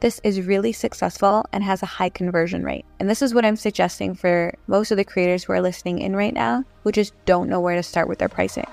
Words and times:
This 0.00 0.18
is 0.24 0.40
really 0.40 0.72
successful 0.72 1.44
and 1.52 1.62
has 1.62 1.82
a 1.82 1.86
high 1.86 2.08
conversion 2.08 2.64
rate. 2.64 2.86
And 2.98 3.10
this 3.10 3.20
is 3.20 3.34
what 3.34 3.44
I'm 3.44 3.56
suggesting 3.56 4.14
for 4.14 4.54
most 4.66 4.90
of 4.90 4.96
the 4.96 5.04
creators 5.04 5.44
who 5.44 5.52
are 5.52 5.60
listening 5.60 5.98
in 5.98 6.16
right 6.16 6.32
now 6.32 6.64
who 6.84 6.90
just 6.90 7.12
don't 7.26 7.50
know 7.50 7.60
where 7.60 7.76
to 7.76 7.82
start 7.82 8.08
with 8.08 8.18
their 8.18 8.30
pricing. 8.30 8.66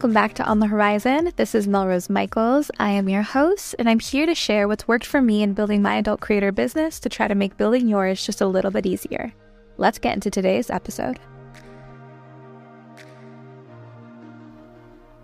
Welcome 0.00 0.14
back 0.14 0.32
to 0.36 0.44
On 0.44 0.60
the 0.60 0.66
Whorizon. 0.66 1.36
This 1.36 1.54
is 1.54 1.68
Melrose 1.68 2.08
Michaels. 2.08 2.70
I 2.78 2.88
am 2.88 3.10
your 3.10 3.20
host, 3.20 3.74
and 3.78 3.86
I'm 3.86 4.00
here 4.00 4.24
to 4.24 4.34
share 4.34 4.66
what's 4.66 4.88
worked 4.88 5.04
for 5.04 5.20
me 5.20 5.42
in 5.42 5.52
building 5.52 5.82
my 5.82 5.96
adult 5.96 6.20
creator 6.20 6.50
business 6.52 6.98
to 7.00 7.10
try 7.10 7.28
to 7.28 7.34
make 7.34 7.58
building 7.58 7.86
yours 7.86 8.24
just 8.24 8.40
a 8.40 8.46
little 8.46 8.70
bit 8.70 8.86
easier. 8.86 9.34
Let's 9.76 9.98
get 9.98 10.14
into 10.14 10.30
today's 10.30 10.70
episode. 10.70 11.20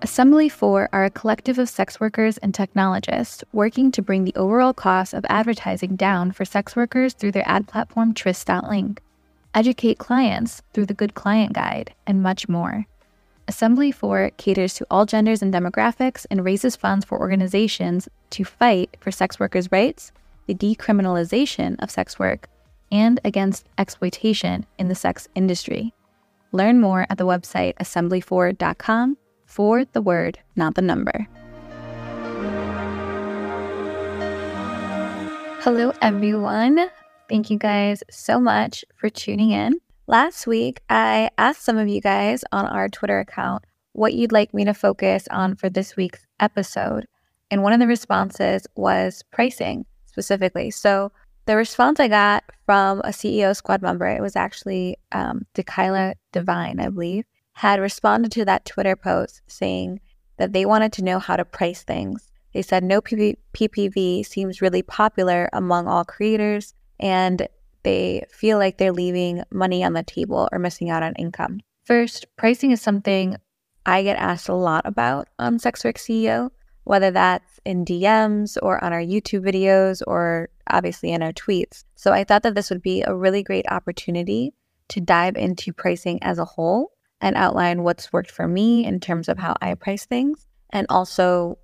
AssemblyFour 0.02 0.88
are 0.92 1.06
a 1.06 1.10
collective 1.10 1.58
of 1.58 1.70
sex 1.70 1.98
workers 1.98 2.36
and 2.36 2.52
technologists 2.52 3.42
working 3.54 3.90
to 3.92 4.02
bring 4.02 4.24
the 4.24 4.36
overall 4.36 4.74
cost 4.74 5.14
of 5.14 5.24
advertising 5.30 5.96
down 5.96 6.32
for 6.32 6.44
sex 6.44 6.76
workers 6.76 7.14
through 7.14 7.32
their 7.32 7.48
ad 7.48 7.66
platform 7.66 8.12
Tryst.link, 8.12 9.00
educate 9.54 9.96
clients 9.96 10.60
through 10.74 10.84
the 10.84 10.92
Good 10.92 11.14
Client 11.14 11.54
Guide, 11.54 11.94
and 12.06 12.22
much 12.22 12.46
more. 12.46 12.84
AssemblyFour 13.48 14.36
caters 14.36 14.74
to 14.74 14.86
all 14.90 15.06
genders 15.06 15.40
and 15.40 15.54
demographics 15.54 16.26
and 16.30 16.44
raises 16.44 16.74
funds 16.74 17.04
for 17.04 17.18
organizations 17.18 18.08
to 18.30 18.44
fight 18.44 18.96
for 19.00 19.10
sex 19.10 19.38
workers' 19.38 19.70
rights, 19.70 20.10
the 20.46 20.54
decriminalization 20.54 21.80
of 21.82 21.90
sex 21.90 22.18
work, 22.18 22.48
and 22.90 23.20
against 23.24 23.66
exploitation 23.78 24.66
in 24.78 24.88
the 24.88 24.94
sex 24.94 25.28
industry. 25.34 25.94
Learn 26.52 26.80
more 26.80 27.06
at 27.08 27.18
the 27.18 27.26
website 27.26 27.74
assemblyfour.com 27.76 29.16
for 29.44 29.84
the 29.84 30.02
word, 30.02 30.38
not 30.56 30.74
the 30.74 30.82
number. 30.82 31.28
Hello, 35.60 35.92
everyone. 36.00 36.90
Thank 37.28 37.50
you 37.50 37.58
guys 37.58 38.02
so 38.10 38.38
much 38.38 38.84
for 38.96 39.08
tuning 39.08 39.50
in. 39.50 39.80
Last 40.08 40.46
week, 40.46 40.82
I 40.88 41.30
asked 41.36 41.64
some 41.64 41.78
of 41.78 41.88
you 41.88 42.00
guys 42.00 42.44
on 42.52 42.64
our 42.66 42.88
Twitter 42.88 43.18
account 43.18 43.64
what 43.92 44.14
you'd 44.14 44.30
like 44.30 44.54
me 44.54 44.64
to 44.64 44.72
focus 44.72 45.26
on 45.32 45.56
for 45.56 45.68
this 45.68 45.96
week's 45.96 46.24
episode. 46.38 47.08
And 47.50 47.64
one 47.64 47.72
of 47.72 47.80
the 47.80 47.88
responses 47.88 48.68
was 48.76 49.24
pricing 49.32 49.84
specifically. 50.04 50.70
So 50.70 51.10
the 51.46 51.56
response 51.56 51.98
I 51.98 52.06
got 52.06 52.44
from 52.66 53.00
a 53.00 53.08
CEO 53.08 53.56
squad 53.56 53.82
member, 53.82 54.06
it 54.06 54.22
was 54.22 54.36
actually 54.36 54.96
um, 55.10 55.44
Dekyla 55.54 56.14
Divine, 56.30 56.78
I 56.78 56.88
believe, 56.88 57.24
had 57.54 57.80
responded 57.80 58.30
to 58.32 58.44
that 58.44 58.64
Twitter 58.64 58.94
post 58.94 59.42
saying 59.48 59.98
that 60.36 60.52
they 60.52 60.66
wanted 60.66 60.92
to 60.92 61.04
know 61.04 61.18
how 61.18 61.34
to 61.34 61.44
price 61.44 61.82
things. 61.82 62.30
They 62.54 62.62
said 62.62 62.84
no 62.84 63.00
PPV 63.00 64.24
seems 64.24 64.62
really 64.62 64.82
popular 64.82 65.48
among 65.52 65.88
all 65.88 66.04
creators, 66.04 66.74
and 67.00 67.48
they 67.86 68.26
feel 68.28 68.58
like 68.58 68.78
they're 68.78 68.92
leaving 68.92 69.44
money 69.52 69.84
on 69.84 69.92
the 69.92 70.02
table 70.02 70.48
or 70.50 70.58
missing 70.58 70.90
out 70.90 71.04
on 71.04 71.14
income. 71.14 71.60
First, 71.84 72.26
pricing 72.34 72.72
is 72.72 72.82
something 72.82 73.36
I 73.86 74.02
get 74.02 74.18
asked 74.18 74.48
a 74.48 74.54
lot 74.54 74.84
about 74.84 75.28
on 75.38 75.60
Sex 75.60 75.84
Work 75.84 75.94
CEO, 75.94 76.50
whether 76.82 77.12
that's 77.12 77.60
in 77.64 77.84
DMs 77.84 78.58
or 78.60 78.82
on 78.82 78.92
our 78.92 79.00
YouTube 79.00 79.46
videos 79.46 80.02
or 80.04 80.48
obviously 80.68 81.12
in 81.12 81.22
our 81.22 81.32
tweets. 81.32 81.84
So 81.94 82.12
I 82.12 82.24
thought 82.24 82.42
that 82.42 82.56
this 82.56 82.70
would 82.70 82.82
be 82.82 83.02
a 83.02 83.14
really 83.14 83.44
great 83.44 83.66
opportunity 83.70 84.52
to 84.88 85.00
dive 85.00 85.36
into 85.36 85.72
pricing 85.72 86.20
as 86.24 86.38
a 86.38 86.44
whole 86.44 86.90
and 87.20 87.36
outline 87.36 87.84
what's 87.84 88.12
worked 88.12 88.32
for 88.32 88.48
me 88.48 88.84
in 88.84 88.98
terms 88.98 89.28
of 89.28 89.38
how 89.38 89.54
I 89.62 89.74
price 89.74 90.06
things 90.06 90.48
and 90.70 90.88
also 90.90 91.58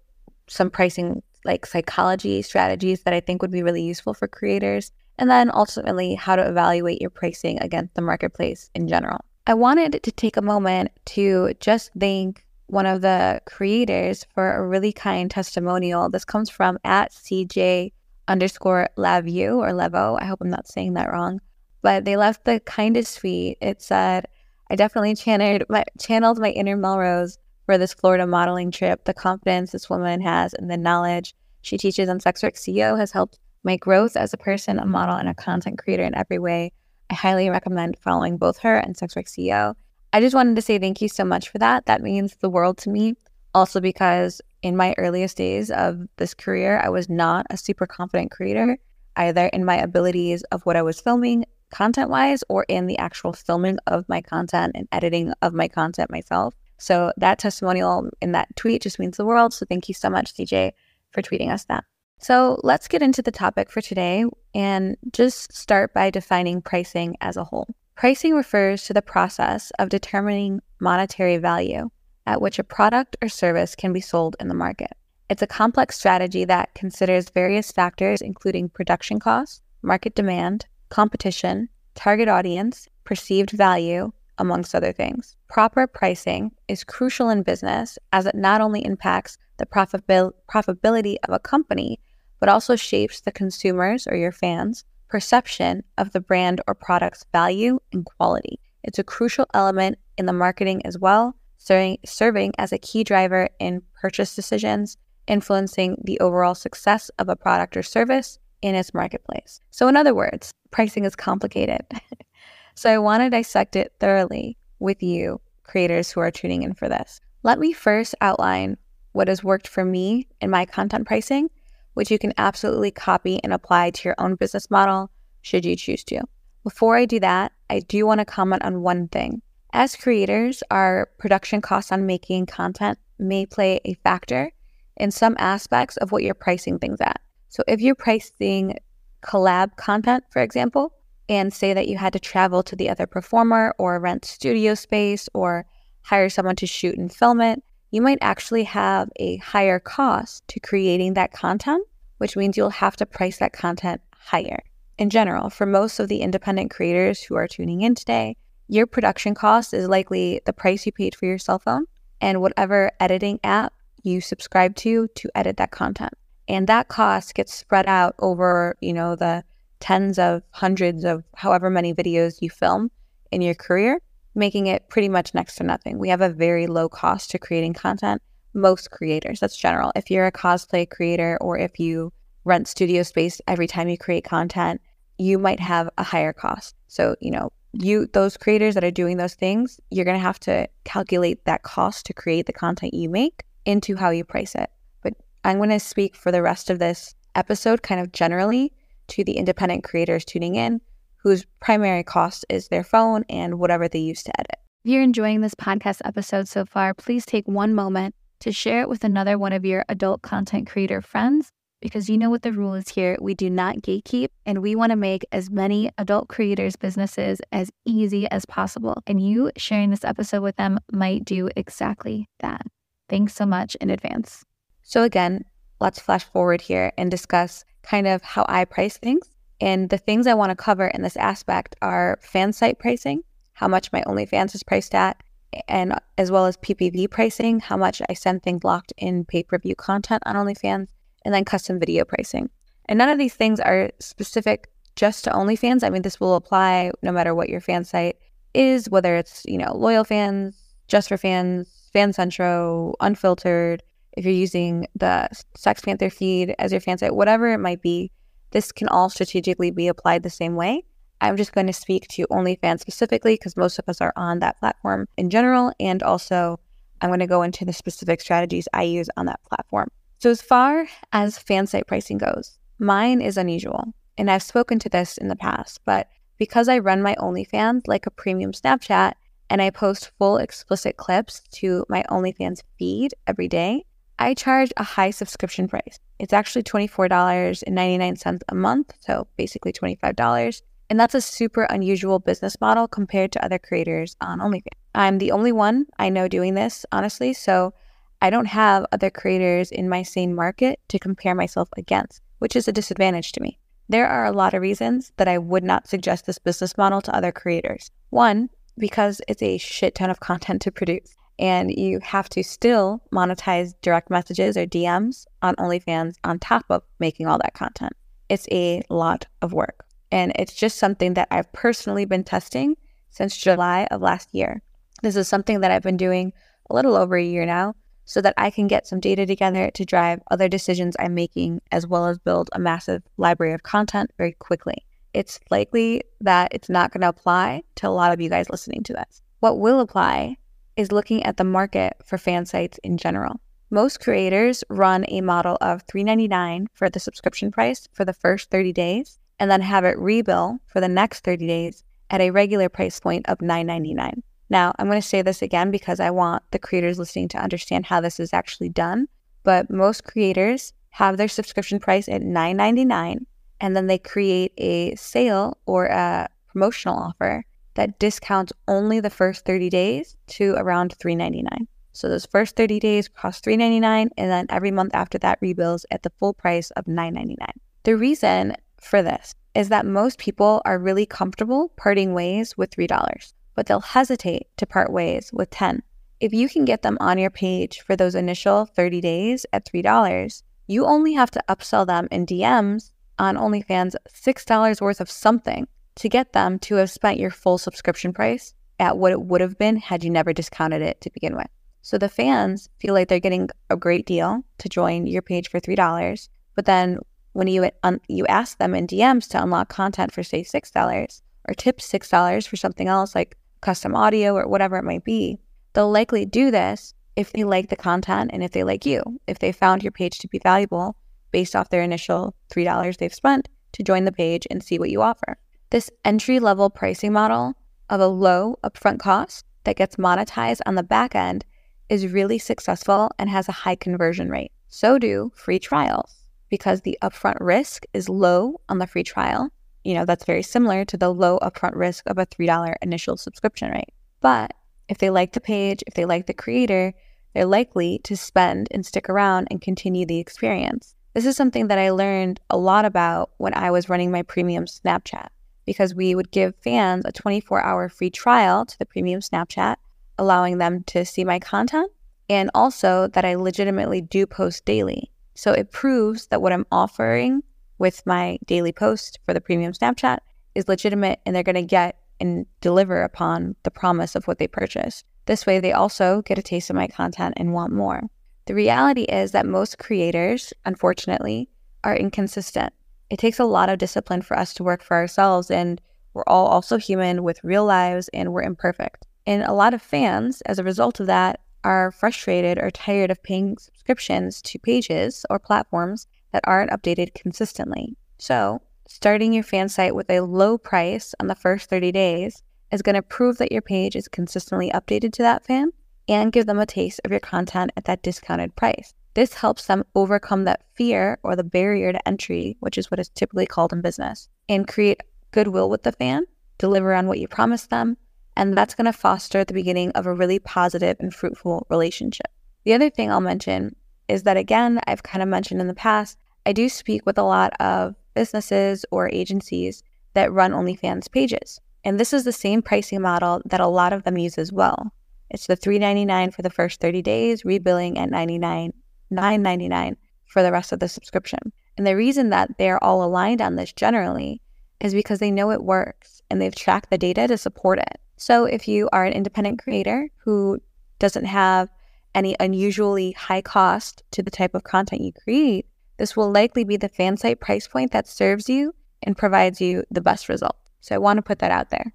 some 0.48 0.70
pricing 0.70 1.24
like 1.44 1.66
psychology 1.66 2.42
strategies 2.42 3.02
that 3.02 3.12
I 3.12 3.18
think 3.18 3.42
would 3.42 3.50
be 3.50 3.64
really 3.64 3.82
useful 3.82 4.14
for 4.14 4.28
creators 4.28 4.92
and 5.18 5.30
then 5.30 5.50
ultimately 5.52 6.14
how 6.14 6.36
to 6.36 6.48
evaluate 6.48 7.00
your 7.00 7.10
pricing 7.10 7.60
against 7.60 7.94
the 7.94 8.02
marketplace 8.02 8.70
in 8.74 8.88
general. 8.88 9.24
I 9.46 9.54
wanted 9.54 10.02
to 10.02 10.12
take 10.12 10.36
a 10.36 10.42
moment 10.42 10.90
to 11.06 11.54
just 11.60 11.90
thank 11.98 12.44
one 12.66 12.86
of 12.86 13.02
the 13.02 13.40
creators 13.44 14.24
for 14.34 14.54
a 14.54 14.66
really 14.66 14.92
kind 14.92 15.30
testimonial. 15.30 16.08
This 16.08 16.24
comes 16.24 16.48
from 16.48 16.78
at 16.84 17.12
CJ 17.12 17.92
underscore 18.28 18.88
Lavu 18.96 19.56
or 19.56 19.72
Levo. 19.72 20.18
I 20.20 20.24
hope 20.24 20.40
I'm 20.40 20.48
not 20.48 20.68
saying 20.68 20.94
that 20.94 21.10
wrong. 21.10 21.40
But 21.82 22.04
they 22.04 22.16
left 22.16 22.44
the 22.44 22.60
kindest 22.60 23.18
tweet. 23.18 23.58
It 23.60 23.82
said, 23.82 24.26
I 24.70 24.76
definitely 24.76 25.14
channeled 25.16 25.64
my, 25.68 25.84
channeled 26.00 26.38
my 26.38 26.50
inner 26.50 26.76
Melrose 26.76 27.38
for 27.66 27.76
this 27.76 27.92
Florida 27.92 28.26
modeling 28.26 28.70
trip. 28.70 29.04
The 29.04 29.14
confidence 29.14 29.72
this 29.72 29.90
woman 29.90 30.20
has 30.20 30.54
and 30.54 30.70
the 30.70 30.76
knowledge 30.76 31.34
she 31.60 31.76
teaches 31.76 32.08
on 32.08 32.20
Sex 32.20 32.42
Work 32.42 32.54
CEO 32.54 32.98
has 32.98 33.12
helped 33.12 33.38
my 33.64 33.76
growth 33.76 34.16
as 34.16 34.32
a 34.32 34.38
person, 34.38 34.78
a 34.78 34.86
model, 34.86 35.16
and 35.16 35.28
a 35.28 35.34
content 35.34 35.78
creator 35.78 36.04
in 36.04 36.14
every 36.14 36.38
way. 36.38 36.72
I 37.10 37.14
highly 37.14 37.48
recommend 37.50 37.98
following 37.98 38.36
both 38.36 38.58
her 38.58 38.76
and 38.76 38.96
Sex 38.96 39.14
Work 39.14 39.26
CEO. 39.26 39.74
I 40.12 40.20
just 40.20 40.34
wanted 40.34 40.56
to 40.56 40.62
say 40.62 40.78
thank 40.78 41.00
you 41.00 41.08
so 41.08 41.24
much 41.24 41.48
for 41.48 41.58
that. 41.58 41.86
That 41.86 42.02
means 42.02 42.36
the 42.36 42.50
world 42.50 42.78
to 42.78 42.90
me. 42.90 43.14
Also, 43.54 43.80
because 43.80 44.40
in 44.62 44.76
my 44.76 44.94
earliest 44.98 45.36
days 45.36 45.70
of 45.70 46.06
this 46.16 46.34
career, 46.34 46.80
I 46.82 46.88
was 46.88 47.08
not 47.08 47.46
a 47.50 47.56
super 47.56 47.86
confident 47.86 48.30
creator, 48.30 48.78
either 49.16 49.46
in 49.46 49.64
my 49.64 49.76
abilities 49.76 50.42
of 50.44 50.62
what 50.62 50.76
I 50.76 50.82
was 50.82 51.00
filming 51.00 51.44
content 51.70 52.10
wise 52.10 52.44
or 52.48 52.64
in 52.68 52.86
the 52.86 52.98
actual 52.98 53.32
filming 53.32 53.78
of 53.86 54.08
my 54.08 54.20
content 54.20 54.72
and 54.74 54.86
editing 54.92 55.32
of 55.42 55.54
my 55.54 55.68
content 55.68 56.10
myself. 56.10 56.54
So, 56.78 57.12
that 57.16 57.38
testimonial 57.38 58.10
in 58.20 58.32
that 58.32 58.54
tweet 58.56 58.82
just 58.82 58.98
means 58.98 59.16
the 59.16 59.24
world. 59.24 59.54
So, 59.54 59.66
thank 59.66 59.88
you 59.88 59.94
so 59.94 60.10
much, 60.10 60.34
CJ, 60.34 60.72
for 61.10 61.22
tweeting 61.22 61.50
us 61.50 61.64
that. 61.66 61.84
So 62.22 62.60
let's 62.62 62.86
get 62.86 63.02
into 63.02 63.20
the 63.20 63.32
topic 63.32 63.68
for 63.68 63.80
today 63.80 64.24
and 64.54 64.96
just 65.12 65.52
start 65.52 65.92
by 65.92 66.08
defining 66.10 66.62
pricing 66.62 67.16
as 67.20 67.36
a 67.36 67.42
whole. 67.42 67.66
Pricing 67.96 68.34
refers 68.34 68.84
to 68.84 68.94
the 68.94 69.02
process 69.02 69.72
of 69.80 69.88
determining 69.88 70.60
monetary 70.80 71.38
value 71.38 71.90
at 72.24 72.40
which 72.40 72.60
a 72.60 72.64
product 72.64 73.16
or 73.22 73.28
service 73.28 73.74
can 73.74 73.92
be 73.92 74.00
sold 74.00 74.36
in 74.38 74.46
the 74.46 74.54
market. 74.54 74.92
It's 75.30 75.42
a 75.42 75.48
complex 75.48 75.98
strategy 75.98 76.44
that 76.44 76.72
considers 76.76 77.28
various 77.28 77.72
factors, 77.72 78.20
including 78.20 78.68
production 78.68 79.18
costs, 79.18 79.60
market 79.82 80.14
demand, 80.14 80.66
competition, 80.90 81.68
target 81.96 82.28
audience, 82.28 82.86
perceived 83.02 83.50
value, 83.50 84.12
amongst 84.38 84.74
other 84.74 84.92
things. 84.92 85.36
Proper 85.48 85.86
pricing 85.88 86.52
is 86.68 86.84
crucial 86.84 87.30
in 87.30 87.42
business 87.42 87.98
as 88.12 88.26
it 88.26 88.34
not 88.34 88.60
only 88.60 88.84
impacts 88.84 89.38
the 89.58 89.66
profitabil- 89.66 90.32
profitability 90.48 91.16
of 91.28 91.34
a 91.34 91.38
company, 91.38 91.98
but 92.42 92.48
also 92.48 92.74
shapes 92.74 93.20
the 93.20 93.30
consumer's 93.30 94.08
or 94.08 94.16
your 94.16 94.32
fans' 94.32 94.84
perception 95.08 95.84
of 95.96 96.10
the 96.10 96.18
brand 96.18 96.60
or 96.66 96.74
product's 96.74 97.24
value 97.30 97.78
and 97.92 98.04
quality. 98.04 98.58
It's 98.82 98.98
a 98.98 99.04
crucial 99.04 99.46
element 99.54 99.96
in 100.18 100.26
the 100.26 100.32
marketing 100.32 100.84
as 100.84 100.98
well, 100.98 101.36
serving, 101.56 102.52
as 102.58 102.72
a 102.72 102.78
key 102.78 103.04
driver 103.04 103.48
in 103.60 103.80
purchase 103.94 104.34
decisions, 104.34 104.96
influencing 105.28 106.02
the 106.02 106.18
overall 106.18 106.56
success 106.56 107.12
of 107.20 107.28
a 107.28 107.36
product 107.36 107.76
or 107.76 107.82
service 107.84 108.40
in 108.60 108.74
its 108.74 108.92
marketplace. 108.92 109.60
So, 109.70 109.86
in 109.86 109.96
other 109.96 110.12
words, 110.12 110.50
pricing 110.72 111.04
is 111.04 111.14
complicated. 111.14 111.86
so, 112.74 112.90
I 112.90 112.98
want 112.98 113.22
to 113.22 113.30
dissect 113.30 113.76
it 113.76 113.92
thoroughly 114.00 114.58
with 114.80 115.00
you, 115.00 115.40
creators 115.62 116.10
who 116.10 116.18
are 116.18 116.32
tuning 116.32 116.64
in 116.64 116.74
for 116.74 116.88
this. 116.88 117.20
Let 117.44 117.60
me 117.60 117.72
first 117.72 118.16
outline 118.20 118.78
what 119.12 119.28
has 119.28 119.44
worked 119.44 119.68
for 119.68 119.84
me 119.84 120.26
in 120.40 120.50
my 120.50 120.64
content 120.64 121.06
pricing 121.06 121.48
which 121.94 122.10
you 122.10 122.18
can 122.18 122.32
absolutely 122.38 122.90
copy 122.90 123.40
and 123.42 123.52
apply 123.52 123.90
to 123.90 124.08
your 124.08 124.14
own 124.18 124.34
business 124.34 124.70
model 124.70 125.10
should 125.42 125.64
you 125.64 125.76
choose 125.76 126.04
to. 126.04 126.20
Before 126.64 126.96
I 126.96 127.04
do 127.04 127.18
that, 127.20 127.52
I 127.70 127.80
do 127.80 128.06
want 128.06 128.20
to 128.20 128.24
comment 128.24 128.62
on 128.64 128.82
one 128.82 129.08
thing. 129.08 129.42
As 129.72 129.96
creators, 129.96 130.62
our 130.70 131.08
production 131.18 131.60
costs 131.60 131.90
on 131.92 132.06
making 132.06 132.46
content 132.46 132.98
may 133.18 133.46
play 133.46 133.80
a 133.84 133.94
factor 133.94 134.52
in 134.96 135.10
some 135.10 135.34
aspects 135.38 135.96
of 135.96 136.12
what 136.12 136.22
you're 136.22 136.34
pricing 136.34 136.78
things 136.78 137.00
at. 137.00 137.20
So 137.48 137.62
if 137.66 137.80
you're 137.80 137.94
pricing 137.94 138.78
collab 139.22 139.76
content, 139.76 140.24
for 140.30 140.42
example, 140.42 140.92
and 141.28 141.52
say 141.52 141.72
that 141.72 141.88
you 141.88 141.96
had 141.96 142.12
to 142.12 142.20
travel 142.20 142.62
to 142.64 142.76
the 142.76 142.90
other 142.90 143.06
performer 143.06 143.74
or 143.78 143.98
rent 143.98 144.24
studio 144.24 144.74
space 144.74 145.28
or 145.32 145.66
hire 146.02 146.28
someone 146.28 146.56
to 146.56 146.66
shoot 146.66 146.96
and 146.98 147.12
film 147.12 147.40
it, 147.40 147.62
you 147.92 148.00
might 148.00 148.18
actually 148.22 148.64
have 148.64 149.10
a 149.16 149.36
higher 149.36 149.78
cost 149.78 150.48
to 150.48 150.58
creating 150.58 151.14
that 151.14 151.30
content, 151.32 151.86
which 152.18 152.36
means 152.36 152.56
you'll 152.56 152.70
have 152.70 152.96
to 152.96 153.06
price 153.06 153.38
that 153.38 153.52
content 153.52 154.00
higher. 154.16 154.62
In 154.98 155.10
general, 155.10 155.50
for 155.50 155.66
most 155.66 156.00
of 156.00 156.08
the 156.08 156.22
independent 156.22 156.70
creators 156.70 157.22
who 157.22 157.36
are 157.36 157.46
tuning 157.46 157.82
in 157.82 157.94
today, 157.94 158.36
your 158.66 158.86
production 158.86 159.34
cost 159.34 159.74
is 159.74 159.88
likely 159.88 160.40
the 160.46 160.54
price 160.54 160.86
you 160.86 160.92
paid 160.92 161.14
for 161.14 161.26
your 161.26 161.38
cell 161.38 161.58
phone 161.58 161.84
and 162.20 162.40
whatever 162.40 162.90
editing 162.98 163.38
app 163.44 163.74
you 164.02 164.22
subscribe 164.22 164.74
to 164.76 165.08
to 165.08 165.28
edit 165.34 165.58
that 165.58 165.70
content. 165.70 166.14
And 166.48 166.66
that 166.68 166.88
cost 166.88 167.34
gets 167.34 167.54
spread 167.54 167.86
out 167.86 168.14
over, 168.18 168.76
you 168.80 168.94
know, 168.94 169.16
the 169.16 169.44
tens 169.80 170.18
of 170.18 170.42
hundreds 170.50 171.04
of 171.04 171.24
however 171.34 171.68
many 171.68 171.92
videos 171.92 172.40
you 172.40 172.48
film 172.48 172.90
in 173.30 173.42
your 173.42 173.54
career, 173.54 174.00
making 174.34 174.66
it 174.66 174.88
pretty 174.88 175.08
much 175.08 175.34
next 175.34 175.56
to 175.56 175.64
nothing. 175.64 175.98
We 175.98 176.08
have 176.08 176.20
a 176.20 176.28
very 176.28 176.66
low 176.66 176.88
cost 176.88 177.30
to 177.30 177.38
creating 177.38 177.74
content. 177.74 178.22
Most 178.54 178.90
creators, 178.90 179.40
that's 179.40 179.56
general. 179.56 179.92
If 179.94 180.10
you're 180.10 180.26
a 180.26 180.32
cosplay 180.32 180.88
creator 180.88 181.38
or 181.40 181.58
if 181.58 181.78
you 181.78 182.12
rent 182.44 182.68
studio 182.68 183.02
space 183.02 183.40
every 183.46 183.66
time 183.66 183.88
you 183.88 183.96
create 183.96 184.24
content, 184.24 184.80
you 185.18 185.38
might 185.38 185.60
have 185.60 185.88
a 185.98 186.02
higher 186.02 186.32
cost. 186.32 186.74
So, 186.88 187.16
you 187.20 187.30
know, 187.30 187.52
you 187.72 188.06
those 188.12 188.36
creators 188.36 188.74
that 188.74 188.84
are 188.84 188.90
doing 188.90 189.16
those 189.16 189.34
things, 189.34 189.80
you're 189.90 190.04
going 190.04 190.16
to 190.16 190.22
have 190.22 190.40
to 190.40 190.68
calculate 190.84 191.44
that 191.44 191.62
cost 191.62 192.04
to 192.06 192.12
create 192.12 192.46
the 192.46 192.52
content 192.52 192.94
you 192.94 193.08
make 193.08 193.44
into 193.64 193.96
how 193.96 194.10
you 194.10 194.24
price 194.24 194.54
it. 194.54 194.70
But 195.02 195.14
I'm 195.44 195.56
going 195.56 195.70
to 195.70 195.80
speak 195.80 196.16
for 196.16 196.30
the 196.30 196.42
rest 196.42 196.68
of 196.68 196.78
this 196.78 197.14
episode 197.34 197.82
kind 197.82 198.00
of 198.00 198.12
generally 198.12 198.72
to 199.08 199.24
the 199.24 199.32
independent 199.32 199.84
creators 199.84 200.24
tuning 200.24 200.54
in 200.54 200.80
whose 201.22 201.46
primary 201.60 202.02
cost 202.02 202.44
is 202.48 202.68
their 202.68 202.84
phone 202.84 203.24
and 203.28 203.58
whatever 203.58 203.88
they 203.88 203.98
use 203.98 204.22
to 204.24 204.40
edit. 204.40 204.56
If 204.84 204.90
you're 204.90 205.02
enjoying 205.02 205.40
this 205.40 205.54
podcast 205.54 206.00
episode 206.04 206.48
so 206.48 206.64
far, 206.64 206.94
please 206.94 207.24
take 207.24 207.46
one 207.46 207.74
moment 207.74 208.14
to 208.40 208.50
share 208.50 208.82
it 208.82 208.88
with 208.88 209.04
another 209.04 209.38
one 209.38 209.52
of 209.52 209.64
your 209.64 209.84
adult 209.88 210.22
content 210.22 210.68
creator 210.68 211.00
friends 211.00 211.52
because 211.80 212.08
you 212.08 212.16
know 212.16 212.30
what 212.30 212.42
the 212.42 212.52
rule 212.52 212.74
is 212.74 212.88
here. 212.88 213.16
We 213.20 213.34
do 213.34 213.50
not 213.50 213.76
gatekeep, 213.76 214.28
and 214.46 214.62
we 214.62 214.74
want 214.74 214.90
to 214.90 214.96
make 214.96 215.24
as 215.32 215.50
many 215.50 215.90
adult 215.98 216.28
creators' 216.28 216.76
businesses 216.76 217.40
as 217.50 217.70
easy 217.84 218.30
as 218.30 218.46
possible. 218.46 219.02
And 219.06 219.20
you 219.20 219.50
sharing 219.56 219.90
this 219.90 220.04
episode 220.04 220.42
with 220.42 220.56
them 220.56 220.78
might 220.92 221.24
do 221.24 221.50
exactly 221.56 222.28
that. 222.38 222.62
Thanks 223.08 223.34
so 223.34 223.44
much 223.44 223.74
in 223.76 223.90
advance. 223.90 224.44
So, 224.82 225.02
again, 225.02 225.44
let's 225.80 225.98
flash 225.98 226.24
forward 226.24 226.60
here 226.60 226.92
and 226.96 227.10
discuss 227.10 227.64
kind 227.82 228.06
of 228.06 228.22
how 228.22 228.46
I 228.48 228.64
price 228.64 228.96
things. 228.96 229.28
And 229.62 229.90
the 229.90 229.96
things 229.96 230.26
I 230.26 230.34
want 230.34 230.50
to 230.50 230.56
cover 230.56 230.88
in 230.88 231.02
this 231.02 231.16
aspect 231.16 231.76
are 231.80 232.18
fan 232.20 232.52
site 232.52 232.80
pricing, 232.80 233.22
how 233.52 233.68
much 233.68 233.92
my 233.92 234.02
OnlyFans 234.02 234.56
is 234.56 234.64
priced 234.64 234.92
at, 234.92 235.22
and 235.68 235.94
as 236.18 236.32
well 236.32 236.46
as 236.46 236.56
PPV 236.56 237.08
pricing, 237.08 237.60
how 237.60 237.76
much 237.76 238.02
I 238.10 238.14
send 238.14 238.42
things 238.42 238.64
locked 238.64 238.92
in 238.96 239.24
pay 239.24 239.44
per 239.44 239.58
view 239.58 239.76
content 239.76 240.24
on 240.26 240.34
OnlyFans, 240.34 240.88
and 241.24 241.32
then 241.32 241.44
custom 241.44 241.78
video 241.78 242.04
pricing. 242.04 242.50
And 242.86 242.98
none 242.98 243.08
of 243.08 243.18
these 243.18 243.34
things 243.34 243.60
are 243.60 243.92
specific 244.00 244.68
just 244.96 245.22
to 245.24 245.30
OnlyFans. 245.30 245.84
I 245.84 245.90
mean, 245.90 246.02
this 246.02 246.18
will 246.18 246.34
apply 246.34 246.90
no 247.00 247.12
matter 247.12 247.32
what 247.32 247.48
your 247.48 247.60
fan 247.60 247.84
site 247.84 248.16
is, 248.54 248.90
whether 248.90 249.14
it's, 249.14 249.44
you 249.46 249.58
know, 249.58 249.74
LoyalFans, 249.74 250.56
just 250.88 251.08
for 251.08 251.16
fans, 251.16 251.88
FanCentro, 251.94 252.94
unfiltered, 252.98 253.84
if 254.14 254.24
you're 254.24 254.34
using 254.34 254.88
the 254.96 255.28
SextPanther 255.56 256.12
feed 256.12 256.52
as 256.58 256.72
your 256.72 256.80
fan 256.80 256.98
site, 256.98 257.14
whatever 257.14 257.52
it 257.52 257.58
might 257.58 257.80
be, 257.80 258.10
this 258.52 258.72
can 258.72 258.88
all 258.88 259.10
strategically 259.10 259.70
be 259.70 259.88
applied 259.88 260.22
the 260.22 260.30
same 260.30 260.54
way. 260.54 260.84
I'm 261.20 261.36
just 261.36 261.52
going 261.52 261.68
to 261.68 261.72
speak 261.72 262.08
to 262.08 262.26
OnlyFans 262.28 262.80
specifically 262.80 263.34
because 263.34 263.56
most 263.56 263.78
of 263.78 263.88
us 263.88 264.00
are 264.00 264.12
on 264.16 264.40
that 264.40 264.58
platform 264.58 265.06
in 265.16 265.30
general. 265.30 265.72
And 265.78 266.02
also, 266.02 266.58
I'm 267.00 267.10
going 267.10 267.20
to 267.20 267.26
go 267.26 267.42
into 267.42 267.64
the 267.64 267.72
specific 267.72 268.20
strategies 268.20 268.68
I 268.72 268.82
use 268.82 269.08
on 269.16 269.26
that 269.26 269.40
platform. 269.48 269.88
So, 270.18 270.30
as 270.30 270.42
far 270.42 270.86
as 271.12 271.38
fan 271.38 271.66
site 271.66 271.86
pricing 271.86 272.18
goes, 272.18 272.58
mine 272.78 273.20
is 273.20 273.36
unusual. 273.36 273.92
And 274.18 274.30
I've 274.30 274.42
spoken 274.42 274.78
to 274.80 274.88
this 274.88 275.16
in 275.16 275.28
the 275.28 275.36
past, 275.36 275.80
but 275.84 276.08
because 276.38 276.68
I 276.68 276.78
run 276.78 277.02
my 277.02 277.14
OnlyFans 277.16 277.82
like 277.86 278.06
a 278.06 278.10
premium 278.10 278.52
Snapchat 278.52 279.14
and 279.48 279.62
I 279.62 279.70
post 279.70 280.10
full 280.18 280.38
explicit 280.38 280.96
clips 280.96 281.40
to 281.52 281.84
my 281.88 282.04
OnlyFans 282.10 282.62
feed 282.78 283.14
every 283.26 283.48
day, 283.48 283.84
I 284.18 284.34
charge 284.34 284.72
a 284.76 284.84
high 284.84 285.10
subscription 285.10 285.68
price. 285.68 285.98
It's 286.18 286.32
actually 286.32 286.62
$24.99 286.62 288.40
a 288.48 288.54
month, 288.54 288.94
so 289.00 289.26
basically 289.36 289.72
$25. 289.72 290.62
And 290.90 291.00
that's 291.00 291.14
a 291.14 291.20
super 291.20 291.64
unusual 291.64 292.18
business 292.18 292.60
model 292.60 292.86
compared 292.86 293.32
to 293.32 293.44
other 293.44 293.58
creators 293.58 294.14
on 294.20 294.40
OnlyFans. 294.40 294.66
I'm 294.94 295.18
the 295.18 295.32
only 295.32 295.52
one 295.52 295.86
I 295.98 296.10
know 296.10 296.28
doing 296.28 296.54
this, 296.54 296.84
honestly, 296.92 297.32
so 297.32 297.72
I 298.20 298.30
don't 298.30 298.46
have 298.46 298.86
other 298.92 299.10
creators 299.10 299.72
in 299.72 299.88
my 299.88 300.02
same 300.02 300.34
market 300.34 300.78
to 300.88 300.98
compare 300.98 301.34
myself 301.34 301.68
against, 301.76 302.20
which 302.38 302.54
is 302.54 302.68
a 302.68 302.72
disadvantage 302.72 303.32
to 303.32 303.40
me. 303.40 303.58
There 303.88 304.06
are 304.06 304.26
a 304.26 304.32
lot 304.32 304.54
of 304.54 304.62
reasons 304.62 305.12
that 305.16 305.28
I 305.28 305.38
would 305.38 305.64
not 305.64 305.88
suggest 305.88 306.26
this 306.26 306.38
business 306.38 306.78
model 306.78 307.00
to 307.02 307.16
other 307.16 307.32
creators. 307.32 307.90
One, 308.10 308.50
because 308.78 309.20
it's 309.28 309.42
a 309.42 309.58
shit 309.58 309.94
ton 309.94 310.10
of 310.10 310.20
content 310.20 310.62
to 310.62 310.70
produce, 310.70 311.16
and 311.38 311.70
you 311.72 311.98
have 312.00 312.28
to 312.30 312.42
still 312.42 313.02
monetize 313.12 313.74
direct 313.82 314.10
messages 314.10 314.56
or 314.56 314.66
DMs 314.66 315.24
on 315.42 315.54
OnlyFans 315.56 316.14
on 316.24 316.38
top 316.38 316.64
of 316.70 316.82
making 316.98 317.26
all 317.26 317.38
that 317.38 317.54
content. 317.54 317.92
It's 318.28 318.46
a 318.50 318.82
lot 318.90 319.26
of 319.40 319.52
work. 319.52 319.84
And 320.10 320.32
it's 320.36 320.54
just 320.54 320.78
something 320.78 321.14
that 321.14 321.28
I've 321.30 321.52
personally 321.52 322.04
been 322.04 322.24
testing 322.24 322.76
since 323.10 323.36
July 323.36 323.88
of 323.90 324.02
last 324.02 324.28
year. 324.32 324.62
This 325.02 325.16
is 325.16 325.26
something 325.26 325.60
that 325.60 325.70
I've 325.70 325.82
been 325.82 325.96
doing 325.96 326.32
a 326.70 326.74
little 326.74 326.96
over 326.96 327.16
a 327.16 327.24
year 327.24 327.46
now 327.46 327.74
so 328.04 328.20
that 328.20 328.34
I 328.36 328.50
can 328.50 328.66
get 328.66 328.86
some 328.86 329.00
data 329.00 329.26
together 329.26 329.70
to 329.70 329.84
drive 329.84 330.20
other 330.30 330.48
decisions 330.48 330.96
I'm 330.98 331.14
making, 331.14 331.60
as 331.70 331.86
well 331.86 332.06
as 332.06 332.18
build 332.18 332.50
a 332.52 332.58
massive 332.58 333.02
library 333.16 333.52
of 333.52 333.62
content 333.62 334.10
very 334.18 334.32
quickly. 334.32 334.84
It's 335.14 335.38
likely 335.50 336.02
that 336.20 336.52
it's 336.52 336.68
not 336.68 336.92
going 336.92 337.02
to 337.02 337.08
apply 337.08 337.62
to 337.76 337.88
a 337.88 337.90
lot 337.90 338.12
of 338.12 338.20
you 338.20 338.28
guys 338.28 338.50
listening 338.50 338.82
to 338.84 338.92
this. 338.92 339.22
What 339.40 339.58
will 339.58 339.80
apply 339.80 340.36
is 340.76 340.92
looking 340.92 341.22
at 341.24 341.36
the 341.36 341.44
market 341.44 341.94
for 342.04 342.18
fan 342.18 342.46
sites 342.46 342.78
in 342.82 342.96
general. 342.96 343.40
Most 343.70 344.00
creators 344.00 344.62
run 344.68 345.04
a 345.08 345.22
model 345.22 345.56
of 345.60 345.86
$3.99 345.86 346.66
for 346.74 346.90
the 346.90 347.00
subscription 347.00 347.50
price 347.50 347.88
for 347.92 348.04
the 348.04 348.12
first 348.12 348.50
30 348.50 348.72
days 348.72 349.18
and 349.38 349.50
then 349.50 349.62
have 349.62 349.84
it 349.84 349.96
rebill 349.96 350.58
for 350.66 350.80
the 350.80 350.88
next 350.88 351.24
30 351.24 351.46
days 351.46 351.84
at 352.10 352.20
a 352.20 352.30
regular 352.30 352.68
price 352.68 353.00
point 353.00 353.26
of 353.28 353.38
$9.99. 353.38 354.22
Now, 354.50 354.74
I'm 354.78 354.88
going 354.88 355.00
to 355.00 355.08
say 355.08 355.22
this 355.22 355.40
again 355.40 355.70
because 355.70 356.00
I 356.00 356.10
want 356.10 356.42
the 356.50 356.58
creators 356.58 356.98
listening 356.98 357.28
to 357.28 357.42
understand 357.42 357.86
how 357.86 358.02
this 358.02 358.20
is 358.20 358.34
actually 358.34 358.68
done. 358.68 359.08
But 359.44 359.70
most 359.70 360.04
creators 360.04 360.74
have 360.90 361.16
their 361.16 361.28
subscription 361.28 361.80
price 361.80 362.08
at 362.08 362.20
$9.99 362.20 363.24
and 363.62 363.74
then 363.74 363.86
they 363.86 363.98
create 363.98 364.52
a 364.58 364.94
sale 364.96 365.56
or 365.64 365.86
a 365.86 366.28
promotional 366.48 366.98
offer 366.98 367.44
that 367.74 367.98
discounts 367.98 368.52
only 368.68 369.00
the 369.00 369.10
first 369.10 369.44
30 369.44 369.70
days 369.70 370.16
to 370.28 370.54
around 370.56 370.96
$3.99. 370.98 371.66
So 371.92 372.08
those 372.08 372.26
first 372.26 372.56
30 372.56 372.80
days 372.80 373.08
cost 373.08 373.44
$3.99 373.44 374.08
and 374.16 374.30
then 374.30 374.46
every 374.48 374.70
month 374.70 374.94
after 374.94 375.18
that 375.18 375.40
rebills 375.40 375.84
at 375.90 376.02
the 376.02 376.12
full 376.18 376.32
price 376.32 376.70
of 376.72 376.86
$9.99. 376.86 377.36
The 377.82 377.96
reason 377.96 378.56
for 378.80 379.02
this 379.02 379.34
is 379.54 379.68
that 379.68 379.86
most 379.86 380.18
people 380.18 380.62
are 380.64 380.78
really 380.78 381.06
comfortable 381.06 381.72
parting 381.76 382.14
ways 382.14 382.56
with 382.56 382.70
$3 382.70 383.32
but 383.54 383.66
they'll 383.66 383.80
hesitate 383.80 384.48
to 384.56 384.66
part 384.66 384.92
ways 384.92 385.30
with 385.32 385.50
10. 385.50 385.82
If 386.20 386.32
you 386.32 386.48
can 386.48 386.64
get 386.64 386.82
them 386.82 386.96
on 387.00 387.18
your 387.18 387.30
page 387.30 387.80
for 387.80 387.96
those 387.96 388.14
initial 388.14 388.66
30 388.66 389.00
days 389.00 389.44
at 389.52 389.66
$3, 389.66 390.42
you 390.66 390.86
only 390.86 391.14
have 391.14 391.30
to 391.32 391.44
upsell 391.48 391.86
them 391.86 392.08
in 392.10 392.26
DMs 392.26 392.92
on 393.18 393.36
OnlyFans 393.36 393.94
$6 394.08 394.80
worth 394.80 395.00
of 395.00 395.10
something 395.10 395.66
to 395.96 396.08
get 396.08 396.32
them 396.32 396.58
to 396.60 396.76
have 396.76 396.90
spent 396.90 397.18
your 397.18 397.30
full 397.30 397.58
subscription 397.58 398.12
price 398.12 398.54
at 398.78 398.98
what 398.98 399.12
it 399.12 399.22
would 399.22 399.40
have 399.40 399.58
been 399.58 399.76
had 399.76 400.02
you 400.02 400.10
never 400.10 400.32
discounted 400.32 400.82
it 400.82 401.00
to 401.00 401.10
begin 401.10 401.36
with. 401.36 401.48
So 401.82 401.98
the 401.98 402.08
fans 402.08 402.68
feel 402.80 402.94
like 402.94 403.08
they're 403.08 403.20
getting 403.20 403.48
a 403.68 403.76
great 403.76 404.06
deal 404.06 404.44
to 404.58 404.68
join 404.68 405.06
your 405.06 405.22
page 405.22 405.50
for 405.50 405.60
$3, 405.60 406.28
but 406.54 406.64
then 406.64 406.98
when 407.32 407.48
you 407.48 407.70
un- 407.82 408.00
you 408.08 408.26
ask 408.26 408.58
them 408.58 408.74
in 408.74 408.86
DMs 408.86 409.28
to 409.30 409.42
unlock 409.42 409.68
content 409.68 410.12
for 410.12 410.22
say 410.22 410.42
$6 410.42 411.22
or 411.48 411.54
tip 411.54 411.78
$6 411.78 412.46
for 412.46 412.56
something 412.56 412.88
else 412.88 413.14
like 413.14 413.36
custom 413.60 413.94
audio 413.94 414.34
or 414.34 414.46
whatever 414.46 414.76
it 414.76 414.84
might 414.84 415.04
be, 415.04 415.38
they'll 415.72 415.90
likely 415.90 416.24
do 416.24 416.50
this 416.50 416.94
if 417.16 417.32
they 417.32 417.44
like 417.44 417.68
the 417.68 417.76
content 417.76 418.30
and 418.32 418.42
if 418.42 418.52
they 418.52 418.64
like 418.64 418.86
you, 418.86 419.02
if 419.26 419.38
they 419.38 419.52
found 419.52 419.82
your 419.82 419.92
page 419.92 420.18
to 420.18 420.28
be 420.28 420.38
valuable 420.38 420.96
based 421.30 421.56
off 421.56 421.70
their 421.70 421.82
initial 421.82 422.34
$3 422.50 422.96
they've 422.98 423.14
spent 423.14 423.48
to 423.72 423.82
join 423.82 424.04
the 424.04 424.12
page 424.12 424.46
and 424.50 424.62
see 424.62 424.78
what 424.78 424.90
you 424.90 425.02
offer. 425.02 425.36
This 425.72 425.90
entry 426.04 426.38
level 426.38 426.68
pricing 426.68 427.14
model 427.14 427.54
of 427.88 427.98
a 427.98 428.06
low 428.06 428.58
upfront 428.62 428.98
cost 428.98 429.46
that 429.64 429.76
gets 429.76 429.96
monetized 429.96 430.60
on 430.66 430.74
the 430.74 430.82
back 430.82 431.14
end 431.14 431.46
is 431.88 432.12
really 432.12 432.38
successful 432.38 433.10
and 433.18 433.30
has 433.30 433.48
a 433.48 433.52
high 433.52 433.76
conversion 433.76 434.28
rate. 434.28 434.52
So 434.68 434.98
do 434.98 435.32
free 435.34 435.58
trials 435.58 436.28
because 436.50 436.82
the 436.82 436.98
upfront 437.00 437.38
risk 437.40 437.84
is 437.94 438.10
low 438.10 438.60
on 438.68 438.80
the 438.80 438.86
free 438.86 439.02
trial 439.02 439.50
you 439.84 439.94
know, 439.94 440.04
that's 440.04 440.24
very 440.24 440.42
similar 440.42 440.84
to 440.84 440.96
the 440.96 441.08
low 441.08 441.38
upfront 441.40 441.74
risk 441.74 442.04
of 442.06 442.18
a 442.18 442.26
$3 442.26 442.74
initial 442.82 443.16
subscription 443.16 443.70
rate. 443.70 443.92
But 444.20 444.52
if 444.88 444.98
they 444.98 445.10
like 445.10 445.32
the 445.32 445.40
page, 445.40 445.82
if 445.86 445.94
they 445.94 446.04
like 446.04 446.26
the 446.26 446.34
creator, 446.34 446.92
they're 447.34 447.46
likely 447.46 447.98
to 448.04 448.16
spend 448.16 448.68
and 448.70 448.84
stick 448.84 449.08
around 449.08 449.48
and 449.50 449.60
continue 449.60 450.06
the 450.06 450.20
experience. 450.20 450.94
This 451.14 451.26
is 451.26 451.36
something 451.36 451.68
that 451.68 451.78
I 451.78 451.90
learned 451.90 452.40
a 452.48 452.56
lot 452.56 452.84
about 452.84 453.30
when 453.38 453.54
I 453.54 453.70
was 453.70 453.88
running 453.88 454.10
my 454.10 454.22
premium 454.22 454.66
Snapchat 454.66 455.28
because 455.64 455.94
we 455.94 456.14
would 456.14 456.30
give 456.30 456.54
fans 456.62 457.04
a 457.04 457.12
24 457.12 457.62
hour 457.62 457.88
free 457.88 458.10
trial 458.10 458.66
to 458.66 458.78
the 458.78 458.86
premium 458.86 459.20
Snapchat, 459.20 459.76
allowing 460.18 460.58
them 460.58 460.82
to 460.84 461.04
see 461.04 461.24
my 461.24 461.38
content 461.38 461.90
and 462.28 462.50
also 462.54 463.08
that 463.08 463.24
I 463.24 463.34
legitimately 463.34 464.00
do 464.00 464.26
post 464.26 464.64
daily. 464.64 465.10
So 465.34 465.52
it 465.52 465.70
proves 465.70 466.28
that 466.28 466.42
what 466.42 466.52
I'm 466.52 466.66
offering 466.70 467.42
with 467.78 468.04
my 468.06 468.38
daily 468.46 468.72
post 468.72 469.18
for 469.24 469.34
the 469.34 469.40
premium 469.40 469.72
Snapchat 469.72 470.18
is 470.54 470.68
legitimate 470.68 471.20
and 471.24 471.34
they're 471.34 471.42
going 471.42 471.54
to 471.56 471.62
get 471.62 471.98
and 472.20 472.46
deliver 472.60 473.02
upon 473.02 473.56
the 473.64 473.70
promise 473.70 474.14
of 474.14 474.26
what 474.26 474.38
they 474.38 474.46
purchased. 474.46 475.04
This 475.26 475.46
way, 475.46 475.60
they 475.60 475.72
also 475.72 476.22
get 476.22 476.38
a 476.38 476.42
taste 476.42 476.70
of 476.70 476.76
my 476.76 476.86
content 476.86 477.34
and 477.36 477.52
want 477.52 477.72
more. 477.72 478.02
The 478.46 478.54
reality 478.54 479.02
is 479.02 479.32
that 479.32 479.46
most 479.46 479.78
creators, 479.78 480.52
unfortunately, 480.64 481.48
are 481.84 481.96
inconsistent. 481.96 482.72
It 483.12 483.18
takes 483.18 483.38
a 483.38 483.44
lot 483.44 483.68
of 483.68 483.76
discipline 483.76 484.22
for 484.22 484.38
us 484.38 484.54
to 484.54 484.64
work 484.64 484.82
for 484.82 484.96
ourselves, 484.96 485.50
and 485.50 485.82
we're 486.14 486.24
all 486.26 486.46
also 486.46 486.78
human 486.78 487.22
with 487.22 487.44
real 487.44 487.66
lives 487.66 488.08
and 488.14 488.32
we're 488.32 488.40
imperfect. 488.40 489.06
And 489.26 489.42
a 489.42 489.52
lot 489.52 489.74
of 489.74 489.82
fans, 489.82 490.40
as 490.46 490.58
a 490.58 490.64
result 490.64 490.98
of 490.98 491.08
that, 491.08 491.40
are 491.62 491.90
frustrated 491.92 492.56
or 492.56 492.70
tired 492.70 493.10
of 493.10 493.22
paying 493.22 493.58
subscriptions 493.58 494.40
to 494.40 494.58
pages 494.58 495.26
or 495.28 495.38
platforms 495.38 496.06
that 496.32 496.42
aren't 496.46 496.70
updated 496.70 497.12
consistently. 497.12 497.98
So, 498.16 498.62
starting 498.88 499.34
your 499.34 499.44
fan 499.44 499.68
site 499.68 499.94
with 499.94 500.08
a 500.08 500.20
low 500.20 500.56
price 500.56 501.14
on 501.20 501.26
the 501.26 501.34
first 501.34 501.68
30 501.68 501.92
days 501.92 502.42
is 502.70 502.80
going 502.80 502.94
to 502.94 503.02
prove 503.02 503.36
that 503.36 503.52
your 503.52 503.60
page 503.60 503.94
is 503.94 504.08
consistently 504.08 504.70
updated 504.70 505.12
to 505.12 505.22
that 505.22 505.44
fan 505.44 505.72
and 506.08 506.32
give 506.32 506.46
them 506.46 506.58
a 506.58 506.64
taste 506.64 507.02
of 507.04 507.10
your 507.10 507.20
content 507.20 507.72
at 507.76 507.84
that 507.84 508.02
discounted 508.02 508.56
price. 508.56 508.94
This 509.14 509.34
helps 509.34 509.66
them 509.66 509.84
overcome 509.94 510.44
that 510.44 510.64
fear 510.74 511.18
or 511.22 511.36
the 511.36 511.44
barrier 511.44 511.92
to 511.92 512.08
entry, 512.08 512.56
which 512.60 512.78
is 512.78 512.90
what 512.90 513.00
is 513.00 513.10
typically 513.10 513.46
called 513.46 513.72
in 513.72 513.82
business, 513.82 514.28
and 514.48 514.66
create 514.66 515.02
goodwill 515.32 515.68
with 515.68 515.82
the 515.82 515.92
fan, 515.92 516.24
deliver 516.58 516.94
on 516.94 517.06
what 517.06 517.18
you 517.18 517.28
promised 517.28 517.70
them, 517.70 517.96
and 518.36 518.56
that's 518.56 518.74
going 518.74 518.86
to 518.86 518.92
foster 518.92 519.44
the 519.44 519.52
beginning 519.52 519.90
of 519.92 520.06
a 520.06 520.14
really 520.14 520.38
positive 520.38 520.96
and 521.00 521.14
fruitful 521.14 521.66
relationship. 521.68 522.28
The 522.64 522.72
other 522.72 522.88
thing 522.88 523.10
I'll 523.10 523.20
mention 523.20 523.76
is 524.08 524.22
that, 524.22 524.36
again, 524.36 524.80
I've 524.86 525.02
kind 525.02 525.22
of 525.22 525.28
mentioned 525.28 525.60
in 525.60 525.66
the 525.66 525.74
past, 525.74 526.18
I 526.46 526.52
do 526.52 526.68
speak 526.68 527.04
with 527.04 527.18
a 527.18 527.22
lot 527.22 527.52
of 527.60 527.94
businesses 528.14 528.84
or 528.90 529.08
agencies 529.10 529.82
that 530.14 530.32
run 530.32 530.52
OnlyFans 530.52 531.10
pages. 531.10 531.60
And 531.84 531.98
this 531.98 532.12
is 532.12 532.24
the 532.24 532.32
same 532.32 532.62
pricing 532.62 533.02
model 533.02 533.42
that 533.44 533.60
a 533.60 533.66
lot 533.66 533.92
of 533.92 534.04
them 534.04 534.18
use 534.18 534.38
as 534.38 534.52
well. 534.52 534.92
It's 535.30 535.46
the 535.46 535.56
$3.99 535.56 536.34
for 536.34 536.42
the 536.42 536.50
first 536.50 536.80
30 536.80 537.02
days, 537.02 537.42
rebilling 537.44 537.98
at 537.98 538.10
$99, 538.10 538.72
$9.99 539.12 539.96
for 540.26 540.42
the 540.42 540.52
rest 540.52 540.72
of 540.72 540.80
the 540.80 540.88
subscription. 540.88 541.52
And 541.76 541.86
the 541.86 541.96
reason 541.96 542.30
that 542.30 542.56
they're 542.58 542.82
all 542.82 543.04
aligned 543.04 543.40
on 543.40 543.56
this 543.56 543.72
generally 543.72 544.40
is 544.80 544.94
because 544.94 545.20
they 545.20 545.30
know 545.30 545.50
it 545.50 545.62
works 545.62 546.22
and 546.30 546.40
they've 546.40 546.54
tracked 546.54 546.90
the 546.90 546.98
data 546.98 547.28
to 547.28 547.38
support 547.38 547.78
it. 547.78 547.98
So 548.16 548.44
if 548.44 548.68
you 548.68 548.88
are 548.92 549.04
an 549.04 549.12
independent 549.12 549.62
creator 549.62 550.08
who 550.24 550.60
doesn't 550.98 551.24
have 551.24 551.68
any 552.14 552.36
unusually 552.40 553.12
high 553.12 553.42
cost 553.42 554.02
to 554.12 554.22
the 554.22 554.30
type 554.30 554.54
of 554.54 554.64
content 554.64 555.02
you 555.02 555.12
create, 555.12 555.66
this 555.98 556.16
will 556.16 556.30
likely 556.30 556.64
be 556.64 556.76
the 556.76 556.88
fan 556.88 557.16
site 557.16 557.40
price 557.40 557.66
point 557.66 557.92
that 557.92 558.06
serves 558.06 558.48
you 558.48 558.74
and 559.02 559.16
provides 559.16 559.60
you 559.60 559.84
the 559.90 560.00
best 560.00 560.28
result. 560.28 560.56
So 560.80 560.94
I 560.94 560.98
want 560.98 561.18
to 561.18 561.22
put 561.22 561.38
that 561.40 561.50
out 561.50 561.70
there. 561.70 561.92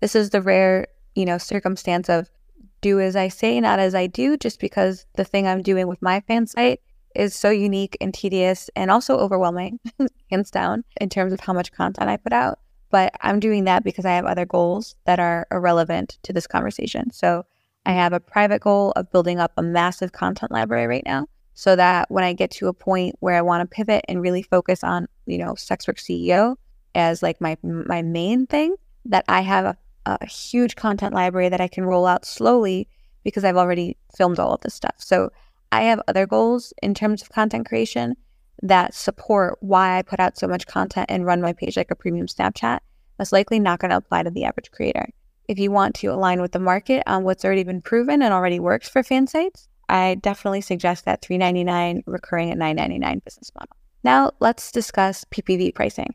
This 0.00 0.14
is 0.14 0.30
the 0.30 0.42
rare, 0.42 0.88
you 1.14 1.24
know, 1.24 1.38
circumstance 1.38 2.08
of 2.08 2.30
do 2.86 3.00
as 3.00 3.16
I 3.16 3.28
say, 3.28 3.60
not 3.60 3.78
as 3.78 3.94
I 3.94 4.06
do, 4.06 4.36
just 4.36 4.60
because 4.60 5.06
the 5.16 5.24
thing 5.24 5.46
I'm 5.46 5.62
doing 5.62 5.88
with 5.88 6.00
my 6.00 6.20
fan 6.20 6.46
site 6.46 6.80
is 7.16 7.34
so 7.34 7.50
unique 7.50 7.96
and 8.00 8.14
tedious 8.14 8.70
and 8.76 8.90
also 8.90 9.16
overwhelming, 9.16 9.80
hands 10.30 10.50
down, 10.50 10.84
in 11.00 11.08
terms 11.08 11.32
of 11.32 11.40
how 11.40 11.52
much 11.52 11.72
content 11.72 12.08
I 12.08 12.16
put 12.16 12.32
out. 12.32 12.60
But 12.90 13.12
I'm 13.22 13.40
doing 13.40 13.64
that 13.64 13.82
because 13.82 14.04
I 14.04 14.12
have 14.12 14.24
other 14.24 14.46
goals 14.46 14.94
that 15.04 15.18
are 15.18 15.46
irrelevant 15.50 16.18
to 16.22 16.32
this 16.32 16.46
conversation. 16.46 17.10
So 17.10 17.44
I 17.84 17.92
have 17.92 18.12
a 18.12 18.20
private 18.20 18.60
goal 18.60 18.92
of 18.94 19.10
building 19.10 19.40
up 19.40 19.52
a 19.56 19.62
massive 19.62 20.12
content 20.12 20.52
library 20.52 20.86
right 20.86 21.06
now 21.06 21.26
so 21.54 21.74
that 21.74 22.08
when 22.10 22.22
I 22.22 22.34
get 22.34 22.50
to 22.52 22.68
a 22.68 22.72
point 22.72 23.16
where 23.18 23.34
I 23.34 23.42
want 23.42 23.68
to 23.68 23.74
pivot 23.74 24.04
and 24.08 24.22
really 24.22 24.42
focus 24.42 24.84
on, 24.84 25.08
you 25.26 25.38
know, 25.38 25.56
sex 25.56 25.88
work 25.88 25.96
CEO 25.96 26.56
as 26.94 27.22
like 27.22 27.40
my 27.40 27.56
my 27.62 28.02
main 28.02 28.46
thing, 28.46 28.76
that 29.06 29.24
I 29.28 29.40
have 29.40 29.64
a, 29.64 29.76
a 30.06 30.26
huge 30.26 30.76
content 30.76 31.14
library 31.14 31.48
that 31.48 31.60
I 31.60 31.68
can 31.68 31.84
roll 31.84 32.06
out 32.06 32.24
slowly 32.24 32.88
because 33.24 33.44
I've 33.44 33.56
already 33.56 33.96
filmed 34.16 34.38
all 34.38 34.54
of 34.54 34.60
this 34.60 34.74
stuff. 34.74 34.94
So 34.98 35.30
I 35.72 35.82
have 35.82 36.00
other 36.06 36.26
goals 36.26 36.72
in 36.82 36.94
terms 36.94 37.22
of 37.22 37.30
content 37.30 37.66
creation 37.66 38.14
that 38.62 38.94
support 38.94 39.58
why 39.60 39.98
I 39.98 40.02
put 40.02 40.20
out 40.20 40.38
so 40.38 40.46
much 40.46 40.66
content 40.66 41.06
and 41.10 41.26
run 41.26 41.42
my 41.42 41.52
page 41.52 41.76
like 41.76 41.90
a 41.90 41.96
premium 41.96 42.26
Snapchat, 42.26 42.78
that's 43.18 43.32
likely 43.32 43.58
not 43.58 43.80
going 43.80 43.90
to 43.90 43.96
apply 43.96 44.22
to 44.22 44.30
the 44.30 44.44
average 44.44 44.70
creator. 44.70 45.08
If 45.48 45.58
you 45.58 45.70
want 45.70 45.94
to 45.96 46.08
align 46.08 46.40
with 46.40 46.52
the 46.52 46.58
market 46.58 47.02
on 47.06 47.24
what's 47.24 47.44
already 47.44 47.64
been 47.64 47.82
proven 47.82 48.22
and 48.22 48.32
already 48.32 48.60
works 48.60 48.88
for 48.88 49.02
fan 49.02 49.26
sites, 49.26 49.68
I 49.88 50.16
definitely 50.16 50.60
suggest 50.60 51.04
that 51.04 51.22
$3.99 51.22 52.02
recurring 52.06 52.50
at 52.50 52.58
$9.99 52.58 53.24
business 53.24 53.52
model. 53.54 53.76
Now 54.02 54.32
let's 54.40 54.72
discuss 54.72 55.24
PPV 55.24 55.74
pricing. 55.74 56.14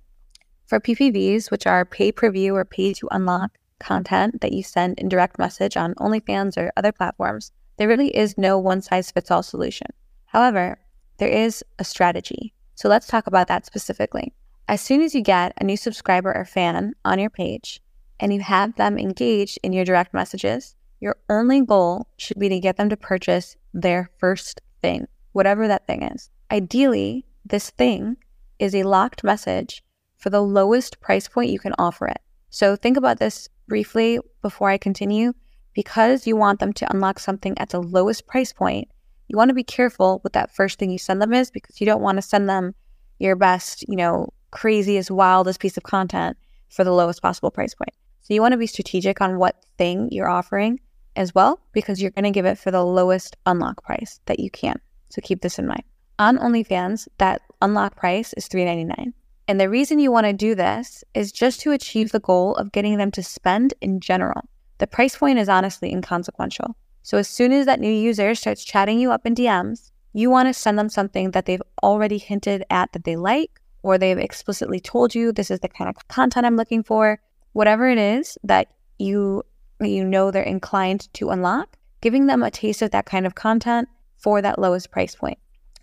For 0.65 0.79
PPVs, 0.79 1.51
which 1.51 1.67
are 1.67 1.83
pay 1.86 2.12
per 2.12 2.31
view 2.31 2.55
or 2.55 2.63
pay 2.63 2.93
to 2.93 3.07
unlock 3.12 3.51
content 3.81 4.39
that 4.41 4.53
you 4.53 4.63
send 4.63 4.97
in 5.00 5.09
direct 5.09 5.38
message 5.38 5.75
on 5.75 5.95
OnlyFans 5.95 6.57
or 6.57 6.71
other 6.77 6.91
platforms, 6.91 7.51
there 7.77 7.88
really 7.88 8.15
is 8.15 8.38
no 8.38 8.57
one 8.57 8.81
size 8.81 9.11
fits 9.11 9.31
all 9.31 9.43
solution. 9.43 9.88
However, 10.27 10.79
there 11.17 11.29
is 11.29 11.63
a 11.79 11.83
strategy. 11.83 12.53
So 12.75 12.88
let's 12.88 13.07
talk 13.07 13.27
about 13.27 13.47
that 13.47 13.65
specifically. 13.65 14.33
As 14.67 14.81
soon 14.81 15.01
as 15.01 15.13
you 15.13 15.21
get 15.21 15.53
a 15.59 15.63
new 15.63 15.77
subscriber 15.77 16.33
or 16.33 16.45
fan 16.45 16.93
on 17.03 17.19
your 17.19 17.29
page 17.29 17.81
and 18.19 18.33
you 18.33 18.39
have 18.39 18.75
them 18.75 18.97
engaged 18.97 19.59
in 19.63 19.73
your 19.73 19.83
direct 19.83 20.13
messages, 20.13 20.75
your 21.00 21.17
only 21.29 21.65
goal 21.65 22.07
should 22.17 22.39
be 22.39 22.50
to 22.50 22.59
get 22.59 22.77
them 22.77 22.89
to 22.89 22.95
purchase 22.95 23.57
their 23.73 24.09
first 24.17 24.61
thing, 24.81 25.07
whatever 25.31 25.67
that 25.67 25.88
thing 25.88 26.03
is. 26.03 26.29
Ideally, 26.51 27.25
this 27.45 27.71
thing 27.71 28.17
is 28.59 28.75
a 28.75 28.83
locked 28.83 29.23
message 29.23 29.83
for 30.17 30.29
the 30.29 30.41
lowest 30.41 31.01
price 31.01 31.27
point 31.27 31.50
you 31.50 31.59
can 31.59 31.73
offer 31.79 32.07
it. 32.07 32.21
So 32.51 32.75
think 32.75 32.95
about 32.95 33.19
this 33.19 33.50
briefly 33.71 34.19
before 34.41 34.69
I 34.69 34.77
continue. 34.77 35.31
Because 35.73 36.27
you 36.27 36.35
want 36.35 36.59
them 36.59 36.73
to 36.73 36.91
unlock 36.91 37.19
something 37.19 37.57
at 37.57 37.69
the 37.69 37.81
lowest 37.81 38.27
price 38.27 38.51
point, 38.51 38.89
you 39.29 39.37
want 39.37 39.47
to 39.47 39.55
be 39.55 39.63
careful 39.63 40.19
with 40.25 40.33
that 40.33 40.53
first 40.53 40.77
thing 40.77 40.91
you 40.91 40.97
send 40.97 41.21
them 41.21 41.31
is 41.31 41.49
because 41.49 41.79
you 41.79 41.85
don't 41.85 42.01
want 42.01 42.17
to 42.17 42.21
send 42.21 42.49
them 42.49 42.75
your 43.17 43.37
best, 43.37 43.87
you 43.87 43.95
know, 43.95 44.27
craziest, 44.51 45.09
wildest 45.09 45.61
piece 45.61 45.77
of 45.77 45.83
content 45.83 46.35
for 46.67 46.83
the 46.83 46.91
lowest 46.91 47.21
possible 47.21 47.49
price 47.49 47.73
point. 47.73 47.95
So 48.19 48.33
you 48.33 48.41
want 48.41 48.51
to 48.51 48.57
be 48.57 48.67
strategic 48.67 49.21
on 49.21 49.39
what 49.39 49.63
thing 49.77 50.09
you're 50.11 50.29
offering 50.29 50.81
as 51.15 51.33
well 51.33 51.61
because 51.71 52.01
you're 52.01 52.11
going 52.11 52.25
to 52.25 52.31
give 52.31 52.45
it 52.45 52.57
for 52.57 52.71
the 52.71 52.83
lowest 52.83 53.37
unlock 53.45 53.81
price 53.85 54.19
that 54.25 54.41
you 54.41 54.51
can. 54.51 54.75
So 55.07 55.21
keep 55.23 55.39
this 55.39 55.57
in 55.57 55.65
mind. 55.65 55.83
On 56.19 56.37
OnlyFans, 56.37 57.07
that 57.19 57.41
unlock 57.61 57.95
price 57.95 58.33
is 58.33 58.49
$3.99. 58.49 59.13
And 59.51 59.60
the 59.60 59.67
reason 59.67 60.00
you 60.00 60.13
want 60.13 60.27
to 60.27 60.31
do 60.31 60.55
this 60.55 61.03
is 61.13 61.29
just 61.29 61.60
to 61.60 61.74
achieve 61.74 62.13
the 62.13 62.22
goal 62.22 62.55
of 62.55 62.72
getting 62.72 62.98
them 62.98 63.12
to 63.12 63.22
spend 63.22 63.74
in 63.81 64.00
general. 64.00 64.48
The 64.77 64.88
price 64.88 65.17
point 65.17 65.39
is 65.39 65.50
honestly 65.50 65.91
inconsequential. 65.91 66.77
So 67.01 67.17
as 67.17 67.27
soon 67.27 67.51
as 67.51 67.65
that 67.65 67.81
new 67.81 67.91
user 67.91 68.34
starts 68.34 68.63
chatting 68.63 68.98
you 68.98 69.12
up 69.12 69.25
in 69.25 69.36
DMs, 69.36 69.91
you 70.13 70.29
want 70.29 70.48
to 70.48 70.53
send 70.53 70.79
them 70.79 70.88
something 70.88 71.31
that 71.31 71.48
they've 71.48 71.62
already 71.84 72.17
hinted 72.17 72.63
at 72.70 72.93
that 72.93 73.03
they 73.03 73.17
like, 73.17 73.60
or 73.84 73.98
they've 73.98 74.17
explicitly 74.17 74.79
told 74.79 75.13
you 75.13 75.34
this 75.34 75.51
is 75.51 75.60
the 75.60 75.67
kind 75.67 75.89
of 75.89 76.08
content 76.08 76.46
I'm 76.46 76.55
looking 76.55 76.81
for. 76.81 77.20
Whatever 77.51 77.89
it 77.89 77.98
is 77.98 78.38
that 78.46 78.72
you 79.00 79.43
you 79.81 80.05
know 80.05 80.31
they're 80.31 80.43
inclined 80.43 81.13
to 81.15 81.29
unlock, 81.29 81.75
giving 82.00 82.27
them 82.27 82.41
a 82.41 82.51
taste 82.51 82.81
of 82.81 82.91
that 82.91 83.05
kind 83.05 83.25
of 83.25 83.36
content 83.36 83.89
for 84.15 84.41
that 84.41 84.60
lowest 84.60 84.91
price 84.91 85.13
point. 85.13 85.39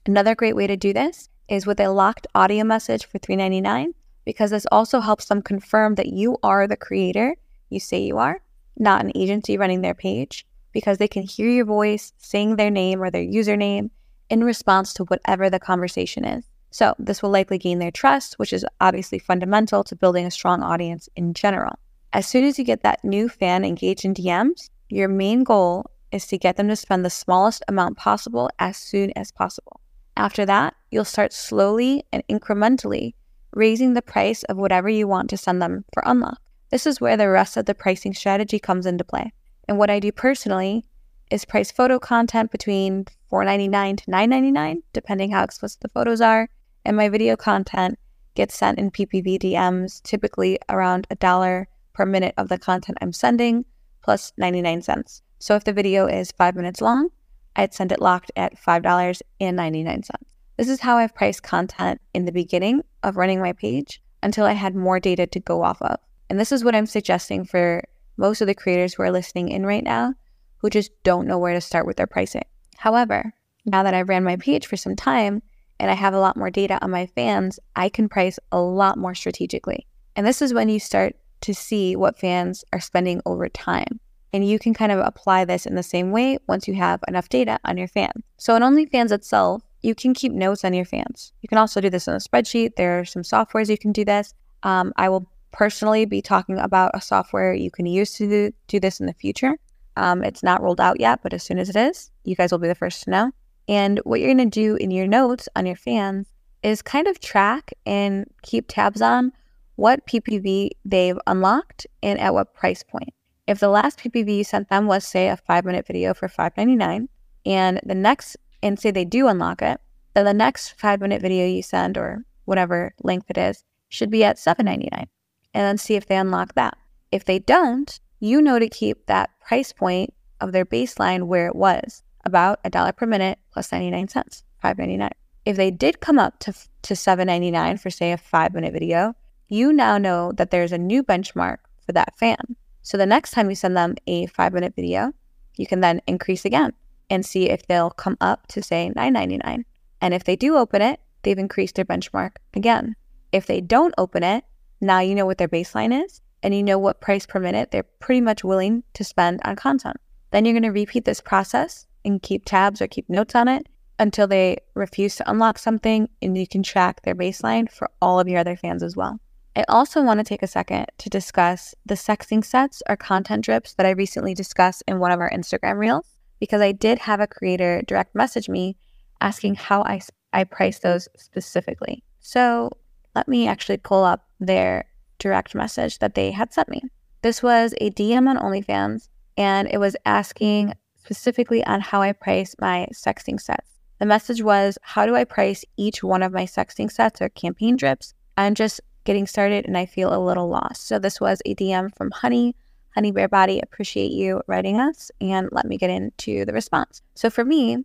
Another 0.06 0.34
great 0.34 0.56
way 0.56 0.66
to 0.66 0.76
do 0.78 0.94
this 0.94 1.28
is 1.48 1.66
with 1.66 1.80
a 1.80 1.88
locked 1.88 2.26
audio 2.34 2.64
message 2.64 3.06
for 3.06 3.18
$3.99 3.18 3.94
because 4.24 4.50
this 4.50 4.66
also 4.70 5.00
helps 5.00 5.26
them 5.26 5.42
confirm 5.42 5.94
that 5.94 6.08
you 6.08 6.36
are 6.42 6.66
the 6.66 6.76
creator 6.76 7.36
you 7.70 7.80
say 7.80 7.98
you 8.00 8.18
are, 8.18 8.40
not 8.78 9.04
an 9.04 9.12
agency 9.14 9.56
running 9.56 9.80
their 9.80 9.94
page 9.94 10.46
because 10.72 10.98
they 10.98 11.08
can 11.08 11.22
hear 11.22 11.48
your 11.48 11.64
voice 11.64 12.12
saying 12.18 12.56
their 12.56 12.70
name 12.70 13.02
or 13.02 13.10
their 13.10 13.24
username 13.24 13.90
in 14.30 14.44
response 14.44 14.92
to 14.94 15.04
whatever 15.04 15.50
the 15.50 15.58
conversation 15.58 16.24
is. 16.24 16.44
So, 16.70 16.94
this 16.98 17.22
will 17.22 17.30
likely 17.30 17.56
gain 17.56 17.78
their 17.78 17.90
trust, 17.90 18.38
which 18.38 18.52
is 18.52 18.64
obviously 18.80 19.18
fundamental 19.18 19.82
to 19.84 19.96
building 19.96 20.26
a 20.26 20.30
strong 20.30 20.62
audience 20.62 21.08
in 21.16 21.32
general. 21.32 21.78
As 22.12 22.26
soon 22.26 22.44
as 22.44 22.58
you 22.58 22.64
get 22.64 22.82
that 22.82 23.02
new 23.02 23.28
fan 23.28 23.64
engaged 23.64 24.04
in 24.04 24.12
DMs, 24.12 24.68
your 24.90 25.08
main 25.08 25.44
goal 25.44 25.90
is 26.12 26.26
to 26.26 26.38
get 26.38 26.56
them 26.56 26.68
to 26.68 26.76
spend 26.76 27.04
the 27.04 27.10
smallest 27.10 27.62
amount 27.68 27.96
possible 27.96 28.50
as 28.58 28.76
soon 28.76 29.12
as 29.16 29.30
possible. 29.30 29.80
After 30.16 30.44
that, 30.46 30.74
you'll 30.90 31.04
start 31.04 31.32
slowly 31.32 32.04
and 32.12 32.22
incrementally 32.28 33.14
raising 33.52 33.94
the 33.94 34.02
price 34.02 34.42
of 34.44 34.56
whatever 34.56 34.88
you 34.88 35.08
want 35.08 35.30
to 35.30 35.36
send 35.36 35.60
them 35.60 35.84
for 35.92 36.02
unlock. 36.06 36.40
This 36.70 36.86
is 36.86 37.00
where 37.00 37.16
the 37.16 37.28
rest 37.28 37.56
of 37.56 37.66
the 37.66 37.74
pricing 37.74 38.14
strategy 38.14 38.58
comes 38.58 38.86
into 38.86 39.04
play. 39.04 39.32
And 39.66 39.78
what 39.78 39.90
I 39.90 40.00
do 40.00 40.12
personally 40.12 40.84
is 41.30 41.44
price 41.44 41.70
photo 41.70 41.98
content 41.98 42.50
between 42.50 43.04
$4.99 43.30 43.98
to 43.98 44.10
$9.99, 44.10 44.82
depending 44.92 45.30
how 45.30 45.44
explicit 45.44 45.80
the 45.80 45.88
photos 45.88 46.20
are. 46.20 46.48
And 46.84 46.96
my 46.96 47.08
video 47.08 47.36
content 47.36 47.98
gets 48.34 48.54
sent 48.54 48.78
in 48.78 48.90
PPV 48.90 49.38
DMs, 49.38 50.02
typically 50.02 50.58
around 50.68 51.06
a 51.10 51.16
dollar 51.16 51.68
per 51.92 52.06
minute 52.06 52.34
of 52.36 52.48
the 52.48 52.58
content 52.58 52.98
I'm 53.00 53.12
sending, 53.12 53.64
plus 54.02 54.32
99 54.36 54.82
cents. 54.82 55.22
So 55.38 55.54
if 55.54 55.64
the 55.64 55.72
video 55.72 56.06
is 56.06 56.32
five 56.32 56.54
minutes 56.54 56.80
long, 56.80 57.08
I'd 57.56 57.74
send 57.74 57.92
it 57.92 58.00
locked 58.00 58.30
at 58.36 58.56
$5.99. 58.56 60.37
This 60.58 60.68
is 60.68 60.80
how 60.80 60.96
I've 60.96 61.14
priced 61.14 61.44
content 61.44 62.00
in 62.14 62.24
the 62.24 62.32
beginning 62.32 62.82
of 63.04 63.16
running 63.16 63.40
my 63.40 63.52
page 63.52 64.02
until 64.24 64.44
I 64.44 64.54
had 64.54 64.74
more 64.74 64.98
data 64.98 65.24
to 65.28 65.38
go 65.38 65.62
off 65.62 65.80
of. 65.80 66.00
And 66.28 66.38
this 66.38 66.50
is 66.50 66.64
what 66.64 66.74
I'm 66.74 66.86
suggesting 66.86 67.44
for 67.44 67.84
most 68.16 68.40
of 68.40 68.48
the 68.48 68.56
creators 68.56 68.94
who 68.94 69.04
are 69.04 69.12
listening 69.12 69.50
in 69.50 69.64
right 69.64 69.84
now 69.84 70.14
who 70.56 70.68
just 70.68 70.90
don't 71.04 71.28
know 71.28 71.38
where 71.38 71.54
to 71.54 71.60
start 71.60 71.86
with 71.86 71.96
their 71.96 72.08
pricing. 72.08 72.42
However, 72.76 73.32
now 73.66 73.84
that 73.84 73.94
I've 73.94 74.08
ran 74.08 74.24
my 74.24 74.34
page 74.34 74.66
for 74.66 74.76
some 74.76 74.96
time 74.96 75.42
and 75.78 75.92
I 75.92 75.94
have 75.94 76.12
a 76.12 76.18
lot 76.18 76.36
more 76.36 76.50
data 76.50 76.82
on 76.82 76.90
my 76.90 77.06
fans, 77.06 77.60
I 77.76 77.88
can 77.88 78.08
price 78.08 78.40
a 78.50 78.58
lot 78.58 78.98
more 78.98 79.14
strategically. 79.14 79.86
And 80.16 80.26
this 80.26 80.42
is 80.42 80.52
when 80.52 80.68
you 80.68 80.80
start 80.80 81.14
to 81.42 81.54
see 81.54 81.94
what 81.94 82.18
fans 82.18 82.64
are 82.72 82.80
spending 82.80 83.22
over 83.24 83.48
time. 83.48 84.00
And 84.32 84.44
you 84.44 84.58
can 84.58 84.74
kind 84.74 84.90
of 84.90 84.98
apply 84.98 85.44
this 85.44 85.66
in 85.66 85.76
the 85.76 85.84
same 85.84 86.10
way 86.10 86.38
once 86.48 86.66
you 86.66 86.74
have 86.74 86.98
enough 87.06 87.28
data 87.28 87.60
on 87.64 87.78
your 87.78 87.86
fans. 87.86 88.24
So 88.38 88.56
on 88.56 88.62
OnlyFans 88.62 89.12
itself, 89.12 89.62
you 89.82 89.94
can 89.94 90.14
keep 90.14 90.32
notes 90.32 90.64
on 90.64 90.74
your 90.74 90.84
fans. 90.84 91.32
You 91.42 91.48
can 91.48 91.58
also 91.58 91.80
do 91.80 91.90
this 91.90 92.08
in 92.08 92.14
a 92.14 92.18
spreadsheet. 92.18 92.76
There 92.76 93.00
are 93.00 93.04
some 93.04 93.22
softwares 93.22 93.68
you 93.68 93.78
can 93.78 93.92
do 93.92 94.04
this. 94.04 94.34
Um, 94.62 94.92
I 94.96 95.08
will 95.08 95.30
personally 95.52 96.04
be 96.04 96.20
talking 96.20 96.58
about 96.58 96.90
a 96.94 97.00
software 97.00 97.54
you 97.54 97.70
can 97.70 97.86
use 97.86 98.12
to 98.14 98.28
do, 98.28 98.52
do 98.66 98.80
this 98.80 99.00
in 99.00 99.06
the 99.06 99.14
future. 99.14 99.56
Um, 99.96 100.22
it's 100.22 100.42
not 100.42 100.62
rolled 100.62 100.80
out 100.80 101.00
yet, 101.00 101.20
but 101.22 101.32
as 101.32 101.42
soon 101.42 101.58
as 101.58 101.68
it 101.68 101.76
is, 101.76 102.10
you 102.24 102.36
guys 102.36 102.52
will 102.52 102.58
be 102.58 102.68
the 102.68 102.74
first 102.74 103.02
to 103.04 103.10
know. 103.10 103.32
And 103.66 104.00
what 104.04 104.20
you're 104.20 104.34
going 104.34 104.50
to 104.50 104.60
do 104.60 104.76
in 104.76 104.90
your 104.90 105.06
notes 105.06 105.48
on 105.56 105.66
your 105.66 105.76
fans 105.76 106.26
is 106.62 106.82
kind 106.82 107.06
of 107.06 107.20
track 107.20 107.72
and 107.86 108.26
keep 108.42 108.66
tabs 108.68 109.02
on 109.02 109.32
what 109.76 110.06
PPV 110.06 110.70
they've 110.84 111.18
unlocked 111.26 111.86
and 112.02 112.18
at 112.18 112.34
what 112.34 112.54
price 112.54 112.82
point. 112.82 113.12
If 113.46 113.60
the 113.60 113.68
last 113.68 113.98
PPV 113.98 114.38
you 114.38 114.44
sent 114.44 114.68
them 114.68 114.86
was, 114.86 115.06
say, 115.06 115.28
a 115.28 115.36
five 115.36 115.64
minute 115.64 115.86
video 115.86 116.14
for 116.14 116.28
$5.99, 116.28 117.08
and 117.46 117.80
the 117.84 117.94
next 117.94 118.36
and 118.62 118.78
say 118.78 118.90
they 118.90 119.04
do 119.04 119.28
unlock 119.28 119.62
it, 119.62 119.80
then 120.14 120.24
the 120.24 120.34
next 120.34 120.78
five 120.78 121.00
minute 121.00 121.22
video 121.22 121.46
you 121.46 121.62
send 121.62 121.96
or 121.96 122.24
whatever 122.44 122.94
length 123.02 123.30
it 123.30 123.38
is 123.38 123.64
should 123.88 124.10
be 124.10 124.24
at 124.24 124.36
$7.99 124.36 124.88
and 124.92 125.08
then 125.52 125.78
see 125.78 125.94
if 125.94 126.06
they 126.06 126.16
unlock 126.16 126.54
that. 126.54 126.76
If 127.10 127.24
they 127.24 127.38
don't, 127.38 127.98
you 128.20 128.42
know 128.42 128.58
to 128.58 128.68
keep 128.68 129.06
that 129.06 129.30
price 129.40 129.72
point 129.72 130.12
of 130.40 130.52
their 130.52 130.64
baseline 130.64 131.24
where 131.24 131.46
it 131.46 131.56
was 131.56 132.02
about 132.24 132.60
a 132.64 132.70
dollar 132.70 132.92
per 132.92 133.06
minute 133.06 133.38
plus 133.52 133.72
99 133.72 134.08
cents, 134.08 134.44
$5.99. 134.62 135.10
If 135.44 135.56
they 135.56 135.70
did 135.70 136.00
come 136.00 136.18
up 136.18 136.38
to, 136.40 136.52
to 136.82 136.94
$7.99 136.94 137.80
for, 137.80 137.90
say, 137.90 138.12
a 138.12 138.18
five 138.18 138.52
minute 138.52 138.72
video, 138.72 139.14
you 139.48 139.72
now 139.72 139.96
know 139.96 140.32
that 140.32 140.50
there's 140.50 140.72
a 140.72 140.78
new 140.78 141.02
benchmark 141.02 141.58
for 141.86 141.92
that 141.92 142.18
fan. 142.18 142.56
So 142.82 142.98
the 142.98 143.06
next 143.06 143.30
time 143.30 143.48
you 143.48 143.56
send 143.56 143.76
them 143.76 143.94
a 144.06 144.26
five 144.26 144.52
minute 144.52 144.74
video, 144.74 145.12
you 145.56 145.66
can 145.66 145.80
then 145.80 146.02
increase 146.06 146.44
again 146.44 146.72
and 147.10 147.24
see 147.24 147.48
if 147.48 147.66
they'll 147.66 147.90
come 147.90 148.16
up 148.20 148.46
to 148.48 148.62
say 148.62 148.92
9.99. 148.96 149.64
And 150.00 150.14
if 150.14 150.24
they 150.24 150.36
do 150.36 150.56
open 150.56 150.82
it, 150.82 151.00
they've 151.22 151.38
increased 151.38 151.74
their 151.74 151.84
benchmark 151.84 152.32
again. 152.54 152.94
If 153.32 153.46
they 153.46 153.60
don't 153.60 153.94
open 153.98 154.22
it, 154.22 154.44
now 154.80 155.00
you 155.00 155.14
know 155.14 155.26
what 155.26 155.38
their 155.38 155.48
baseline 155.48 156.04
is 156.04 156.20
and 156.42 156.54
you 156.54 156.62
know 156.62 156.78
what 156.78 157.00
price 157.00 157.26
per 157.26 157.40
minute 157.40 157.70
they're 157.70 157.82
pretty 157.82 158.20
much 158.20 158.44
willing 158.44 158.84
to 158.94 159.04
spend 159.04 159.40
on 159.44 159.56
content. 159.56 159.96
Then 160.30 160.44
you're 160.44 160.54
going 160.54 160.62
to 160.62 160.68
repeat 160.70 161.04
this 161.04 161.20
process 161.20 161.86
and 162.04 162.22
keep 162.22 162.44
tabs 162.44 162.80
or 162.80 162.86
keep 162.86 163.08
notes 163.08 163.34
on 163.34 163.48
it 163.48 163.66
until 163.98 164.26
they 164.26 164.58
refuse 164.74 165.16
to 165.16 165.30
unlock 165.30 165.58
something 165.58 166.08
and 166.22 166.38
you 166.38 166.46
can 166.46 166.62
track 166.62 167.02
their 167.02 167.14
baseline 167.14 167.70
for 167.70 167.90
all 168.00 168.20
of 168.20 168.28
your 168.28 168.38
other 168.38 168.56
fans 168.56 168.82
as 168.82 168.96
well. 168.96 169.18
I 169.56 169.64
also 169.68 170.02
want 170.02 170.20
to 170.20 170.24
take 170.24 170.44
a 170.44 170.46
second 170.46 170.86
to 170.98 171.10
discuss 171.10 171.74
the 171.84 171.96
sexting 171.96 172.44
sets 172.44 172.80
or 172.88 172.96
content 172.96 173.44
drips 173.44 173.74
that 173.74 173.86
I 173.86 173.90
recently 173.90 174.32
discussed 174.32 174.84
in 174.86 175.00
one 175.00 175.10
of 175.10 175.18
our 175.18 175.30
Instagram 175.30 175.78
reels 175.78 176.17
because 176.40 176.60
I 176.60 176.72
did 176.72 176.98
have 177.00 177.20
a 177.20 177.26
creator 177.26 177.82
direct 177.86 178.14
message 178.14 178.48
me 178.48 178.76
asking 179.20 179.56
how 179.56 179.82
I, 179.82 180.00
I 180.32 180.44
price 180.44 180.78
those 180.78 181.08
specifically. 181.16 182.04
So 182.20 182.70
let 183.14 183.28
me 183.28 183.48
actually 183.48 183.78
pull 183.78 184.04
up 184.04 184.26
their 184.38 184.84
direct 185.18 185.54
message 185.54 185.98
that 185.98 186.14
they 186.14 186.30
had 186.30 186.52
sent 186.52 186.68
me. 186.68 186.82
This 187.22 187.42
was 187.42 187.74
a 187.80 187.90
DM 187.90 188.28
on 188.28 188.38
OnlyFans, 188.38 189.08
and 189.36 189.68
it 189.70 189.78
was 189.78 189.96
asking 190.06 190.74
specifically 190.96 191.64
on 191.64 191.80
how 191.80 192.02
I 192.02 192.12
price 192.12 192.54
my 192.60 192.86
sexting 192.92 193.40
sets. 193.40 193.80
The 193.98 194.06
message 194.06 194.42
was, 194.42 194.78
How 194.82 195.06
do 195.06 195.16
I 195.16 195.24
price 195.24 195.64
each 195.76 196.04
one 196.04 196.22
of 196.22 196.32
my 196.32 196.44
sexting 196.44 196.90
sets 196.90 197.20
or 197.20 197.28
campaign 197.28 197.76
drips? 197.76 198.14
I'm 198.36 198.54
just 198.54 198.80
getting 199.02 199.26
started 199.26 199.66
and 199.66 199.76
I 199.76 199.86
feel 199.86 200.14
a 200.14 200.24
little 200.24 200.48
lost. 200.48 200.86
So, 200.86 200.98
this 200.98 201.20
was 201.20 201.42
a 201.44 201.54
DM 201.54 201.96
from 201.96 202.12
Honey 202.12 202.54
Honey 202.98 203.12
Bear 203.12 203.28
Body, 203.28 203.60
appreciate 203.60 204.10
you 204.10 204.42
writing 204.48 204.80
us 204.80 205.12
and 205.20 205.48
let 205.52 205.66
me 205.66 205.78
get 205.78 205.88
into 205.88 206.44
the 206.44 206.52
response. 206.52 207.00
So 207.14 207.30
for 207.30 207.44
me, 207.44 207.84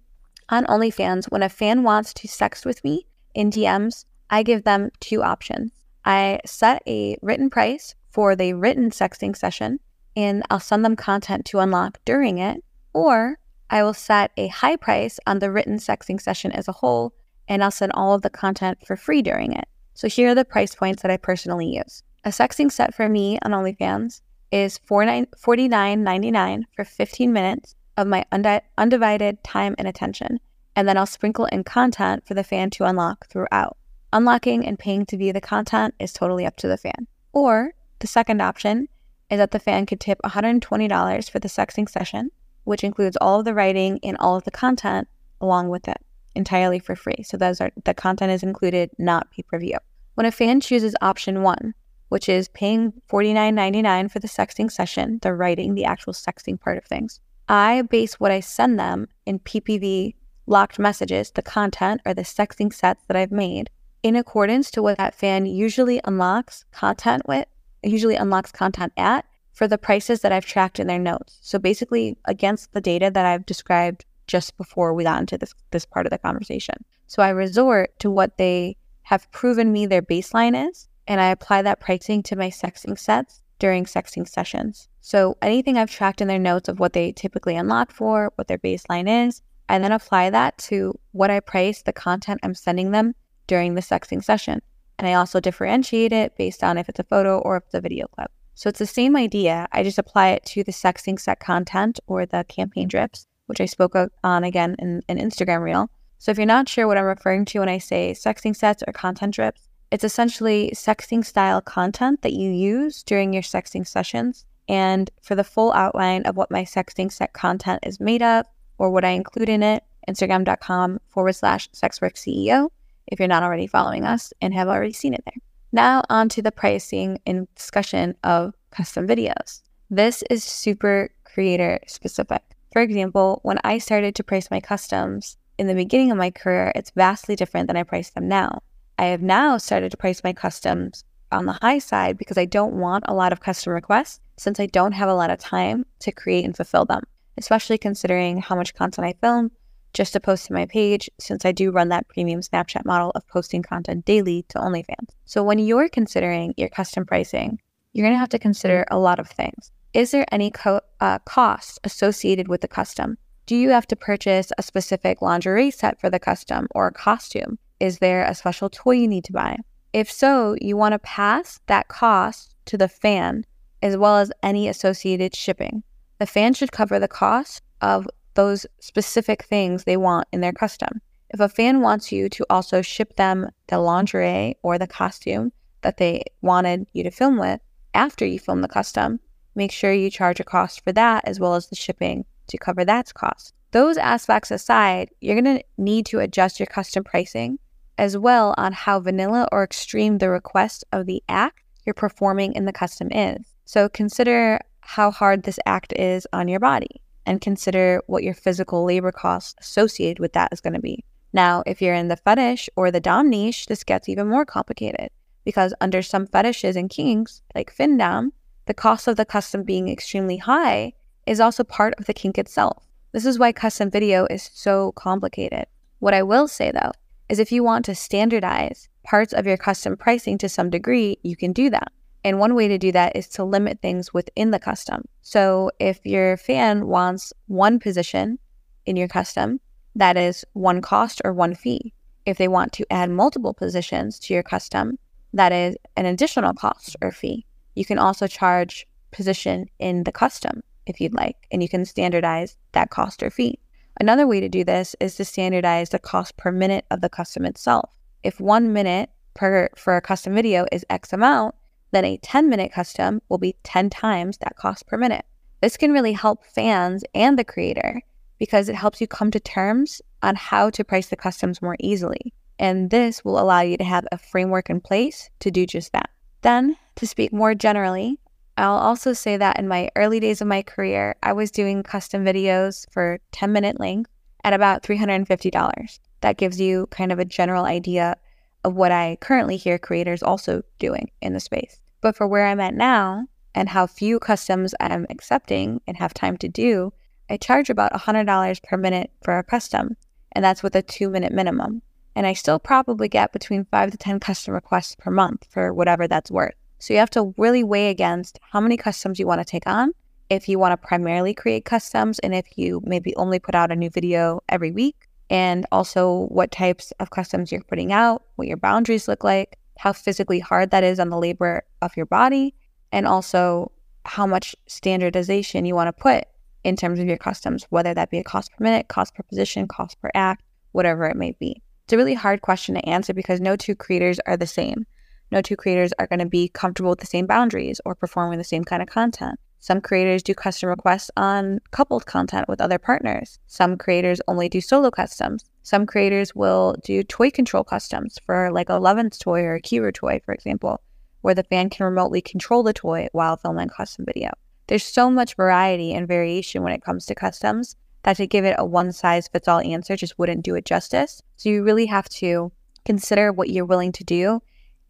on 0.50 0.66
OnlyFans, 0.66 1.26
when 1.30 1.44
a 1.44 1.50
fan 1.50 1.84
wants 1.84 2.16
to 2.16 2.28
sext 2.28 2.66
with 2.66 2.84
me 2.84 3.06
in 3.36 3.52
DMs, 3.52 4.06
I 4.32 4.42
give 4.42 4.64
them 4.64 4.90
two 5.00 5.22
options. 5.22 5.72
I 6.04 6.40
set 6.48 6.82
a 6.88 7.20
written 7.22 7.52
price 7.52 7.94
for 8.10 8.36
the 8.36 8.54
written 8.54 8.90
sexting 8.90 9.38
session 9.38 9.80
and 10.16 10.42
I'll 10.50 10.60
send 10.60 10.84
them 10.84 10.96
content 10.96 11.46
to 11.46 11.60
unlock 11.60 12.00
during 12.06 12.40
it, 12.40 12.64
or 12.92 13.38
I 13.70 13.84
will 13.84 13.94
set 13.94 14.32
a 14.36 14.48
high 14.48 14.78
price 14.78 15.20
on 15.28 15.38
the 15.38 15.52
written 15.52 15.78
sexting 15.78 16.20
session 16.20 16.52
as 16.54 16.68
a 16.68 16.72
whole 16.72 17.14
and 17.48 17.64
I'll 17.64 17.70
send 17.70 17.92
all 17.92 18.16
of 18.16 18.24
the 18.24 18.32
content 18.32 18.80
for 18.84 18.96
free 18.96 19.22
during 19.22 19.54
it. 19.54 19.66
So 19.94 20.08
here 20.08 20.32
are 20.32 20.36
the 20.36 20.44
price 20.44 20.74
points 20.74 21.04
that 21.04 21.12
I 21.12 21.18
personally 21.18 21.68
use. 21.68 22.02
A 22.24 22.30
sexting 22.30 22.72
set 22.72 22.96
for 22.96 23.08
me 23.08 23.38
on 23.44 23.52
OnlyFans 23.52 24.22
is 24.54 24.80
$49.99 24.88 26.62
for 26.76 26.86
15 26.86 27.34
minutes 27.34 27.76
of 27.98 28.06
my 28.06 28.24
undi- 28.32 28.62
undivided 28.78 29.44
time 29.44 29.74
and 29.80 29.88
attention, 29.88 30.40
and 30.76 30.88
then 30.88 30.96
I'll 30.96 31.08
sprinkle 31.08 31.46
in 31.46 31.64
content 31.64 32.28
for 32.28 32.36
the 32.36 32.44
fan 32.44 32.70
to 32.72 32.84
unlock 32.86 33.28
throughout. 33.28 33.78
Unlocking 34.14 34.64
and 34.64 34.78
paying 34.78 35.08
to 35.08 35.18
view 35.18 35.34
the 35.34 35.42
content 35.42 35.96
is 36.00 36.14
totally 36.14 36.46
up 36.46 36.56
to 36.58 36.68
the 36.68 36.78
fan. 36.78 37.08
Or 37.32 37.74
the 37.98 38.06
second 38.06 38.44
option 38.44 38.90
is 39.32 39.40
that 39.40 39.50
the 39.50 39.60
fan 39.60 39.88
could 39.88 40.00
tip 40.00 40.20
$120 40.24 41.30
for 41.32 41.40
the 41.40 41.48
sexting 41.48 41.90
session, 41.90 42.30
which 42.64 42.84
includes 42.84 43.18
all 43.20 43.40
of 43.40 43.46
the 43.46 43.56
writing 43.56 44.00
and 44.04 44.16
all 44.20 44.36
of 44.36 44.44
the 44.44 44.52
content 44.52 45.08
along 45.42 45.70
with 45.70 45.88
it 45.88 45.98
entirely 46.36 46.78
for 46.78 46.96
free. 46.96 47.24
So 47.24 47.38
those 47.38 47.60
are 47.60 47.72
the 47.86 47.96
content 47.96 48.32
is 48.32 48.44
included, 48.44 48.92
not 49.00 49.32
pay-per-view. 49.32 49.78
When 50.14 50.28
a 50.28 50.32
fan 50.32 50.62
chooses 50.62 50.96
option 51.02 51.42
one, 51.42 51.74
which 52.14 52.30
is 52.30 52.48
paying 52.50 52.94
$49.99 53.10 54.12
for 54.12 54.20
the 54.20 54.28
sexting 54.28 54.72
session, 54.72 55.18
the 55.24 55.34
writing, 55.34 55.74
the 55.74 55.84
actual 55.84 56.14
sexting 56.14 56.62
part 56.62 56.78
of 56.78 56.86
things. 56.86 57.20
I 57.50 57.82
base 57.82 58.20
what 58.20 58.30
I 58.30 58.40
send 58.40 58.78
them 58.78 59.08
in 59.26 59.40
PPV 59.40 60.14
locked 60.46 60.78
messages, 60.78 61.32
the 61.32 61.42
content 61.42 62.02
or 62.06 62.14
the 62.14 62.22
sexting 62.22 62.72
sets 62.72 63.04
that 63.08 63.18
I've 63.18 63.32
made, 63.32 63.72
in 64.04 64.16
accordance 64.16 64.70
to 64.72 64.84
what 64.84 65.00
that 65.00 65.16
fan 65.16 65.48
usually 65.48 66.02
unlocks 66.04 66.66
content 66.72 67.24
with, 67.28 67.48
usually 67.82 68.16
unlocks 68.16 68.52
content 68.52 68.94
at 68.96 69.26
for 69.52 69.68
the 69.68 69.80
prices 69.80 70.22
that 70.22 70.32
I've 70.32 70.46
tracked 70.46 70.80
in 70.80 70.86
their 70.86 71.00
notes. 71.00 71.40
So 71.42 71.58
basically 71.58 72.16
against 72.26 72.74
the 72.74 72.82
data 72.82 73.10
that 73.10 73.26
I've 73.26 73.48
described 73.48 74.06
just 74.28 74.56
before 74.56 74.94
we 74.94 75.04
got 75.04 75.20
into 75.20 75.40
this 75.40 75.56
this 75.72 75.88
part 75.88 76.06
of 76.06 76.12
the 76.12 76.20
conversation. 76.20 76.76
So 77.08 77.24
I 77.24 77.30
resort 77.30 77.98
to 78.02 78.12
what 78.12 78.38
they 78.38 78.78
have 79.02 79.32
proven 79.32 79.74
me 79.74 79.88
their 79.88 80.04
baseline 80.04 80.70
is 80.70 80.88
and 81.08 81.20
I 81.22 81.28
apply 81.28 81.62
that 81.62 81.80
pricing 81.80 82.24
to 82.24 82.36
my 82.36 82.50
sexting 82.50 82.98
sets 82.98 83.42
during 83.60 83.86
sexting 83.86 84.28
sessions. 84.28 84.88
So 85.02 85.38
anything 85.42 85.78
I've 85.78 85.92
tracked 85.92 86.22
in 86.22 86.28
their 86.28 86.40
notes 86.40 86.70
of 86.70 86.80
what 86.80 86.94
they 86.94 87.12
typically 87.12 87.56
unlock 87.56 87.92
for, 87.92 88.32
what 88.36 88.48
their 88.48 88.58
baseline 88.58 89.28
is, 89.28 89.42
I 89.70 89.80
then 89.80 89.92
apply 89.92 90.30
that 90.30 90.58
to 90.70 90.98
what 91.12 91.32
I 91.32 91.40
price 91.40 91.82
the 91.82 91.94
content 91.94 92.40
I'm 92.44 92.56
sending 92.56 92.92
them 92.92 93.16
during 93.48 93.76
the 93.76 93.82
sexting 93.82 94.24
session. 94.24 94.62
And 95.00 95.08
I 95.08 95.14
also 95.14 95.40
differentiate 95.40 96.12
it 96.12 96.38
based 96.38 96.64
on 96.64 96.78
if 96.78 96.88
it's 96.90 97.00
a 97.00 97.04
photo 97.04 97.40
or 97.40 97.58
if 97.58 97.64
it's 97.66 97.74
a 97.74 97.82
video 97.82 98.08
clip. 98.08 98.32
So 98.56 98.70
it's 98.70 98.80
the 98.80 98.86
same 98.86 99.16
idea. 99.16 99.68
I 99.72 99.84
just 99.84 99.98
apply 99.98 100.30
it 100.30 100.46
to 100.48 100.64
the 100.64 100.72
sexting 100.72 101.20
set 101.20 101.40
content 101.40 102.00
or 102.08 102.26
the 102.26 102.46
campaign 102.48 102.88
drips, 102.88 103.26
which 103.48 103.60
I 103.60 103.66
spoke 103.66 103.96
on 104.24 104.44
again 104.44 104.76
in 104.80 105.02
an 105.10 105.18
Instagram 105.18 105.62
reel. 105.62 105.90
So 106.20 106.32
if 106.32 106.38
you're 106.38 106.46
not 106.46 106.70
sure 106.70 106.88
what 106.88 106.98
I'm 106.98 107.06
referring 107.06 107.46
to 107.46 107.60
when 107.60 107.70
I 107.70 107.80
say 107.80 108.14
sexting 108.14 108.56
sets 108.56 108.84
or 108.88 108.94
content 108.94 109.34
drips, 109.34 109.68
it's 109.94 110.04
essentially 110.04 110.72
sexting 110.74 111.24
style 111.24 111.62
content 111.62 112.24
that 112.24 112.34
you 112.34 112.50
use 112.50 113.04
during 113.04 113.32
your 113.32 113.44
sexting 113.44 113.88
sessions. 113.88 114.44
And 114.68 115.12
for 115.22 115.36
the 115.36 115.44
full 115.44 115.72
outline 115.74 116.24
of 116.24 116.36
what 116.36 116.50
my 116.50 116.64
sexting 116.64 117.12
set 117.12 117.34
content 117.34 117.84
is 117.86 118.00
made 118.00 118.24
of 118.24 118.48
or 118.80 118.90
what 118.90 119.06
I 119.06 119.10
include 119.10 119.50
in 119.50 119.62
it, 119.62 119.84
Instagram.com 120.10 121.00
forward 121.10 121.34
slash 121.34 121.70
sexwork 121.74 122.16
CEO 122.16 122.70
if 123.06 123.20
you're 123.20 123.28
not 123.28 123.44
already 123.44 123.68
following 123.68 124.04
us 124.04 124.34
and 124.42 124.52
have 124.56 124.68
already 124.68 124.94
seen 124.94 125.14
it 125.14 125.24
there. 125.26 125.42
Now, 125.72 126.02
on 126.10 126.28
to 126.30 126.42
the 126.42 126.52
pricing 126.52 127.20
and 127.28 127.48
discussion 127.54 128.16
of 128.24 128.56
custom 128.72 129.08
videos. 129.08 129.62
This 129.92 130.24
is 130.32 130.44
super 130.44 131.12
creator 131.24 131.80
specific. 131.86 132.42
For 132.72 132.82
example, 132.82 133.42
when 133.44 133.60
I 133.64 133.78
started 133.78 134.16
to 134.16 134.24
price 134.24 134.50
my 134.50 134.60
customs 134.60 135.38
in 135.60 135.68
the 135.68 135.76
beginning 135.76 136.10
of 136.10 136.18
my 136.18 136.32
career, 136.32 136.72
it's 136.74 136.90
vastly 136.96 137.36
different 137.36 137.68
than 137.68 137.78
I 137.78 137.84
price 137.84 138.10
them 138.10 138.28
now. 138.28 138.64
I 138.98 139.06
have 139.06 139.22
now 139.22 139.58
started 139.58 139.92
to 139.92 139.98
price 139.98 140.24
my 140.24 140.34
customs 140.34 141.04
on 141.32 141.46
the 141.46 141.58
high 141.62 141.80
side 141.80 142.18
because 142.18 142.38
I 142.38 142.46
don't 142.46 142.76
want 142.76 143.06
a 143.08 143.14
lot 143.14 143.34
of 143.34 143.40
custom 143.40 143.74
requests 143.74 144.20
since 144.38 144.60
I 144.60 144.68
don't 144.68 144.92
have 144.92 145.10
a 145.10 145.16
lot 145.16 145.32
of 145.32 145.40
time 145.40 145.86
to 146.00 146.12
create 146.12 146.46
and 146.46 146.56
fulfill 146.56 146.86
them, 146.86 147.04
especially 147.38 147.78
considering 147.78 148.38
how 148.38 148.56
much 148.56 148.76
content 148.76 149.08
I 149.08 149.14
film, 149.20 149.52
just 149.94 150.14
to 150.14 150.20
post 150.20 150.48
to 150.48 150.54
my 150.54 150.66
page 150.66 151.10
since 151.20 151.46
I 151.46 151.52
do 151.52 151.72
run 151.72 151.90
that 151.90 152.08
premium 152.08 152.42
Snapchat 152.42 152.86
model 152.86 153.12
of 153.16 153.28
posting 153.28 153.64
content 153.64 154.06
daily 154.06 154.46
to 154.50 154.60
OnlyFans. 154.60 155.10
So 155.26 155.44
when 155.44 155.60
you're 155.60 155.90
considering 155.90 156.54
your 156.58 156.70
custom 156.70 157.06
pricing, 157.06 157.60
you're 157.94 158.06
going 158.06 158.16
to 158.16 158.20
have 158.20 158.30
to 158.30 158.40
consider 158.40 158.86
a 158.90 158.98
lot 158.98 159.20
of 159.20 159.30
things. 159.30 159.72
Is 159.94 160.12
there 160.12 160.26
any 160.32 160.50
co- 160.50 160.82
uh, 161.00 161.20
cost 161.20 161.80
associated 161.84 162.48
with 162.48 162.62
the 162.62 162.68
custom? 162.68 163.18
Do 163.46 163.56
you 163.56 163.70
have 163.70 163.86
to 163.88 163.96
purchase 163.96 164.52
a 164.58 164.64
specific 164.64 165.22
lingerie 165.22 165.70
set 165.70 166.00
for 166.00 166.10
the 166.10 166.20
custom 166.20 166.68
or 166.74 166.88
a 166.88 166.94
costume? 166.94 167.60
Is 167.84 168.00
there 168.00 168.24
a 168.24 168.34
special 168.34 168.70
toy 168.70 168.92
you 168.92 169.10
need 169.10 169.26
to 169.26 169.34
buy? 169.34 169.58
If 169.92 170.10
so, 170.10 170.56
you 170.62 170.78
want 170.78 170.94
to 170.94 171.00
pass 171.00 171.60
that 171.68 171.90
cost 171.90 172.56
to 172.68 172.78
the 172.78 172.88
fan 172.88 173.46
as 173.82 173.98
well 173.98 174.20
as 174.20 174.32
any 174.42 174.70
associated 174.70 175.36
shipping. 175.36 175.84
The 176.18 176.26
fan 176.26 176.54
should 176.54 176.72
cover 176.72 176.98
the 176.98 177.10
cost 177.10 177.62
of 177.82 178.08
those 178.36 178.66
specific 178.80 179.44
things 179.44 179.84
they 179.84 179.98
want 179.98 180.30
in 180.32 180.40
their 180.40 180.54
custom. 180.54 181.02
If 181.32 181.42
a 181.42 181.50
fan 181.50 181.82
wants 181.82 182.10
you 182.10 182.30
to 182.30 182.46
also 182.50 182.82
ship 182.82 183.18
them 183.18 183.50
the 183.68 183.80
lingerie 183.80 184.56
or 184.64 184.78
the 184.78 184.88
costume 184.88 185.52
that 185.82 185.98
they 185.98 186.24
wanted 186.42 186.88
you 186.94 187.04
to 187.04 187.12
film 187.12 187.38
with 187.38 187.60
after 187.94 188.26
you 188.26 188.40
film 188.40 188.62
the 188.62 188.70
custom, 188.70 189.20
make 189.56 189.74
sure 189.74 189.92
you 189.92 190.10
charge 190.10 190.40
a 190.40 190.46
cost 190.46 190.86
for 190.86 190.94
that 190.94 191.28
as 191.28 191.38
well 191.38 191.56
as 191.56 191.68
the 191.68 191.76
shipping 191.76 192.24
to 192.48 192.58
cover 192.58 192.86
that 192.86 193.14
cost. 193.14 193.54
Those 193.72 193.98
aspects 193.98 194.52
aside, 194.52 195.10
you're 195.20 195.42
going 195.42 195.58
to 195.58 195.66
need 195.78 196.06
to 196.06 196.20
adjust 196.20 196.62
your 196.62 196.68
custom 196.68 197.04
pricing 197.04 197.60
as 197.98 198.18
well 198.18 198.54
on 198.58 198.74
how 198.74 199.00
vanilla 199.00 199.48
or 199.52 199.64
extreme 199.64 200.18
the 200.18 200.30
request 200.30 200.84
of 200.92 201.06
the 201.06 201.24
act 201.30 201.60
you're 201.86 201.94
performing 201.94 202.54
in 202.54 202.66
the 202.66 202.74
custom 202.74 203.10
is. 203.12 203.46
So 203.66 203.90
consider 203.90 204.60
how 204.82 205.12
hard 205.12 205.44
this 205.44 205.60
act 205.66 205.94
is 205.94 206.28
on 206.34 206.48
your 206.48 206.60
body 206.60 207.02
and 207.26 207.42
consider 207.42 208.02
what 208.08 208.24
your 208.24 208.34
physical 208.34 208.84
labor 208.84 209.12
costs 209.12 209.56
associated 209.60 210.20
with 210.20 210.34
that 210.34 210.52
is 210.52 210.62
going 210.62 210.74
to 210.74 210.80
be. 210.80 211.04
Now, 211.32 211.64
if 211.66 211.82
you're 211.82 211.96
in 211.96 212.10
the 212.10 212.18
fetish 212.18 212.70
or 212.76 212.92
the 212.92 213.00
dom 213.00 213.30
niche, 213.30 213.66
this 213.68 213.84
gets 213.84 214.10
even 214.10 214.30
more 214.30 214.46
complicated 214.46 215.10
because 215.46 215.74
under 215.82 216.02
some 216.02 216.28
fetishes 216.28 216.76
and 216.76 216.90
kinks, 216.90 217.42
like 217.56 217.76
findom, 217.76 218.32
the 218.66 218.74
cost 218.74 219.08
of 219.08 219.18
the 219.18 219.26
custom 219.26 219.64
being 219.64 219.90
extremely 219.90 220.38
high 220.38 220.94
is 221.26 221.40
also 221.40 221.64
part 221.64 221.94
of 221.98 222.06
the 222.06 222.14
kink 222.14 222.38
itself. 222.38 222.86
This 223.14 223.26
is 223.26 223.40
why 223.40 223.52
custom 223.52 223.90
video 223.90 224.26
is 224.26 224.50
so 224.54 224.92
complicated. 224.94 225.66
What 226.00 226.14
I 226.14 226.24
will 226.24 226.48
say 226.48 226.72
though 226.72 226.92
is 227.34 227.40
if 227.40 227.52
you 227.52 227.64
want 227.64 227.84
to 227.84 227.96
standardize 227.96 228.88
parts 229.04 229.34
of 229.34 229.48
your 229.48 229.58
custom 229.58 229.98
pricing 229.98 230.38
to 230.38 230.48
some 230.48 230.70
degree, 230.70 231.18
you 231.24 231.36
can 231.36 231.52
do 231.52 231.68
that. 231.72 231.92
And 232.24 232.38
one 232.38 232.54
way 232.54 232.68
to 232.68 232.78
do 232.78 232.92
that 232.92 233.16
is 233.16 233.28
to 233.30 233.44
limit 233.44 233.82
things 233.82 234.14
within 234.14 234.52
the 234.52 234.60
custom. 234.60 235.06
So 235.24 235.72
if 235.80 236.06
your 236.06 236.38
fan 236.38 236.86
wants 236.86 237.34
one 237.48 237.80
position 237.80 238.38
in 238.86 238.96
your 238.98 239.08
custom, 239.08 239.60
that 239.96 240.16
is 240.16 240.46
one 240.54 240.80
cost 240.80 241.24
or 241.26 241.34
one 241.34 241.56
fee. 241.56 241.92
If 242.28 242.38
they 242.38 242.48
want 242.48 242.72
to 242.74 242.86
add 242.92 243.10
multiple 243.10 243.56
positions 243.56 244.20
to 244.20 244.34
your 244.36 244.44
custom, 244.44 245.00
that 245.34 245.52
is 245.52 245.76
an 245.98 246.06
additional 246.06 246.54
cost 246.54 246.96
or 247.02 247.12
fee. 247.12 247.48
You 247.74 247.84
can 247.84 247.98
also 247.98 248.28
charge 248.28 248.86
position 249.12 249.66
in 249.80 250.04
the 250.04 250.12
custom 250.12 250.62
if 250.86 251.02
you'd 251.02 251.16
like, 251.16 251.48
and 251.52 251.64
you 251.64 251.70
can 251.70 251.84
standardize 251.84 252.58
that 252.74 252.92
cost 252.92 253.24
or 253.24 253.32
fee. 253.32 253.58
Another 254.00 254.26
way 254.26 254.40
to 254.40 254.50
do 254.50 254.64
this 254.64 254.96
is 255.00 255.16
to 255.16 255.26
standardize 255.26 255.90
the 255.90 256.00
cost 256.00 256.36
per 256.38 256.52
minute 256.52 256.86
of 256.90 257.02
the 257.02 257.10
custom 257.10 257.46
itself. 257.46 257.92
If 258.24 258.40
one 258.40 258.74
minute 258.74 259.10
per 259.34 259.70
for 259.76 259.96
a 259.96 260.02
custom 260.02 260.34
video 260.34 260.66
is 260.72 260.86
X 260.90 261.14
amount, 261.14 261.56
then 261.92 262.06
a 262.06 262.18
10 262.18 262.50
minute 262.50 262.72
custom 262.72 263.22
will 263.30 263.38
be 263.38 263.56
10 263.64 263.90
times 263.90 264.38
that 264.40 264.56
cost 264.56 264.88
per 264.88 264.98
minute. 264.98 265.26
This 265.62 265.78
can 265.78 265.94
really 265.94 266.14
help 266.14 266.44
fans 266.46 267.04
and 267.14 267.38
the 267.38 267.44
creator 267.44 268.02
because 268.40 268.68
it 268.68 268.76
helps 268.76 269.00
you 269.00 269.08
come 269.08 269.32
to 269.32 269.40
terms 269.40 270.02
on 270.22 270.36
how 270.36 270.70
to 270.72 270.84
price 270.84 271.08
the 271.08 271.16
customs 271.16 271.62
more 271.62 271.78
easily. 271.80 272.34
And 272.60 272.90
this 272.90 273.24
will 273.24 273.40
allow 273.40 273.62
you 273.62 273.78
to 273.78 273.84
have 273.84 274.06
a 274.12 274.18
framework 274.18 274.70
in 274.70 274.82
place 274.82 275.30
to 275.40 275.52
do 275.52 275.66
just 275.66 275.92
that. 275.94 276.10
Then, 276.42 276.76
to 276.96 277.08
speak 277.08 277.32
more 277.32 277.56
generally, 277.56 278.20
I'll 278.56 278.78
also 278.78 279.14
say 279.14 279.38
that 279.38 279.58
in 279.58 279.68
my 279.68 279.90
early 279.96 280.20
days 280.20 280.40
of 280.42 280.48
my 280.48 280.62
career, 280.62 281.16
I 281.24 281.34
was 281.34 281.50
doing 281.50 281.82
custom 281.82 282.24
videos 282.24 282.86
for 282.92 283.20
10 283.32 283.52
minute 283.52 283.80
length 283.80 284.12
at 284.44 284.54
about 284.54 284.84
$350. 284.84 286.00
That 286.22 286.38
gives 286.38 286.62
you 286.62 286.88
kind 286.88 287.12
of 287.12 287.20
a 287.20 287.26
general 287.26 287.66
idea 287.66 288.16
of 288.64 288.76
what 288.76 288.92
I 288.92 289.18
currently 289.22 289.58
hear 289.58 289.80
creators 289.80 290.24
also 290.24 290.62
doing 290.80 291.10
in 291.22 291.34
the 291.34 291.40
space. 291.40 291.82
But 292.02 292.16
for 292.16 292.28
where 292.28 292.46
I'm 292.46 292.60
at 292.60 292.76
now 292.76 293.28
and 293.56 293.70
how 293.70 293.88
few 293.88 294.20
customs 294.20 294.76
I'm 294.80 295.08
accepting 295.10 295.82
and 295.88 295.98
have 295.98 296.14
time 296.14 296.38
to 296.38 296.48
do, 296.48 296.94
I 297.30 297.38
charge 297.38 297.70
about 297.70 297.94
$100 297.94 298.64
per 298.64 298.78
minute 298.78 299.12
for 299.24 299.38
a 299.38 299.44
custom, 299.44 299.96
and 300.34 300.46
that's 300.46 300.62
with 300.62 300.76
a 300.76 300.82
two 300.82 301.10
minute 301.10 301.32
minimum. 301.32 301.82
And 302.16 302.28
I 302.28 302.34
still 302.34 302.60
probably 302.60 303.10
get 303.10 303.34
between 303.34 303.66
five 303.66 303.92
to 303.92 303.98
10 303.98 304.20
custom 304.20 304.54
requests 304.54 304.96
per 304.96 305.10
month 305.10 305.48
for 305.50 305.74
whatever 305.74 306.08
that's 306.08 306.30
worth. 306.30 306.54
So 306.84 306.94
you 306.94 307.00
have 307.00 307.12
to 307.12 307.34
really 307.38 307.64
weigh 307.64 307.90
against 307.90 308.40
how 308.42 308.60
many 308.60 308.76
customs 308.76 309.18
you 309.18 309.26
want 309.26 309.40
to 309.40 309.46
take 309.46 309.66
on. 309.66 309.94
If 310.30 310.50
you 310.50 310.60
want 310.60 310.74
to 310.74 310.86
primarily 310.86 311.34
create 311.34 311.64
customs, 311.64 312.20
and 312.20 312.36
if 312.36 312.58
you 312.58 312.82
maybe 312.84 313.16
only 313.16 313.40
put 313.40 313.56
out 313.56 313.72
a 313.72 313.76
new 313.78 313.90
video 313.90 314.42
every 314.50 314.74
week, 314.74 315.08
and 315.30 315.66
also 315.72 316.26
what 316.28 316.52
types 316.52 316.92
of 317.00 317.10
customs 317.10 317.54
you're 317.54 317.64
putting 317.64 317.94
out, 317.94 318.24
what 318.36 318.50
your 318.50 318.58
boundaries 318.58 319.08
look 319.08 319.24
like, 319.24 319.58
how 319.78 319.94
physically 319.94 320.40
hard 320.40 320.72
that 320.72 320.84
is 320.84 321.00
on 321.00 321.08
the 321.08 321.18
labor 321.18 321.64
of 321.82 321.96
your 321.96 322.06
body, 322.06 322.54
and 322.92 323.08
also 323.08 323.72
how 324.04 324.28
much 324.28 324.54
standardization 324.68 325.64
you 325.64 325.76
want 325.76 325.88
to 325.88 326.04
put 326.04 326.26
in 326.66 326.76
terms 326.76 327.00
of 327.00 327.08
your 327.08 327.16
customs, 327.16 327.66
whether 327.70 327.94
that 327.94 328.10
be 328.10 328.20
a 328.20 328.26
cost 328.26 328.52
per 328.52 328.62
minute, 328.62 328.90
cost 328.90 329.16
per 329.16 329.24
position, 329.24 329.70
cost 329.70 330.02
per 330.02 330.12
act, 330.16 330.44
whatever 330.74 331.06
it 331.06 331.16
may 331.16 331.32
be. 331.40 331.62
It's 331.86 331.94
a 331.94 331.98
really 331.98 332.14
hard 332.14 332.42
question 332.42 332.76
to 332.76 332.90
answer 332.90 333.14
because 333.14 333.40
no 333.40 333.56
two 333.56 333.74
creators 333.74 334.20
are 334.26 334.36
the 334.36 334.48
same. 334.48 334.86
No 335.34 335.42
two 335.42 335.56
creators 335.56 335.92
are 335.98 336.06
going 336.06 336.20
to 336.20 336.28
be 336.28 336.50
comfortable 336.50 336.92
with 336.92 337.00
the 337.00 337.08
same 337.08 337.26
boundaries 337.26 337.82
or 337.86 337.96
performing 337.96 338.38
the 338.38 338.44
same 338.44 338.64
kind 338.64 338.84
of 338.84 338.88
content. 338.88 339.40
Some 339.62 339.82
creators 339.82 340.22
do 340.22 340.36
custom 340.36 340.70
requests 340.70 341.10
on 341.18 341.60
coupled 341.72 342.06
content 342.06 342.48
with 342.48 342.62
other 342.62 342.78
partners. 342.78 343.40
Some 343.48 343.76
creators 343.76 344.22
only 344.28 344.48
do 344.48 344.62
solo 344.62 344.92
customs. 344.92 345.44
Some 345.64 345.88
creators 345.88 346.36
will 346.36 346.76
do 346.84 347.02
toy 347.02 347.32
control 347.32 347.64
customs 347.64 348.20
for 348.24 348.52
like 348.52 348.70
a 348.70 348.74
Lovense 348.74 349.18
toy 349.18 349.42
or 349.42 349.56
a 349.56 349.62
Kiiroo 349.62 349.92
toy, 349.92 350.22
for 350.24 350.36
example, 350.36 350.82
where 351.22 351.34
the 351.34 351.46
fan 351.46 351.72
can 351.72 351.88
remotely 351.88 352.22
control 352.22 352.62
the 352.62 352.72
toy 352.72 353.08
while 353.12 353.36
filming 353.36 353.70
custom 353.70 354.06
video. 354.06 354.30
There's 354.68 354.84
so 354.84 355.10
much 355.10 355.36
variety 355.36 355.96
and 355.96 356.08
variation 356.08 356.62
when 356.62 356.74
it 356.74 356.84
comes 356.84 357.08
to 357.08 357.16
customs 357.16 357.76
that 358.04 358.18
to 358.18 358.28
give 358.28 358.46
it 358.46 358.58
a 358.60 358.66
one 358.66 358.92
size 358.92 359.30
fits 359.30 359.48
all 359.48 359.62
answer 359.62 359.96
just 359.96 360.20
wouldn't 360.20 360.46
do 360.46 360.54
it 360.54 360.66
justice. 360.66 361.24
So 361.38 361.50
you 361.50 361.64
really 361.64 361.88
have 361.88 362.08
to 362.10 362.52
consider 362.86 363.32
what 363.32 363.50
you're 363.50 363.66
willing 363.66 363.94
to 363.94 364.04
do 364.04 364.40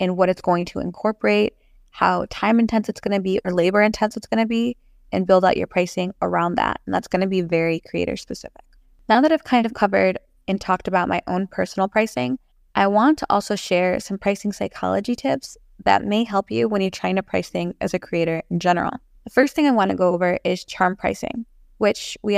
and 0.04 0.18
what 0.18 0.30
it's 0.30 0.42
going 0.42 0.66
to 0.66 0.80
incorporate 0.80 1.56
how 1.92 2.26
time 2.30 2.60
intense 2.60 2.90
it's 2.90 3.00
going 3.00 3.16
to 3.16 3.22
be 3.22 3.40
or 3.46 3.54
labor 3.54 3.82
intense 3.82 4.18
it's 4.18 4.28
going 4.28 4.44
to 4.44 4.48
be 4.48 4.76
and 5.12 5.28
build 5.28 5.46
out 5.46 5.56
your 5.56 5.68
pricing 5.68 6.14
around 6.22 6.56
that. 6.56 6.82
And 6.86 6.94
that's 6.94 7.08
going 7.08 7.22
to 7.22 7.28
be 7.28 7.42
very 7.42 7.80
creator 7.80 8.18
specific. 8.18 8.64
Now 9.08 9.22
that 9.22 9.32
I've 9.32 9.44
kind 9.44 9.66
of 9.66 9.74
covered 9.74 10.18
and 10.48 10.60
talked 10.60 10.88
about 10.88 11.08
my 11.08 11.22
own 11.28 11.48
personal 11.48 11.88
pricing, 11.88 12.38
I 12.76 12.88
want 12.88 13.20
to 13.20 13.28
also 13.30 13.56
share 13.56 14.00
some 14.00 14.18
pricing 14.18 14.52
psychology 14.52 15.16
tips 15.16 15.58
that 15.86 16.04
may 16.04 16.24
help 16.24 16.50
you 16.50 16.68
when 16.68 16.82
you're 16.82 16.90
trying 16.90 17.16
to 17.16 17.24
price 17.24 17.50
things 17.50 17.76
as 17.80 17.94
a 17.94 18.00
creator 18.00 18.42
in 18.50 18.60
general. 18.60 18.92
The 19.24 19.30
first 19.30 19.56
thing 19.56 19.68
I 19.68 19.72
want 19.72 19.92
to 19.92 19.98
go 19.98 20.14
over 20.14 20.40
is 20.44 20.66
charm 20.66 20.96
pricing, 20.96 21.46
which 21.78 22.18
we 22.24 22.36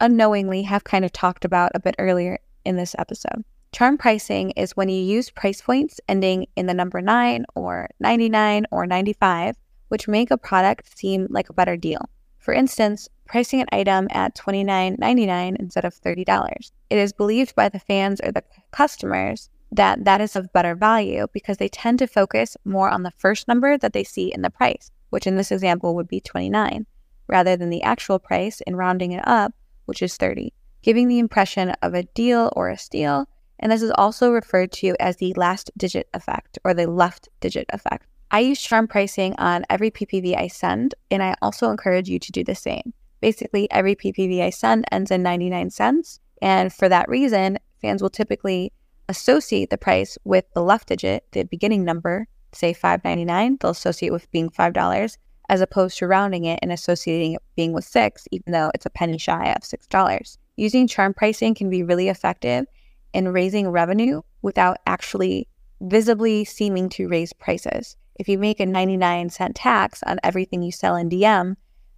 unknowingly 0.00 0.62
have 0.62 0.84
kind 0.84 1.04
of 1.04 1.12
talked 1.12 1.44
about 1.44 1.72
a 1.74 1.80
bit 1.80 1.96
earlier 1.98 2.38
in 2.64 2.76
this 2.76 2.94
episode. 2.98 3.42
Charm 3.70 3.98
pricing 3.98 4.50
is 4.52 4.76
when 4.76 4.88
you 4.88 5.00
use 5.00 5.30
price 5.30 5.60
points 5.60 6.00
ending 6.08 6.46
in 6.56 6.66
the 6.66 6.74
number 6.74 7.02
9 7.02 7.44
or 7.54 7.88
99 8.00 8.66
or 8.70 8.86
95, 8.86 9.56
which 9.88 10.08
make 10.08 10.30
a 10.30 10.38
product 10.38 10.96
seem 10.98 11.26
like 11.30 11.50
a 11.50 11.52
better 11.52 11.76
deal. 11.76 12.08
For 12.38 12.54
instance, 12.54 13.08
pricing 13.26 13.60
an 13.60 13.68
item 13.70 14.08
at 14.10 14.34
$29.99 14.34 15.56
instead 15.56 15.84
of 15.84 15.94
$30. 15.94 16.70
It 16.88 16.98
is 16.98 17.12
believed 17.12 17.54
by 17.54 17.68
the 17.68 17.78
fans 17.78 18.20
or 18.22 18.32
the 18.32 18.42
customers 18.70 19.50
that 19.70 20.04
that 20.06 20.22
is 20.22 20.34
of 20.34 20.52
better 20.54 20.74
value 20.74 21.26
because 21.34 21.58
they 21.58 21.68
tend 21.68 21.98
to 21.98 22.06
focus 22.06 22.56
more 22.64 22.88
on 22.88 23.02
the 23.02 23.12
first 23.18 23.46
number 23.46 23.76
that 23.76 23.92
they 23.92 24.04
see 24.04 24.32
in 24.32 24.40
the 24.40 24.50
price, 24.50 24.90
which 25.10 25.26
in 25.26 25.36
this 25.36 25.52
example 25.52 25.94
would 25.94 26.08
be 26.08 26.20
29, 26.20 26.86
rather 27.26 27.54
than 27.54 27.68
the 27.68 27.82
actual 27.82 28.18
price 28.18 28.62
in 28.66 28.76
rounding 28.76 29.12
it 29.12 29.28
up, 29.28 29.52
which 29.84 30.00
is 30.00 30.16
30, 30.16 30.54
giving 30.82 31.06
the 31.06 31.18
impression 31.18 31.70
of 31.82 31.92
a 31.92 32.04
deal 32.04 32.50
or 32.56 32.70
a 32.70 32.78
steal 32.78 33.28
and 33.58 33.72
this 33.72 33.82
is 33.82 33.92
also 33.96 34.30
referred 34.30 34.72
to 34.72 34.94
as 35.00 35.16
the 35.16 35.34
last 35.34 35.70
digit 35.76 36.08
effect 36.14 36.58
or 36.64 36.74
the 36.74 36.86
left 36.86 37.28
digit 37.40 37.66
effect. 37.72 38.06
I 38.30 38.40
use 38.40 38.60
charm 38.60 38.88
pricing 38.88 39.34
on 39.38 39.64
every 39.70 39.90
PPV 39.90 40.36
I 40.36 40.48
send, 40.48 40.94
and 41.10 41.22
I 41.22 41.34
also 41.40 41.70
encourage 41.70 42.08
you 42.08 42.18
to 42.18 42.32
do 42.32 42.44
the 42.44 42.54
same. 42.54 42.92
Basically, 43.20 43.70
every 43.70 43.96
PPV 43.96 44.42
I 44.42 44.50
send 44.50 44.84
ends 44.92 45.10
in 45.10 45.22
99 45.22 45.70
cents. 45.70 46.20
And 46.42 46.72
for 46.72 46.88
that 46.88 47.08
reason, 47.08 47.58
fans 47.80 48.02
will 48.02 48.10
typically 48.10 48.72
associate 49.08 49.70
the 49.70 49.78
price 49.78 50.18
with 50.24 50.44
the 50.54 50.62
left 50.62 50.88
digit, 50.88 51.24
the 51.32 51.44
beginning 51.44 51.84
number, 51.84 52.28
say 52.52 52.74
5.99, 52.74 53.60
they'll 53.60 53.70
associate 53.70 54.12
with 54.12 54.30
being 54.30 54.50
$5 54.50 55.16
as 55.48 55.60
opposed 55.62 55.98
to 55.98 56.06
rounding 56.06 56.44
it 56.44 56.58
and 56.62 56.70
associating 56.70 57.34
it 57.34 57.42
being 57.56 57.72
with 57.72 57.84
6 57.84 58.28
even 58.30 58.52
though 58.52 58.70
it's 58.74 58.86
a 58.86 58.90
penny 58.90 59.18
shy 59.18 59.50
of 59.52 59.62
$6. 59.62 60.38
Using 60.56 60.86
charm 60.86 61.14
pricing 61.14 61.54
can 61.54 61.70
be 61.70 61.82
really 61.82 62.08
effective 62.08 62.66
in 63.12 63.28
raising 63.28 63.68
revenue 63.68 64.22
without 64.42 64.78
actually 64.86 65.48
visibly 65.80 66.44
seeming 66.44 66.88
to 66.90 67.08
raise 67.08 67.32
prices. 67.32 67.96
If 68.16 68.28
you 68.28 68.38
make 68.38 68.60
a 68.60 68.66
99 68.66 69.30
cent 69.30 69.56
tax 69.56 70.02
on 70.02 70.18
everything 70.22 70.62
you 70.62 70.72
sell 70.72 70.96
in 70.96 71.08
DM, 71.08 71.54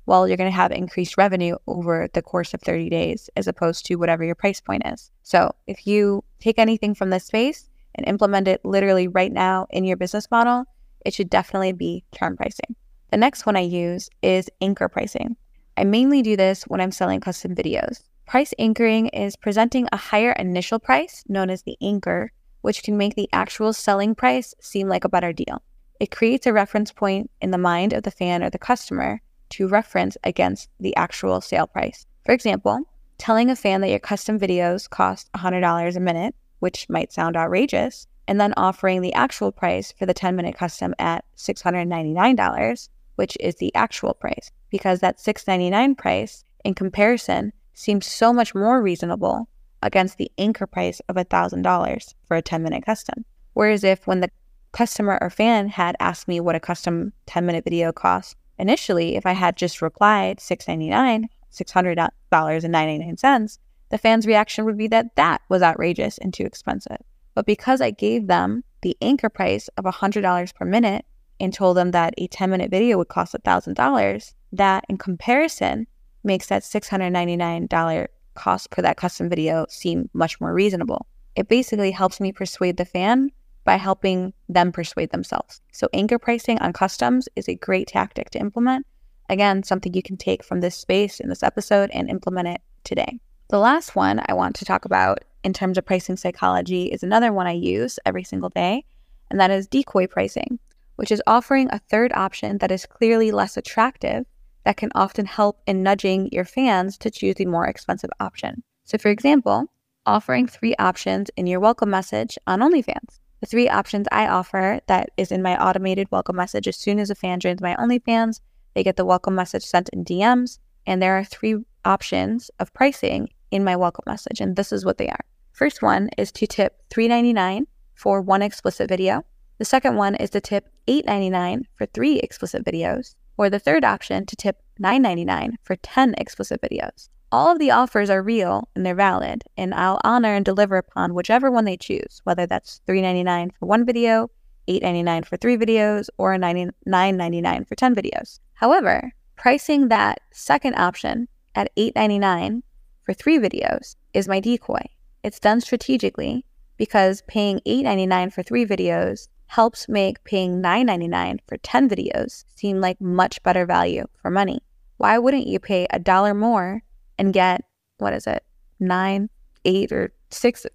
well, 0.07 0.27
you're 0.27 0.37
going 0.37 0.51
to 0.51 0.57
have 0.57 0.73
increased 0.73 1.16
revenue 1.16 1.57
over 1.66 2.09
the 2.12 2.23
course 2.23 2.53
of 2.53 2.61
30 2.61 2.90
days 2.90 3.31
as 3.37 3.46
opposed 3.46 3.87
to 3.87 3.96
whatever 3.96 4.25
your 4.25 4.35
price 4.35 4.61
point 4.61 4.83
is. 4.87 5.11
So 5.23 5.55
if 5.66 5.87
you 5.87 6.25
take 6.40 6.59
anything 6.59 6.94
from 6.94 7.11
this 7.11 7.25
space 7.25 7.68
and 7.94 8.07
implement 8.07 8.49
it 8.49 8.64
literally 8.64 9.09
right 9.09 9.33
now 9.33 9.66
in 9.70 9.85
your 9.85 9.96
business 9.96 10.31
model, 10.31 10.64
it 11.07 11.14
should 11.14 11.31
definitely 11.31 11.73
be 11.73 12.05
charm 12.14 12.37
pricing. 12.37 12.75
The 13.11 13.16
next 13.16 13.46
one 13.46 13.57
I 13.57 13.61
use 13.61 14.11
is 14.23 14.51
anchor 14.61 14.88
pricing. 14.88 15.37
I 15.77 15.85
mainly 15.85 16.23
do 16.23 16.37
this 16.37 16.64
when 16.64 16.81
I'm 16.81 16.92
selling 16.92 17.20
custom 17.20 17.55
videos. 17.55 18.03
Price 18.31 18.55
anchoring 18.61 19.09
is 19.09 19.35
presenting 19.35 19.88
a 19.90 19.97
higher 19.97 20.31
initial 20.31 20.79
price, 20.79 21.25
known 21.27 21.51
as 21.51 21.64
the 21.64 21.77
anchor, 21.83 22.31
which 22.61 22.85
can 22.85 22.97
make 22.97 23.16
the 23.16 23.29
actual 23.33 23.73
selling 23.73 24.14
price 24.14 24.55
seem 24.61 24.87
like 24.87 25.03
a 25.03 25.09
better 25.09 25.33
deal. 25.33 25.64
It 25.99 26.12
creates 26.12 26.47
a 26.47 26.53
reference 26.53 26.93
point 26.93 27.29
in 27.40 27.51
the 27.51 27.59
mind 27.59 27.93
of 27.93 28.05
the 28.05 28.12
fan 28.12 28.45
or 28.45 28.49
the 28.49 28.57
customer 28.57 29.21
to 29.49 29.66
reference 29.66 30.16
against 30.23 30.69
the 30.79 30.95
actual 30.95 31.40
sale 31.40 31.66
price. 31.66 32.07
For 32.25 32.31
example, 32.31 32.83
telling 33.19 33.51
a 33.51 33.57
fan 33.57 33.81
that 33.81 33.90
your 33.90 33.99
custom 33.99 34.38
videos 34.38 34.88
cost 34.88 35.29
$100 35.33 35.97
a 35.97 35.99
minute, 35.99 36.37
which 36.61 36.88
might 36.88 37.12
sound 37.12 37.37
outrageous, 37.37 38.07
and 38.29 38.40
then 38.40 38.55
offering 38.57 39.01
the 39.01 39.14
actual 39.14 39.51
price 39.51 39.90
for 39.90 40.07
the 40.07 40.14
10 40.14 40.37
minute 40.37 40.55
custom 40.55 40.95
at 41.01 41.25
$699, 41.37 42.88
which 43.16 43.37
is 43.40 43.57
the 43.57 43.75
actual 43.75 44.14
price, 44.14 44.53
because 44.71 45.01
that 45.01 45.19
699 45.19 45.97
price 45.97 46.45
in 46.64 46.75
comparison 46.75 47.53
seems 47.74 48.06
so 48.06 48.33
much 48.33 48.54
more 48.54 48.83
reasonable 48.83 49.48
against 49.83 50.18
the 50.18 50.30
anchor 50.38 50.66
price 50.66 51.00
of 51.09 51.16
$1,000 51.16 52.14
for 52.26 52.37
a 52.37 52.42
10 52.42 52.62
minute 52.62 52.85
custom. 52.85 53.24
Whereas 53.54 53.85
if 53.85 54.06
when 54.06 54.20
the 54.20 54.30
customer 54.72 55.18
or 55.20 55.30
fan 55.30 55.68
had 55.68 55.96
asked 56.00 56.28
me 56.28 56.40
what 56.40 56.54
a 56.54 56.61
custom 56.61 57.12
10 57.26 57.46
minute 57.46 57.64
video 57.64 57.92
costs, 57.92 58.35
initially, 58.59 59.16
if 59.16 59.26
I 59.26 59.33
had 59.33 59.56
just 59.56 59.83
replied 59.83 60.40
699, 60.40 61.28
$600.99, 61.52 63.59
the 63.88 63.98
fan's 63.98 64.26
reaction 64.26 64.64
would 64.64 64.78
be 64.78 64.87
that 64.88 65.16
that 65.16 65.40
was 65.48 65.62
outrageous 65.62 66.18
and 66.18 66.33
too 66.33 66.44
expensive. 66.44 66.98
But 67.35 67.46
because 67.46 67.80
I 67.80 67.90
gave 67.90 68.26
them 68.26 68.64
the 68.83 68.96
anchor 69.00 69.28
price 69.28 69.68
of 69.76 69.85
$100 69.85 70.54
per 70.54 70.64
minute 70.64 71.04
and 71.40 71.52
told 71.52 71.76
them 71.76 71.90
that 71.90 72.14
a 72.18 72.28
10 72.28 72.50
minute 72.50 72.70
video 72.70 72.98
would 72.98 73.09
cost 73.09 73.35
$1,000, 73.35 74.35
that 74.52 74.85
in 74.88 74.98
comparison 74.98 75.87
makes 76.22 76.46
that 76.46 76.62
$699 76.62 78.09
cost 78.35 78.70
per 78.70 78.83
that 78.83 78.96
custom 78.96 79.28
video 79.28 79.66
seem 79.68 80.09
much 80.12 80.40
more 80.40 80.54
reasonable. 80.54 81.06
It 81.37 81.48
basically 81.48 81.90
helps 81.90 82.20
me 82.20 82.33
persuade 82.33 82.76
the 82.76 82.85
fan 82.85 83.30
by 83.64 83.76
helping 83.76 84.33
them 84.48 84.72
persuade 84.72 85.11
themselves. 85.11 85.61
So, 85.72 85.88
anchor 85.92 86.18
pricing 86.18 86.59
on 86.59 86.72
customs 86.72 87.28
is 87.37 87.48
a 87.48 87.54
great 87.54 87.88
tactic 87.88 88.30
to 88.30 88.38
implement. 88.38 88.87
Again, 89.28 89.62
something 89.62 89.94
you 89.94 90.02
can 90.02 90.16
take 90.16 90.42
from 90.42 90.61
this 90.61 90.76
space 90.76 91.20
in 91.20 91.28
this 91.28 91.42
episode 91.42 91.90
and 91.92 92.11
implement 92.11 92.48
it 92.48 92.61
today. 92.85 93.20
The 93.48 93.59
last 93.59 93.94
one 93.94 94.22
I 94.26 94.33
want 94.33 94.56
to 94.56 94.64
talk 94.64 94.85
about 94.85 95.24
in 95.44 95.52
terms 95.52 95.78
of 95.78 95.87
pricing 95.87 96.16
psychology 96.16 96.87
is 96.87 97.02
another 97.02 97.33
one 97.33 97.46
I 97.46 97.52
use 97.52 97.98
every 98.04 98.24
single 98.24 98.48
day, 98.48 98.85
and 99.30 99.38
that 99.40 99.50
is 99.50 99.66
decoy 99.66 100.06
pricing, 100.06 100.59
which 100.96 101.12
is 101.12 101.22
offering 101.26 101.68
a 101.70 101.78
third 101.78 102.12
option 102.14 102.59
that 102.59 102.72
is 102.72 102.87
clearly 102.87 103.30
less 103.30 103.56
attractive 103.56 104.24
that 104.64 104.77
can 104.77 104.90
often 104.94 105.27
help 105.27 105.61
in 105.66 105.83
nudging 105.83 106.29
your 106.33 106.44
fans 106.44 106.99
to 106.99 107.11
choose 107.11 107.37
the 107.37 107.46
more 107.46 107.66
expensive 107.66 108.11
option. 108.20 108.62
So, 108.85 108.99
for 108.99 109.09
example, 109.09 109.66
offering 110.07 110.46
three 110.46 110.75
options 110.79 111.31
in 111.37 111.46
your 111.46 111.61
welcome 111.61 111.90
message 111.90 112.38
on 112.46 112.61
OnlyFans. 112.61 113.18
The 113.40 113.46
three 113.46 113.68
options 113.68 114.07
I 114.12 114.27
offer 114.27 114.81
that 114.87 115.11
is 115.16 115.33
in 115.33 115.42
my 115.42 115.57
automated 115.62 116.09
welcome 116.11 116.37
message 116.37 116.68
as 116.68 116.77
soon 116.77 116.99
as 116.99 117.11
a 117.11 117.14
fan 117.14 117.40
joins 117.40 117.61
my 117.61 117.75
OnlyFans, 117.77 118.40
they 118.75 118.85
get 118.85 118.96
the 118.96 119.05
welcome 119.05 119.35
message 119.35 119.64
sent 119.64 119.88
in 119.90 120.05
DMs. 120.05 120.59
And 120.87 121.03
there 121.03 121.18
are 121.18 121.25
three 121.25 121.57
options 121.85 122.51
of 122.59 122.73
pricing 122.73 123.29
in 123.51 123.64
my 123.64 123.77
welcome 123.77 124.05
message, 124.07 124.40
and 124.40 124.57
this 124.57 124.73
is 124.73 124.85
what 124.85 124.99
they 124.99 125.09
are. 125.09 125.25
First 125.53 125.83
one 125.83 126.09
is 126.16 126.33
to 126.33 126.46
tip 126.46 126.77
$3.99 126.90 127.66
for 127.94 128.20
one 128.20 128.42
explicit 128.42 128.88
video. 128.88 129.25
The 129.59 129.64
second 129.64 129.96
one 129.96 130.14
is 130.14 130.31
to 130.31 130.40
tip 130.40 130.68
$8.99 130.87 131.64
for 131.75 131.87
three 131.87 132.18
explicit 132.20 132.64
videos 132.64 133.14
or 133.40 133.48
the 133.48 133.59
third 133.59 133.85
option 133.85 134.26
to 134.26 134.37
tip 134.37 134.59
$9.99 134.83 135.55
for 135.62 135.74
10 135.74 136.14
explicit 136.18 136.61
videos. 136.61 137.09
All 137.33 137.50
of 137.50 137.59
the 137.59 137.70
offers 137.70 138.11
are 138.11 138.22
real 138.22 138.68
and 138.74 138.85
they're 138.85 138.94
valid, 138.94 139.44
and 139.57 139.72
I'll 139.72 139.98
honor 140.05 140.35
and 140.35 140.44
deliver 140.44 140.76
upon 140.76 141.14
whichever 141.14 141.50
one 141.50 141.64
they 141.64 141.79
choose, 141.79 142.20
whether 142.24 142.44
that's 142.44 142.83
$3.99 142.87 143.53
for 143.59 143.64
one 143.64 143.87
video, 143.87 144.29
$8.99 144.68 145.24
for 145.24 145.38
three 145.38 145.57
videos, 145.57 146.11
or 146.18 146.37
$9.99 146.37 147.66
for 147.66 147.74
10 147.74 147.94
videos. 147.94 148.40
However, 148.53 149.11
pricing 149.37 149.88
that 149.88 150.20
second 150.33 150.74
option 150.74 151.26
at 151.55 151.74
$8.99 151.79 152.61
for 153.05 153.14
three 153.14 153.38
videos 153.38 153.96
is 154.12 154.29
my 154.29 154.40
decoy. 154.40 154.85
It's 155.24 155.40
done 155.40 155.62
strategically 155.62 156.44
because 156.76 157.22
paying 157.26 157.61
$8.99 157.66 158.35
for 158.35 158.42
three 158.42 158.66
videos 158.66 159.29
helps 159.50 159.88
make 159.88 160.22
paying 160.22 160.62
$9.99 160.62 161.40
for 161.48 161.56
10 161.56 161.88
videos 161.88 162.44
seem 162.54 162.80
like 162.80 163.00
much 163.00 163.42
better 163.42 163.66
value 163.66 164.06
for 164.22 164.30
money. 164.30 164.60
Why 164.98 165.18
wouldn't 165.18 165.48
you 165.48 165.58
pay 165.58 165.88
a 165.90 165.98
dollar 165.98 166.34
more 166.34 166.84
and 167.18 167.32
get, 167.32 167.62
what 167.98 168.12
is 168.12 168.28
it, 168.28 168.44
nine, 168.78 169.28
eight, 169.64 169.90
or 169.90 170.12
six, 170.30 170.66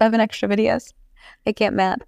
seven 0.00 0.20
extra 0.20 0.48
videos? 0.48 0.94
I 1.46 1.52
can't 1.52 1.76
math. 1.76 1.98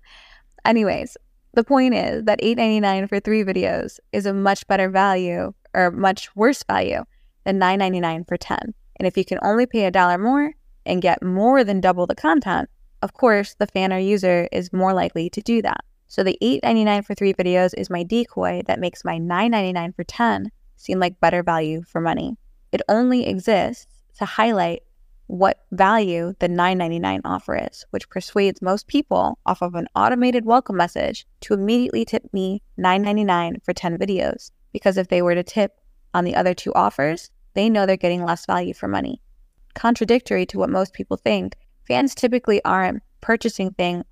Anyways, 0.64 1.18
the 1.52 1.64
point 1.64 1.92
is 1.92 2.24
that 2.24 2.40
$8.99 2.40 3.10
for 3.10 3.20
three 3.20 3.44
videos 3.44 3.98
is 4.12 4.24
a 4.24 4.32
much 4.32 4.66
better 4.68 4.88
value 4.88 5.52
or 5.74 5.90
much 5.90 6.34
worse 6.34 6.62
value 6.62 7.04
than 7.44 7.60
$9.99 7.60 8.26
for 8.26 8.38
10. 8.38 8.58
And 8.98 9.06
if 9.06 9.18
you 9.18 9.24
can 9.26 9.38
only 9.42 9.66
pay 9.66 9.84
a 9.84 9.90
dollar 9.90 10.16
more 10.16 10.54
and 10.86 11.02
get 11.02 11.22
more 11.22 11.62
than 11.62 11.82
double 11.82 12.06
the 12.06 12.14
content, 12.14 12.70
of 13.02 13.12
course, 13.12 13.54
the 13.58 13.66
fan 13.66 13.92
or 13.92 13.98
user 13.98 14.48
is 14.50 14.72
more 14.72 14.94
likely 14.94 15.28
to 15.28 15.42
do 15.42 15.60
that. 15.60 15.84
So 16.08 16.22
the 16.22 16.38
$8.99 16.42 17.04
for 17.04 17.14
three 17.14 17.34
videos 17.34 17.74
is 17.76 17.90
my 17.90 18.02
decoy 18.02 18.62
that 18.66 18.80
makes 18.80 19.04
my 19.04 19.18
$9.99 19.18 19.94
for 19.94 20.04
10 20.04 20.50
seem 20.76 21.00
like 21.00 21.20
better 21.20 21.42
value 21.42 21.82
for 21.82 22.00
money. 22.00 22.36
It 22.72 22.82
only 22.88 23.26
exists 23.26 23.86
to 24.18 24.24
highlight 24.24 24.82
what 25.26 25.64
value 25.72 26.34
the 26.38 26.48
$9.99 26.48 27.22
offer 27.24 27.56
is, 27.70 27.84
which 27.90 28.08
persuades 28.08 28.62
most 28.62 28.86
people 28.86 29.38
off 29.44 29.62
of 29.62 29.74
an 29.74 29.88
automated 29.96 30.44
welcome 30.44 30.76
message 30.76 31.26
to 31.40 31.54
immediately 31.54 32.04
tip 32.04 32.22
me 32.32 32.62
$9.99 32.78 33.64
for 33.64 33.72
10 33.72 33.98
videos. 33.98 34.52
Because 34.72 34.96
if 34.96 35.08
they 35.08 35.22
were 35.22 35.34
to 35.34 35.42
tip 35.42 35.80
on 36.14 36.24
the 36.24 36.36
other 36.36 36.54
two 36.54 36.72
offers, 36.74 37.30
they 37.54 37.68
know 37.68 37.86
they're 37.86 37.96
getting 37.96 38.24
less 38.24 38.46
value 38.46 38.74
for 38.74 38.86
money. 38.86 39.20
Contradictory 39.74 40.46
to 40.46 40.58
what 40.58 40.70
most 40.70 40.92
people 40.92 41.16
think, 41.16 41.56
fans 41.86 42.14
typically 42.14 42.62
aren't 42.64 43.02
purchasing 43.20 43.72
thing, 43.72 44.04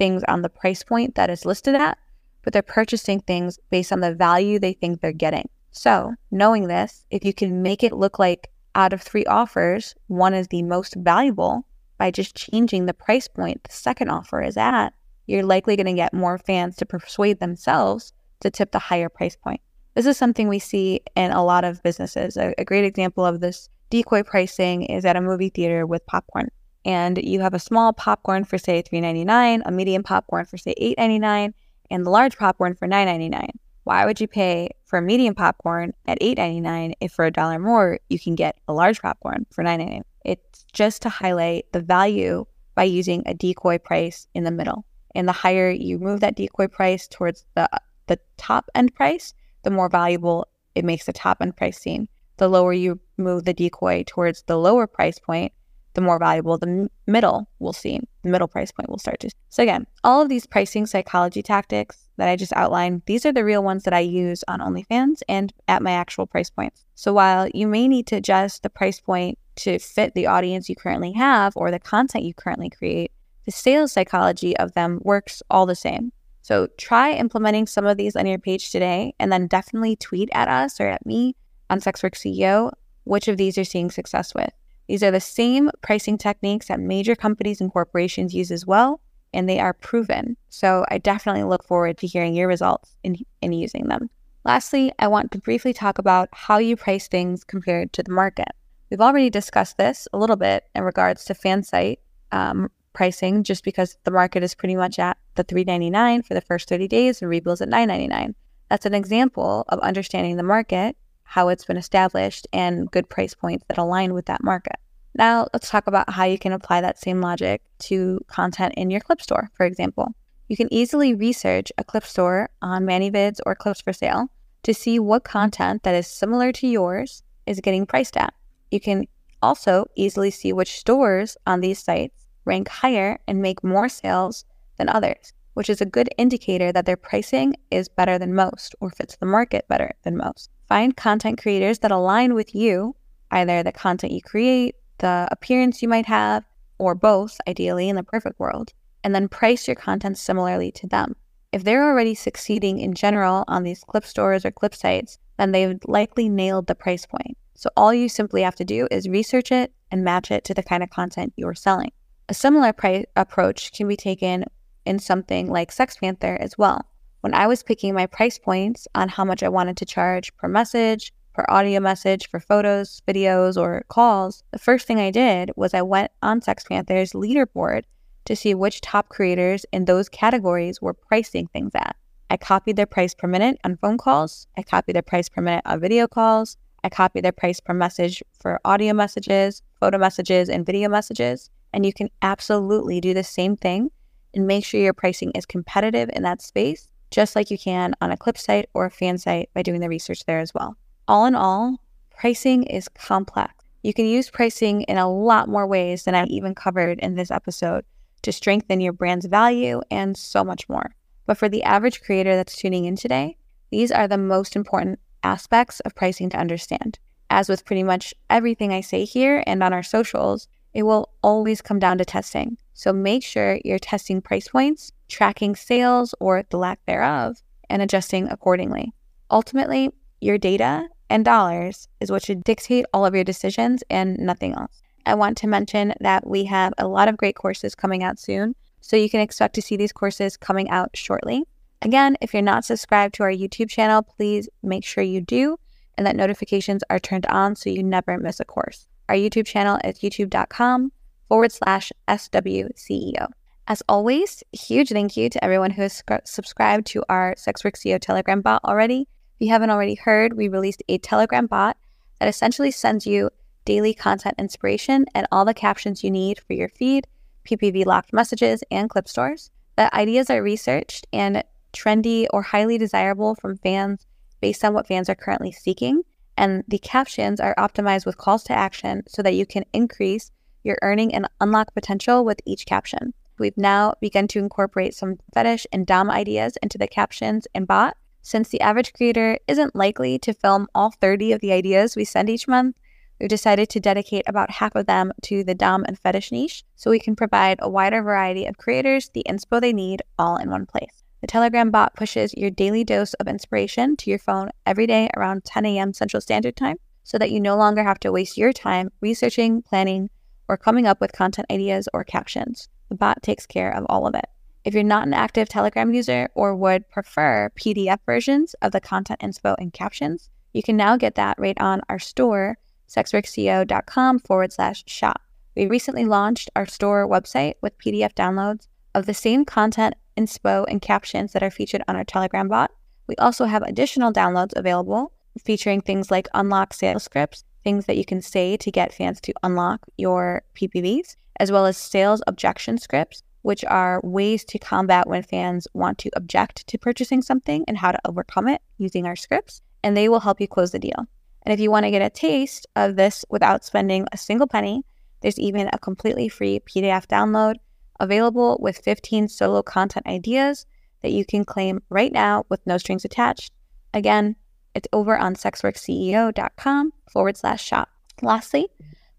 things 0.00 0.24
on 0.28 0.40
the 0.40 0.48
price 0.48 0.82
point 0.82 1.14
that 1.14 1.28
is 1.28 1.44
listed 1.44 1.74
at, 1.74 1.98
but 2.42 2.54
they're 2.54 2.62
purchasing 2.62 3.20
things 3.20 3.58
based 3.70 3.92
on 3.92 4.00
the 4.00 4.14
value 4.14 4.58
they 4.58 4.72
think 4.72 5.00
they're 5.00 5.12
getting. 5.12 5.48
So, 5.72 6.14
knowing 6.30 6.66
this, 6.66 7.04
if 7.10 7.22
you 7.22 7.34
can 7.34 7.62
make 7.62 7.84
it 7.84 7.92
look 7.92 8.18
like 8.18 8.48
out 8.74 8.94
of 8.94 9.02
three 9.02 9.26
offers, 9.26 9.94
one 10.06 10.32
is 10.32 10.48
the 10.48 10.62
most 10.62 10.94
valuable 10.96 11.66
by 11.98 12.10
just 12.10 12.34
changing 12.34 12.86
the 12.86 12.94
price 12.94 13.28
point 13.28 13.62
the 13.64 13.72
second 13.72 14.08
offer 14.08 14.40
is 14.40 14.56
at, 14.56 14.94
you're 15.26 15.44
likely 15.44 15.76
going 15.76 15.86
to 15.86 15.92
get 15.92 16.14
more 16.14 16.38
fans 16.38 16.76
to 16.76 16.86
persuade 16.86 17.38
themselves 17.38 18.14
to 18.40 18.50
tip 18.50 18.72
the 18.72 18.78
higher 18.78 19.10
price 19.10 19.36
point. 19.36 19.60
This 19.94 20.06
is 20.06 20.16
something 20.16 20.48
we 20.48 20.60
see 20.60 21.02
in 21.14 21.30
a 21.30 21.44
lot 21.44 21.64
of 21.64 21.82
businesses. 21.82 22.38
A, 22.38 22.54
a 22.56 22.64
great 22.64 22.84
example 22.84 23.26
of 23.26 23.40
this 23.40 23.68
decoy 23.90 24.22
pricing 24.22 24.84
is 24.84 25.04
at 25.04 25.16
a 25.16 25.20
movie 25.20 25.50
theater 25.50 25.86
with 25.86 26.06
popcorn 26.06 26.48
and 26.84 27.18
you 27.18 27.40
have 27.40 27.54
a 27.54 27.58
small 27.58 27.92
popcorn 27.92 28.44
for 28.44 28.58
say 28.58 28.82
$3.99, 28.82 29.62
a 29.64 29.70
medium 29.70 30.02
popcorn 30.02 30.44
for 30.46 30.56
say 30.56 30.74
$8.99, 30.80 31.52
and 31.90 32.06
the 32.06 32.10
large 32.10 32.36
popcorn 32.36 32.74
for 32.74 32.88
$9.99. 32.88 33.48
Why 33.84 34.04
would 34.04 34.20
you 34.20 34.28
pay 34.28 34.70
for 34.84 34.98
a 34.98 35.02
medium 35.02 35.34
popcorn 35.34 35.92
at 36.06 36.20
$8.99 36.20 36.94
if 37.00 37.12
for 37.12 37.24
a 37.24 37.30
dollar 37.30 37.58
more 37.58 37.98
you 38.08 38.18
can 38.18 38.34
get 38.34 38.56
a 38.68 38.72
large 38.72 39.00
popcorn 39.00 39.46
for 39.50 39.64
$9.99? 39.64 40.02
It's 40.24 40.64
just 40.72 41.02
to 41.02 41.08
highlight 41.08 41.72
the 41.72 41.80
value 41.80 42.44
by 42.74 42.84
using 42.84 43.22
a 43.26 43.34
decoy 43.34 43.78
price 43.78 44.26
in 44.34 44.44
the 44.44 44.50
middle. 44.50 44.84
And 45.14 45.26
the 45.26 45.32
higher 45.32 45.70
you 45.70 45.98
move 45.98 46.20
that 46.20 46.36
decoy 46.36 46.68
price 46.68 47.08
towards 47.08 47.44
the 47.54 47.68
the 48.06 48.18
top 48.36 48.68
end 48.74 48.94
price, 48.94 49.32
the 49.62 49.70
more 49.70 49.88
valuable 49.88 50.46
it 50.74 50.84
makes 50.84 51.06
the 51.06 51.12
top 51.12 51.38
end 51.40 51.56
price 51.56 51.78
seem. 51.78 52.08
The 52.38 52.48
lower 52.48 52.72
you 52.72 52.98
move 53.16 53.44
the 53.44 53.54
decoy 53.54 54.04
towards 54.06 54.42
the 54.42 54.56
lower 54.56 54.86
price 54.86 55.18
point, 55.18 55.52
the 55.94 56.00
more 56.00 56.18
valuable 56.18 56.58
the 56.58 56.88
middle 57.06 57.48
will 57.58 57.72
seem. 57.72 58.06
The 58.22 58.30
middle 58.30 58.48
price 58.48 58.70
point 58.70 58.88
will 58.88 58.98
start 58.98 59.20
to. 59.20 59.30
So 59.48 59.62
again, 59.62 59.86
all 60.04 60.22
of 60.22 60.28
these 60.28 60.46
pricing 60.46 60.86
psychology 60.86 61.42
tactics 61.42 62.08
that 62.16 62.28
I 62.28 62.36
just 62.36 62.52
outlined, 62.54 63.02
these 63.06 63.26
are 63.26 63.32
the 63.32 63.44
real 63.44 63.62
ones 63.62 63.84
that 63.84 63.94
I 63.94 64.00
use 64.00 64.44
on 64.48 64.60
OnlyFans 64.60 65.22
and 65.28 65.52
at 65.68 65.82
my 65.82 65.92
actual 65.92 66.26
price 66.26 66.50
points. 66.50 66.84
So 66.94 67.12
while 67.12 67.48
you 67.54 67.66
may 67.66 67.88
need 67.88 68.06
to 68.08 68.16
adjust 68.16 68.62
the 68.62 68.70
price 68.70 69.00
point 69.00 69.38
to 69.56 69.78
fit 69.78 70.14
the 70.14 70.26
audience 70.26 70.68
you 70.68 70.76
currently 70.76 71.12
have 71.12 71.54
or 71.56 71.70
the 71.70 71.78
content 71.78 72.24
you 72.24 72.34
currently 72.34 72.70
create, 72.70 73.12
the 73.46 73.52
sales 73.52 73.92
psychology 73.92 74.56
of 74.56 74.74
them 74.74 75.00
works 75.02 75.42
all 75.50 75.66
the 75.66 75.74
same. 75.74 76.12
So 76.42 76.68
try 76.78 77.12
implementing 77.12 77.66
some 77.66 77.86
of 77.86 77.96
these 77.96 78.16
on 78.16 78.26
your 78.26 78.38
page 78.38 78.70
today 78.70 79.14
and 79.18 79.32
then 79.32 79.46
definitely 79.46 79.96
tweet 79.96 80.28
at 80.32 80.48
us 80.48 80.80
or 80.80 80.88
at 80.88 81.04
me 81.04 81.36
on 81.68 81.80
Sexwork 81.80 82.14
CEO 82.14 82.72
which 83.04 83.28
of 83.28 83.36
these 83.36 83.56
you're 83.56 83.64
seeing 83.64 83.90
success 83.90 84.34
with. 84.34 84.52
These 84.90 85.04
are 85.04 85.12
the 85.12 85.20
same 85.20 85.70
pricing 85.82 86.18
techniques 86.18 86.66
that 86.66 86.80
major 86.80 87.14
companies 87.14 87.60
and 87.60 87.72
corporations 87.72 88.34
use 88.34 88.50
as 88.50 88.66
well, 88.66 89.00
and 89.32 89.48
they 89.48 89.60
are 89.60 89.72
proven. 89.72 90.36
So 90.48 90.84
I 90.88 90.98
definitely 90.98 91.44
look 91.44 91.62
forward 91.62 91.96
to 91.98 92.08
hearing 92.08 92.34
your 92.34 92.48
results 92.48 92.96
in, 93.04 93.14
in 93.40 93.52
using 93.52 93.86
them. 93.86 94.10
Lastly, 94.44 94.90
I 94.98 95.06
want 95.06 95.30
to 95.30 95.38
briefly 95.38 95.72
talk 95.72 95.98
about 95.98 96.28
how 96.32 96.58
you 96.58 96.74
price 96.74 97.06
things 97.06 97.44
compared 97.44 97.92
to 97.92 98.02
the 98.02 98.10
market. 98.10 98.48
We've 98.90 99.00
already 99.00 99.30
discussed 99.30 99.78
this 99.78 100.08
a 100.12 100.18
little 100.18 100.34
bit 100.34 100.64
in 100.74 100.82
regards 100.82 101.24
to 101.26 101.34
fan 101.34 101.62
site 101.62 102.00
um, 102.32 102.68
pricing, 102.92 103.44
just 103.44 103.62
because 103.62 103.96
the 104.02 104.10
market 104.10 104.42
is 104.42 104.56
pretty 104.56 104.74
much 104.74 104.98
at 104.98 105.18
the 105.36 105.44
$3.99 105.44 106.26
for 106.26 106.34
the 106.34 106.40
first 106.40 106.68
30 106.68 106.88
days 106.88 107.22
and 107.22 107.30
rebills 107.30 107.60
at 107.60 107.68
$9.99. 107.68 108.34
That's 108.68 108.86
an 108.86 108.94
example 108.94 109.66
of 109.68 109.78
understanding 109.78 110.36
the 110.36 110.42
market 110.42 110.96
how 111.30 111.46
it's 111.46 111.64
been 111.64 111.76
established, 111.76 112.48
and 112.52 112.90
good 112.90 113.08
price 113.08 113.34
points 113.34 113.64
that 113.68 113.78
align 113.78 114.12
with 114.14 114.26
that 114.26 114.42
market. 114.42 114.74
Now, 115.14 115.46
let's 115.52 115.70
talk 115.70 115.86
about 115.86 116.10
how 116.10 116.24
you 116.24 116.40
can 116.40 116.52
apply 116.52 116.80
that 116.80 116.98
same 116.98 117.20
logic 117.20 117.62
to 117.86 118.20
content 118.26 118.74
in 118.76 118.90
your 118.90 118.98
clip 118.98 119.22
store, 119.22 119.48
for 119.54 119.64
example. 119.64 120.12
You 120.48 120.56
can 120.56 120.72
easily 120.74 121.14
research 121.14 121.70
a 121.78 121.84
clip 121.84 122.04
store 122.04 122.50
on 122.60 122.84
ManyVids 122.84 123.38
or 123.46 123.54
Clips 123.54 123.80
for 123.80 123.92
Sale 123.92 124.26
to 124.64 124.74
see 124.74 124.98
what 124.98 125.22
content 125.22 125.84
that 125.84 125.94
is 125.94 126.08
similar 126.08 126.50
to 126.50 126.66
yours 126.66 127.22
is 127.46 127.60
getting 127.60 127.86
priced 127.86 128.16
at. 128.16 128.34
You 128.72 128.80
can 128.80 129.06
also 129.40 129.86
easily 129.94 130.32
see 130.32 130.52
which 130.52 130.80
stores 130.80 131.36
on 131.46 131.60
these 131.60 131.78
sites 131.78 132.26
rank 132.44 132.66
higher 132.66 133.20
and 133.28 133.40
make 133.40 133.62
more 133.62 133.88
sales 133.88 134.44
than 134.78 134.88
others, 134.88 135.32
which 135.54 135.70
is 135.70 135.80
a 135.80 135.86
good 135.86 136.08
indicator 136.16 136.72
that 136.72 136.86
their 136.86 136.96
pricing 136.96 137.54
is 137.70 137.88
better 137.88 138.18
than 138.18 138.34
most 138.34 138.74
or 138.80 138.90
fits 138.90 139.16
the 139.16 139.26
market 139.26 139.66
better 139.68 139.92
than 140.02 140.16
most. 140.16 140.50
Find 140.68 140.96
content 140.96 141.40
creators 141.40 141.80
that 141.80 141.90
align 141.90 142.34
with 142.34 142.54
you, 142.54 142.94
either 143.30 143.62
the 143.62 143.72
content 143.72 144.12
you 144.12 144.22
create, 144.22 144.76
the 144.98 145.28
appearance 145.30 145.82
you 145.82 145.88
might 145.88 146.06
have, 146.06 146.44
or 146.78 146.94
both, 146.94 147.38
ideally, 147.46 147.88
in 147.88 147.96
the 147.96 148.02
perfect 148.02 148.38
world, 148.38 148.72
and 149.04 149.14
then 149.14 149.28
price 149.28 149.66
your 149.66 149.74
content 149.76 150.16
similarly 150.16 150.70
to 150.72 150.86
them. 150.86 151.14
If 151.52 151.64
they're 151.64 151.84
already 151.84 152.14
succeeding 152.14 152.78
in 152.78 152.94
general 152.94 153.44
on 153.48 153.64
these 153.64 153.82
clip 153.82 154.04
stores 154.04 154.44
or 154.44 154.50
clip 154.50 154.74
sites, 154.74 155.18
then 155.36 155.52
they've 155.52 155.78
likely 155.86 156.28
nailed 156.28 156.66
the 156.66 156.74
price 156.74 157.06
point. 157.06 157.36
So 157.56 157.70
all 157.76 157.92
you 157.92 158.08
simply 158.08 158.42
have 158.42 158.54
to 158.56 158.64
do 158.64 158.86
is 158.90 159.08
research 159.08 159.50
it 159.50 159.72
and 159.90 160.04
match 160.04 160.30
it 160.30 160.44
to 160.44 160.54
the 160.54 160.62
kind 160.62 160.82
of 160.82 160.90
content 160.90 161.32
you're 161.36 161.54
selling. 161.54 161.92
A 162.28 162.34
similar 162.34 162.72
price 162.72 163.04
approach 163.16 163.72
can 163.72 163.88
be 163.88 163.96
taken 163.96 164.44
in 164.90 164.98
something 164.98 165.48
like 165.48 165.70
SextPanther 165.70 166.36
as 166.38 166.58
well. 166.58 166.84
When 167.20 167.32
I 167.32 167.46
was 167.46 167.62
picking 167.62 167.94
my 167.94 168.06
price 168.06 168.38
points 168.38 168.88
on 168.96 169.08
how 169.08 169.24
much 169.24 169.42
I 169.42 169.48
wanted 169.48 169.76
to 169.76 169.84
charge 169.84 170.36
per 170.36 170.48
message, 170.48 171.12
per 171.32 171.44
audio 171.48 171.78
message, 171.78 172.28
for 172.28 172.40
photos, 172.40 173.00
videos, 173.06 173.56
or 173.56 173.84
calls, 173.88 174.42
the 174.50 174.58
first 174.58 174.88
thing 174.88 174.98
I 174.98 175.12
did 175.12 175.52
was 175.54 175.74
I 175.74 175.82
went 175.82 176.10
on 176.22 176.40
SextPanther's 176.40 177.12
leaderboard 177.12 177.84
to 178.24 178.34
see 178.34 178.52
which 178.52 178.80
top 178.80 179.08
creators 179.08 179.64
in 179.72 179.84
those 179.84 180.08
categories 180.08 180.82
were 180.82 180.92
pricing 180.92 181.46
things 181.46 181.70
at. 181.76 181.94
I 182.28 182.36
copied 182.36 182.74
their 182.74 182.86
price 182.86 183.14
per 183.14 183.28
minute 183.28 183.58
on 183.62 183.76
phone 183.76 183.96
calls. 183.96 184.48
I 184.58 184.62
copied 184.62 184.96
their 184.96 185.02
price 185.02 185.28
per 185.28 185.40
minute 185.40 185.62
on 185.66 185.80
video 185.80 186.08
calls. 186.08 186.56
I 186.82 186.88
copied 186.88 187.24
their 187.24 187.32
price 187.32 187.60
per 187.60 187.74
message 187.74 188.24
for 188.40 188.60
audio 188.64 188.92
messages, 188.92 189.62
photo 189.78 189.98
messages, 189.98 190.48
and 190.48 190.66
video 190.66 190.88
messages. 190.88 191.48
And 191.72 191.86
you 191.86 191.92
can 191.92 192.08
absolutely 192.22 193.00
do 193.00 193.14
the 193.14 193.22
same 193.22 193.56
thing 193.56 193.90
and 194.34 194.46
make 194.46 194.64
sure 194.64 194.80
your 194.80 194.92
pricing 194.92 195.30
is 195.32 195.46
competitive 195.46 196.10
in 196.14 196.22
that 196.22 196.42
space 196.42 196.90
just 197.10 197.34
like 197.34 197.50
you 197.50 197.58
can 197.58 197.94
on 198.00 198.10
a 198.10 198.16
clip 198.16 198.38
site 198.38 198.68
or 198.74 198.86
a 198.86 198.90
fan 198.90 199.18
site 199.18 199.50
by 199.54 199.62
doing 199.62 199.80
the 199.80 199.88
research 199.88 200.24
there 200.24 200.38
as 200.38 200.54
well. 200.54 200.76
All 201.08 201.26
in 201.26 201.34
all, 201.34 201.78
pricing 202.10 202.62
is 202.64 202.88
complex. 202.88 203.52
You 203.82 203.94
can 203.94 204.06
use 204.06 204.30
pricing 204.30 204.82
in 204.82 204.98
a 204.98 205.10
lot 205.10 205.48
more 205.48 205.66
ways 205.66 206.04
than 206.04 206.14
I 206.14 206.24
even 206.26 206.54
covered 206.54 206.98
in 207.00 207.14
this 207.14 207.30
episode 207.30 207.84
to 208.22 208.32
strengthen 208.32 208.80
your 208.80 208.92
brand's 208.92 209.26
value 209.26 209.80
and 209.90 210.16
so 210.16 210.44
much 210.44 210.68
more. 210.68 210.94
But 211.26 211.38
for 211.38 211.48
the 211.48 211.62
average 211.62 212.02
creator 212.02 212.36
that's 212.36 212.56
tuning 212.56 212.84
in 212.84 212.96
today, 212.96 213.36
these 213.70 213.90
are 213.90 214.06
the 214.06 214.18
most 214.18 214.54
important 214.54 215.00
aspects 215.22 215.80
of 215.80 215.94
pricing 215.94 216.28
to 216.30 216.38
understand. 216.38 216.98
As 217.30 217.48
with 217.48 217.64
pretty 217.64 217.82
much 217.82 218.12
everything 218.28 218.72
I 218.72 218.80
say 218.80 219.04
here 219.04 219.42
and 219.46 219.62
on 219.62 219.72
our 219.72 219.82
socials, 219.82 220.48
it 220.74 220.84
will 220.84 221.10
always 221.22 221.60
come 221.60 221.78
down 221.78 221.98
to 221.98 222.04
testing. 222.04 222.56
So 222.74 222.92
make 222.92 223.22
sure 223.22 223.60
you're 223.64 223.78
testing 223.78 224.22
price 224.22 224.48
points, 224.48 224.92
tracking 225.08 225.56
sales 225.56 226.14
or 226.20 226.44
the 226.48 226.56
lack 226.56 226.84
thereof, 226.86 227.42
and 227.68 227.82
adjusting 227.82 228.28
accordingly. 228.28 228.92
Ultimately, 229.30 229.90
your 230.20 230.38
data 230.38 230.88
and 231.08 231.24
dollars 231.24 231.88
is 232.00 232.10
what 232.10 232.24
should 232.24 232.44
dictate 232.44 232.86
all 232.92 233.04
of 233.04 233.14
your 233.14 233.24
decisions 233.24 233.82
and 233.90 234.18
nothing 234.18 234.54
else. 234.54 234.82
I 235.06 235.14
want 235.14 235.36
to 235.38 235.46
mention 235.46 235.94
that 236.00 236.26
we 236.26 236.44
have 236.44 236.72
a 236.78 236.86
lot 236.86 237.08
of 237.08 237.16
great 237.16 237.34
courses 237.34 237.74
coming 237.74 238.02
out 238.02 238.18
soon, 238.18 238.54
so 238.80 238.96
you 238.96 239.10
can 239.10 239.20
expect 239.20 239.54
to 239.54 239.62
see 239.62 239.76
these 239.76 239.92
courses 239.92 240.36
coming 240.36 240.68
out 240.70 240.90
shortly. 240.94 241.44
Again, 241.82 242.16
if 242.20 242.32
you're 242.32 242.42
not 242.42 242.64
subscribed 242.64 243.14
to 243.14 243.22
our 243.22 243.32
YouTube 243.32 243.70
channel, 243.70 244.02
please 244.02 244.48
make 244.62 244.84
sure 244.84 245.02
you 245.02 245.20
do 245.20 245.58
and 245.96 246.06
that 246.06 246.16
notifications 246.16 246.82
are 246.90 246.98
turned 246.98 247.26
on 247.26 247.56
so 247.56 247.70
you 247.70 247.82
never 247.82 248.18
miss 248.18 248.40
a 248.40 248.44
course. 248.44 248.86
Our 249.10 249.16
YouTube 249.16 249.46
channel 249.46 249.76
is 249.82 249.98
youtube.com 249.98 250.92
forward 251.26 251.50
slash 251.50 251.90
SWCEO. 252.06 253.26
As 253.66 253.82
always, 253.88 254.44
huge 254.52 254.90
thank 254.90 255.16
you 255.16 255.28
to 255.28 255.44
everyone 255.44 255.72
who 255.72 255.82
has 255.82 255.94
sc- 255.94 256.24
subscribed 256.24 256.86
to 256.88 257.02
our 257.08 257.34
Sexwork 257.34 257.74
CEO 257.74 258.00
Telegram 258.00 258.40
bot 258.40 258.62
already. 258.62 259.00
If 259.00 259.46
you 259.46 259.48
haven't 259.48 259.70
already 259.70 259.96
heard, 259.96 260.34
we 260.34 260.46
released 260.46 260.84
a 260.88 260.98
Telegram 260.98 261.48
bot 261.48 261.76
that 262.20 262.28
essentially 262.28 262.70
sends 262.70 263.04
you 263.04 263.30
daily 263.64 263.94
content 263.94 264.36
inspiration 264.38 265.06
and 265.12 265.26
all 265.32 265.44
the 265.44 265.54
captions 265.54 266.04
you 266.04 266.10
need 266.12 266.38
for 266.46 266.52
your 266.52 266.68
feed, 266.68 267.08
PPV 267.48 267.86
locked 267.86 268.12
messages, 268.12 268.62
and 268.70 268.88
clip 268.88 269.08
stores. 269.08 269.50
The 269.74 269.92
ideas 269.92 270.30
are 270.30 270.40
researched 270.40 271.08
and 271.12 271.42
trendy 271.72 272.28
or 272.32 272.42
highly 272.42 272.78
desirable 272.78 273.34
from 273.34 273.56
fans 273.56 274.06
based 274.40 274.64
on 274.64 274.72
what 274.72 274.86
fans 274.86 275.08
are 275.08 275.16
currently 275.16 275.50
seeking 275.50 276.04
and 276.40 276.64
the 276.66 276.78
captions 276.78 277.38
are 277.38 277.54
optimized 277.58 278.06
with 278.06 278.16
calls 278.16 278.42
to 278.44 278.54
action 278.54 279.02
so 279.06 279.20
that 279.22 279.34
you 279.34 279.44
can 279.44 279.62
increase 279.74 280.32
your 280.64 280.78
earning 280.80 281.14
and 281.14 281.28
unlock 281.38 281.74
potential 281.74 282.24
with 282.24 282.40
each 282.46 282.64
caption. 282.64 283.12
We've 283.38 283.56
now 283.58 283.92
begun 284.00 284.26
to 284.28 284.38
incorporate 284.38 284.94
some 284.94 285.18
fetish 285.34 285.66
and 285.70 285.86
Dom 285.86 286.10
ideas 286.10 286.56
into 286.62 286.78
the 286.78 286.88
captions 286.88 287.46
and 287.54 287.66
bot. 287.66 287.98
Since 288.22 288.48
the 288.48 288.62
average 288.62 288.94
creator 288.94 289.38
isn't 289.46 289.76
likely 289.76 290.18
to 290.20 290.32
film 290.32 290.66
all 290.74 290.90
30 290.90 291.32
of 291.32 291.42
the 291.42 291.52
ideas 291.52 291.94
we 291.94 292.06
send 292.06 292.30
each 292.30 292.48
month, 292.48 292.74
we've 293.20 293.28
decided 293.28 293.68
to 293.68 293.80
dedicate 293.80 294.24
about 294.26 294.50
half 294.50 294.74
of 294.74 294.86
them 294.86 295.12
to 295.24 295.44
the 295.44 295.54
Dom 295.54 295.84
and 295.84 295.98
fetish 295.98 296.32
niche 296.32 296.64
so 296.74 296.90
we 296.90 297.00
can 297.00 297.14
provide 297.14 297.58
a 297.60 297.68
wider 297.68 298.02
variety 298.02 298.46
of 298.46 298.56
creators 298.56 299.10
the 299.10 299.26
inspo 299.28 299.60
they 299.60 299.74
need 299.74 300.00
all 300.18 300.38
in 300.38 300.48
one 300.48 300.64
place. 300.64 300.99
The 301.20 301.26
Telegram 301.26 301.70
bot 301.70 301.94
pushes 301.94 302.32
your 302.34 302.50
daily 302.50 302.82
dose 302.82 303.12
of 303.14 303.28
inspiration 303.28 303.94
to 303.98 304.08
your 304.08 304.18
phone 304.18 304.50
every 304.64 304.86
day 304.86 305.10
around 305.14 305.44
10 305.44 305.66
a.m. 305.66 305.92
Central 305.92 306.20
Standard 306.20 306.56
Time 306.56 306.78
so 307.04 307.18
that 307.18 307.30
you 307.30 307.40
no 307.40 307.56
longer 307.56 307.82
have 307.82 308.00
to 308.00 308.12
waste 308.12 308.38
your 308.38 308.54
time 308.54 308.90
researching, 309.02 309.60
planning, 309.60 310.08
or 310.48 310.56
coming 310.56 310.86
up 310.86 310.98
with 310.98 311.12
content 311.12 311.46
ideas 311.50 311.88
or 311.92 312.04
captions. 312.04 312.68
The 312.88 312.94
bot 312.94 313.22
takes 313.22 313.46
care 313.46 313.70
of 313.70 313.84
all 313.88 314.06
of 314.06 314.14
it. 314.14 314.26
If 314.64 314.72
you're 314.72 314.82
not 314.82 315.06
an 315.06 315.12
active 315.12 315.48
Telegram 315.48 315.92
user 315.92 316.30
or 316.34 316.54
would 316.54 316.88
prefer 316.88 317.50
PDF 317.54 317.98
versions 318.06 318.54
of 318.62 318.72
the 318.72 318.80
content 318.80 319.20
inspo 319.20 319.54
and 319.58 319.72
captions, 319.72 320.30
you 320.54 320.62
can 320.62 320.76
now 320.76 320.96
get 320.96 321.16
that 321.16 321.38
right 321.38 321.58
on 321.60 321.82
our 321.90 321.98
store, 321.98 322.56
sexworkceo.com 322.88 324.18
forward 324.20 324.52
slash 324.52 324.84
shop. 324.86 325.20
We 325.54 325.66
recently 325.66 326.06
launched 326.06 326.50
our 326.56 326.66
store 326.66 327.06
website 327.06 327.54
with 327.60 327.78
PDF 327.78 328.14
downloads 328.14 328.68
of 328.94 329.06
the 329.06 329.14
same 329.14 329.44
content 329.44 329.94
inspo, 330.20 330.64
and 330.68 330.82
captions 330.82 331.32
that 331.32 331.42
are 331.42 331.50
featured 331.50 331.82
on 331.88 331.96
our 331.96 332.04
Telegram 332.04 332.48
bot. 332.48 332.70
We 333.06 333.16
also 333.16 333.46
have 333.46 333.62
additional 333.62 334.12
downloads 334.12 334.52
available 334.54 335.12
featuring 335.44 335.80
things 335.80 336.10
like 336.10 336.28
unlock 336.34 336.74
sales 336.74 337.04
scripts, 337.04 337.44
things 337.64 337.86
that 337.86 337.96
you 337.96 338.04
can 338.04 338.20
say 338.20 338.56
to 338.56 338.70
get 338.70 338.92
fans 338.92 339.20
to 339.22 339.32
unlock 339.42 339.80
your 339.96 340.42
PPVs, 340.54 341.16
as 341.38 341.50
well 341.50 341.66
as 341.66 341.76
sales 341.76 342.22
objection 342.26 342.78
scripts, 342.78 343.22
which 343.42 343.64
are 343.64 344.00
ways 344.04 344.44
to 344.44 344.58
combat 344.58 345.08
when 345.08 345.22
fans 345.22 345.66
want 345.72 345.98
to 345.98 346.10
object 346.14 346.66
to 346.66 346.78
purchasing 346.78 347.22
something 347.22 347.64
and 347.66 347.78
how 347.78 347.90
to 347.90 348.00
overcome 348.04 348.48
it 348.48 348.60
using 348.78 349.06
our 349.06 349.16
scripts. 349.16 349.62
And 349.82 349.96
they 349.96 350.08
will 350.08 350.20
help 350.20 350.40
you 350.40 350.48
close 350.48 350.72
the 350.72 350.78
deal. 350.78 351.06
And 351.42 351.54
if 351.54 351.60
you 351.60 351.70
want 351.70 351.84
to 351.84 351.90
get 351.90 352.02
a 352.02 352.10
taste 352.10 352.66
of 352.76 352.96
this 352.96 353.24
without 353.30 353.64
spending 353.64 354.06
a 354.12 354.18
single 354.18 354.46
penny, 354.46 354.84
there's 355.22 355.38
even 355.38 355.70
a 355.72 355.78
completely 355.78 356.28
free 356.28 356.60
PDF 356.60 357.06
download 357.06 357.56
available 358.00 358.58
with 358.60 358.78
15 358.78 359.28
solo 359.28 359.62
content 359.62 360.06
ideas 360.06 360.66
that 361.02 361.12
you 361.12 361.24
can 361.24 361.44
claim 361.44 361.82
right 361.88 362.12
now 362.12 362.44
with 362.48 362.66
no 362.66 362.78
strings 362.78 363.04
attached. 363.04 363.52
Again, 363.94 364.36
it's 364.74 364.88
over 364.92 365.16
on 365.16 365.34
sexworkceo.com 365.34 366.92
forward 367.10 367.36
slash 367.36 367.64
shop. 367.64 367.88
Lastly, 368.22 368.68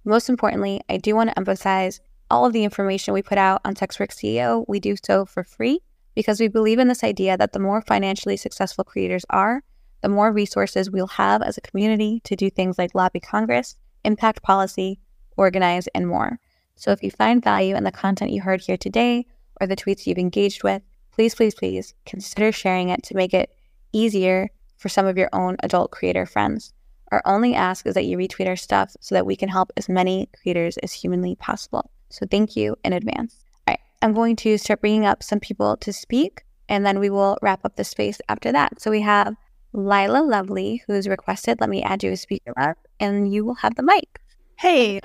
Most 0.04 0.30
importantly, 0.30 0.82
I 0.90 0.98
do 0.98 1.16
want 1.16 1.30
to 1.30 1.38
emphasize 1.38 2.02
all 2.30 2.46
of 2.46 2.54
the 2.54 2.64
information 2.64 3.14
we 3.14 3.22
put 3.22 3.38
out 3.38 3.62
on 3.66 3.76
Sex 3.76 4.00
Work 4.00 4.10
CEO, 4.10 4.66
we 4.68 4.80
do 4.80 4.96
so 5.04 5.26
for 5.26 5.44
free 5.44 5.82
because 6.16 6.40
we 6.40 6.48
believe 6.48 6.80
in 6.80 6.88
this 6.88 7.04
idea 7.04 7.38
that 7.38 7.54
the 7.54 7.60
more 7.60 7.82
financially 7.82 8.38
successful 8.38 8.84
creators 8.84 9.26
are, 9.30 9.64
the 10.02 10.10
more 10.10 10.32
resources 10.32 10.90
we'll 10.90 11.08
have 11.08 11.42
as 11.42 11.58
a 11.58 11.62
community 11.62 12.22
to 12.24 12.36
do 12.36 12.50
things 12.50 12.78
like 12.78 12.96
lobby 12.96 13.20
Congress, 13.20 13.76
impact 14.04 14.42
policy, 14.42 15.00
organize, 15.38 15.88
and 15.94 16.08
more. 16.08 16.40
So 16.76 16.92
if 16.92 17.04
you 17.04 17.12
find 17.12 17.44
value 17.44 17.76
in 17.76 17.84
the 17.84 17.92
content 17.92 18.32
you 18.32 18.42
heard 18.42 18.62
here 18.62 18.78
today 18.78 19.26
or 19.60 19.68
the 19.68 19.76
tweets 19.76 20.08
you've 20.08 20.18
engaged 20.18 20.64
with, 20.64 20.82
please, 21.12 21.36
please, 21.36 21.54
please 21.54 21.94
consider 22.06 22.52
sharing 22.52 22.90
it 22.90 23.04
to 23.04 23.16
make 23.16 23.34
it 23.34 23.54
easier 23.94 24.50
for 24.78 24.90
some 24.90 25.06
of 25.06 25.18
your 25.18 25.30
own 25.34 25.58
adult 25.62 25.92
creator 25.92 26.26
friends. 26.26 26.74
Our 27.12 27.22
only 27.26 27.54
ask 27.54 27.86
is 27.86 27.94
that 27.94 28.06
you 28.06 28.18
retweet 28.18 28.48
our 28.48 28.56
stuff 28.56 28.96
so 29.02 29.16
that 29.16 29.26
we 29.26 29.36
can 29.36 29.50
help 29.50 29.72
as 29.78 29.90
many 29.90 30.30
creators 30.42 30.78
as 30.78 30.94
humanly 30.94 31.36
possible. 31.36 31.92
So 32.10 32.26
thank 32.26 32.56
you 32.56 32.78
in 32.84 32.94
advance. 32.94 33.44
All 33.68 33.74
right, 33.74 33.80
I'm 34.02 34.14
going 34.14 34.36
to 34.38 34.58
start 34.58 34.82
bringing 34.82 35.06
up 35.06 35.22
some 35.22 35.40
people 35.40 35.78
to 35.78 35.94
speak, 35.94 36.44
and 36.70 36.86
then 36.86 37.00
we 37.00 37.10
will 37.10 37.38
wrap 37.42 37.66
up 37.66 37.76
the 37.76 37.84
space 37.84 38.20
after 38.30 38.52
that. 38.54 38.82
So 38.82 38.90
we 38.90 39.02
have 39.02 39.36
Lila 39.74 40.20
Lovely, 40.20 40.84
who's 40.88 41.08
requested, 41.08 41.60
let 41.62 41.70
me 41.70 41.84
add 41.84 42.04
you 42.04 42.12
as 42.12 42.22
speaker 42.22 42.54
up, 42.58 42.78
and 43.00 43.32
you 43.32 43.46
will 43.46 43.56
have 43.56 43.76
the 43.76 43.84
mic. 43.84 44.20
Hey. 44.58 45.02